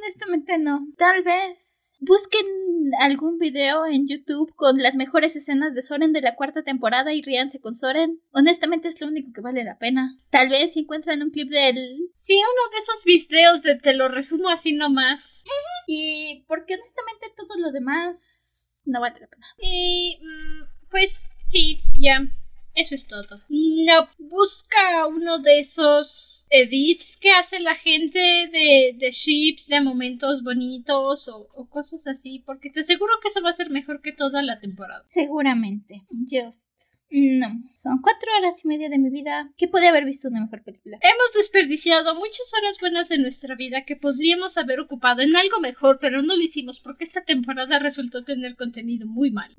Honestamente 0.01 0.57
no. 0.57 0.87
Tal 0.97 1.21
vez 1.21 1.95
busquen 1.99 2.45
algún 2.99 3.37
video 3.37 3.85
en 3.85 4.07
YouTube 4.07 4.51
con 4.55 4.79
las 4.79 4.95
mejores 4.95 5.35
escenas 5.35 5.75
de 5.75 5.83
Soren 5.83 6.11
de 6.11 6.21
la 6.21 6.35
cuarta 6.35 6.63
temporada 6.63 7.13
y 7.13 7.21
ríanse 7.21 7.61
con 7.61 7.75
Soren. 7.75 8.19
Honestamente 8.31 8.87
es 8.87 8.99
lo 8.99 9.07
único 9.07 9.31
que 9.31 9.41
vale 9.41 9.63
la 9.63 9.77
pena. 9.77 10.17
Tal 10.31 10.49
vez 10.49 10.73
si 10.73 10.81
encuentran 10.81 11.21
un 11.21 11.29
clip 11.29 11.49
del... 11.49 12.09
Sí, 12.15 12.33
uno 12.33 12.71
de 12.71 12.79
esos 12.79 13.05
videos 13.05 13.61
de 13.61 13.75
te 13.75 13.93
lo 13.93 14.09
resumo 14.09 14.49
así 14.49 14.73
nomás. 14.73 15.43
Y 15.87 16.45
porque 16.47 16.75
honestamente 16.75 17.27
todo 17.35 17.59
lo 17.59 17.71
demás 17.71 18.81
no 18.85 19.01
vale 19.01 19.19
la 19.19 19.27
pena. 19.27 19.45
Y... 19.59 20.17
Mm, 20.21 20.89
pues 20.89 21.29
sí, 21.43 21.81
ya. 21.99 22.21
Eso 22.81 22.95
es 22.95 23.07
todo. 23.07 23.39
No, 23.47 24.09
busca 24.17 25.05
uno 25.05 25.37
de 25.37 25.59
esos 25.59 26.47
edits 26.49 27.15
que 27.15 27.29
hace 27.31 27.59
la 27.59 27.75
gente 27.75 28.19
de, 28.19 28.95
de 28.97 29.11
ships, 29.11 29.67
de 29.67 29.81
momentos 29.81 30.43
bonitos 30.43 31.27
o, 31.27 31.47
o, 31.53 31.69
cosas 31.69 32.07
así, 32.07 32.39
porque 32.43 32.71
te 32.71 32.79
aseguro 32.79 33.13
que 33.21 33.27
eso 33.27 33.43
va 33.43 33.51
a 33.51 33.53
ser 33.53 33.69
mejor 33.69 34.01
que 34.01 34.13
toda 34.13 34.41
la 34.41 34.59
temporada. 34.59 35.03
Seguramente. 35.05 36.01
Just. 36.27 37.00
No. 37.11 37.61
Son 37.75 38.01
cuatro 38.01 38.29
horas 38.37 38.63
y 38.63 38.69
media 38.69 38.87
de 38.87 38.97
mi 38.97 39.09
vida 39.09 39.51
que 39.57 39.67
pude 39.67 39.87
haber 39.87 40.05
visto 40.05 40.29
una 40.29 40.41
mejor 40.41 40.63
película. 40.63 40.97
Hemos 41.01 41.33
desperdiciado 41.35 42.15
muchas 42.15 42.53
horas 42.57 42.77
buenas 42.79 43.09
de 43.09 43.17
nuestra 43.17 43.55
vida 43.55 43.83
que 43.85 43.97
podríamos 43.97 44.57
haber 44.57 44.79
ocupado 44.79 45.21
en 45.21 45.35
algo 45.35 45.59
mejor, 45.59 45.97
pero 45.99 46.21
no 46.21 46.35
lo 46.35 46.41
hicimos 46.41 46.79
porque 46.79 47.03
esta 47.03 47.21
temporada 47.23 47.79
resultó 47.79 48.23
tener 48.23 48.55
contenido 48.55 49.07
muy 49.07 49.31
mal. 49.31 49.53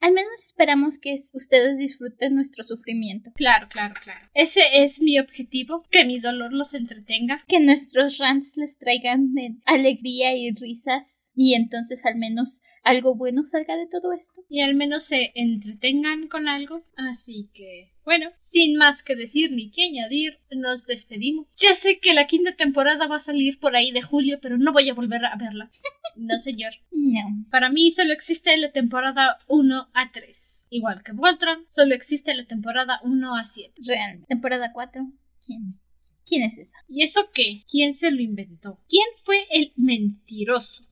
Al 0.00 0.12
menos 0.12 0.44
esperamos 0.44 0.98
que 1.00 1.16
ustedes 1.32 1.76
disfruten 1.76 2.36
nuestro 2.36 2.62
sufrimiento. 2.62 3.32
Claro, 3.34 3.68
claro, 3.68 3.94
claro. 4.02 4.28
Ese 4.34 4.60
es 4.84 5.00
mi 5.00 5.18
objetivo, 5.18 5.84
que 5.90 6.04
mi 6.04 6.20
dolor 6.20 6.52
los 6.52 6.74
entretenga. 6.74 7.42
Que 7.48 7.58
nuestros 7.58 8.18
rants 8.18 8.56
les 8.56 8.78
traigan 8.78 9.34
alegría 9.64 10.36
y 10.36 10.52
risas. 10.52 11.23
Y 11.34 11.54
entonces 11.54 12.06
al 12.06 12.16
menos 12.16 12.62
algo 12.82 13.16
bueno 13.16 13.44
salga 13.46 13.76
de 13.76 13.86
todo 13.86 14.12
esto. 14.12 14.42
Y 14.48 14.60
al 14.60 14.74
menos 14.74 15.04
se 15.04 15.32
entretengan 15.34 16.28
con 16.28 16.48
algo. 16.48 16.84
Así 16.96 17.50
que, 17.54 17.92
bueno, 18.04 18.30
sin 18.38 18.76
más 18.76 19.02
que 19.02 19.16
decir 19.16 19.50
ni 19.50 19.70
que 19.70 19.84
añadir, 19.84 20.38
nos 20.50 20.86
despedimos. 20.86 21.48
Ya 21.56 21.74
sé 21.74 21.98
que 21.98 22.14
la 22.14 22.26
quinta 22.26 22.54
temporada 22.54 23.06
va 23.06 23.16
a 23.16 23.20
salir 23.20 23.58
por 23.58 23.74
ahí 23.74 23.90
de 23.90 24.02
julio, 24.02 24.38
pero 24.40 24.58
no 24.58 24.72
voy 24.72 24.88
a 24.88 24.94
volver 24.94 25.24
a 25.24 25.36
verla. 25.36 25.70
No, 26.16 26.38
señor. 26.38 26.70
No. 26.92 27.22
Para 27.50 27.70
mí 27.70 27.90
solo 27.90 28.12
existe 28.12 28.56
la 28.56 28.70
temporada 28.70 29.40
1 29.48 29.88
a 29.92 30.12
3. 30.12 30.66
Igual 30.70 31.02
que 31.02 31.10
Voltron, 31.10 31.64
solo 31.68 31.92
existe 31.92 32.32
la 32.36 32.44
temporada 32.46 33.00
1 33.02 33.34
a 33.34 33.44
7. 33.44 33.74
Real. 33.84 34.24
Temporada 34.28 34.72
4. 34.72 35.10
¿Quién? 35.44 35.80
¿Quién 36.26 36.42
es 36.42 36.58
esa? 36.58 36.78
¿Y 36.88 37.02
eso 37.02 37.28
qué? 37.32 37.64
¿Quién 37.70 37.94
se 37.94 38.10
lo 38.10 38.20
inventó? 38.20 38.78
¿Quién 38.88 39.06
fue 39.22 39.46
el 39.50 39.72
mentiroso? 39.76 40.84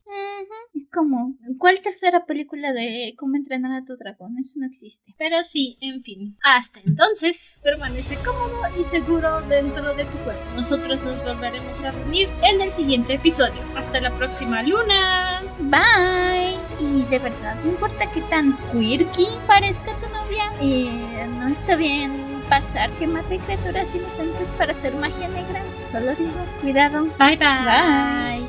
¿Cómo? 0.91 1.35
¿Cuál 1.57 1.81
tercera 1.81 2.25
película 2.25 2.71
de 2.71 3.15
cómo 3.17 3.35
entrenar 3.35 3.71
a 3.71 3.85
tu 3.85 3.95
dragón? 3.95 4.37
Eso 4.37 4.59
no 4.59 4.67
existe. 4.67 5.15
Pero 5.17 5.43
sí, 5.43 5.77
en 5.81 6.03
fin. 6.03 6.37
Hasta 6.43 6.81
entonces, 6.85 7.59
permanece 7.63 8.15
cómodo 8.17 8.61
y 8.79 8.85
seguro 8.85 9.41
dentro 9.47 9.95
de 9.95 10.05
tu 10.05 10.17
cuerpo. 10.19 10.43
Nosotros 10.55 11.01
nos 11.01 11.23
volveremos 11.23 11.83
a 11.83 11.91
reunir 11.91 12.29
en 12.43 12.61
el 12.61 12.71
siguiente 12.71 13.15
episodio. 13.15 13.63
Hasta 13.75 14.01
la 14.01 14.15
próxima 14.17 14.61
luna. 14.61 15.41
Bye. 15.59 16.59
Y 16.79 17.05
de 17.09 17.19
verdad, 17.19 17.55
no 17.63 17.71
importa 17.71 18.11
qué 18.11 18.21
tan 18.21 18.55
quirky 18.71 19.25
parezca 19.47 19.97
tu 19.97 20.07
novia, 20.09 20.53
eh, 20.61 21.27
no 21.27 21.47
está 21.47 21.75
bien 21.75 22.32
pasar 22.53 22.91
que 22.99 23.07
mate 23.07 23.39
criaturas 23.39 23.95
inocentes 23.95 24.51
para 24.51 24.73
hacer 24.73 24.93
magia 24.93 25.27
negra. 25.27 25.63
Solo 25.81 26.13
digo, 26.13 26.39
cuidado. 26.61 27.05
Bye 27.17 27.37
bye. 27.37 28.45
Bye. 28.45 28.47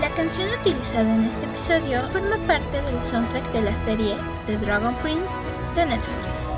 La 0.00 0.08
canción 0.14 0.48
utilizada 0.60 1.12
en 1.12 1.24
este 1.24 1.44
episodio 1.46 2.02
forma 2.12 2.36
parte 2.46 2.80
del 2.82 3.02
soundtrack 3.02 3.50
de 3.52 3.62
la 3.62 3.74
serie 3.74 4.14
The 4.46 4.56
Dragon 4.58 4.94
Prince 4.96 5.48
de 5.74 5.86
Netflix. 5.86 6.51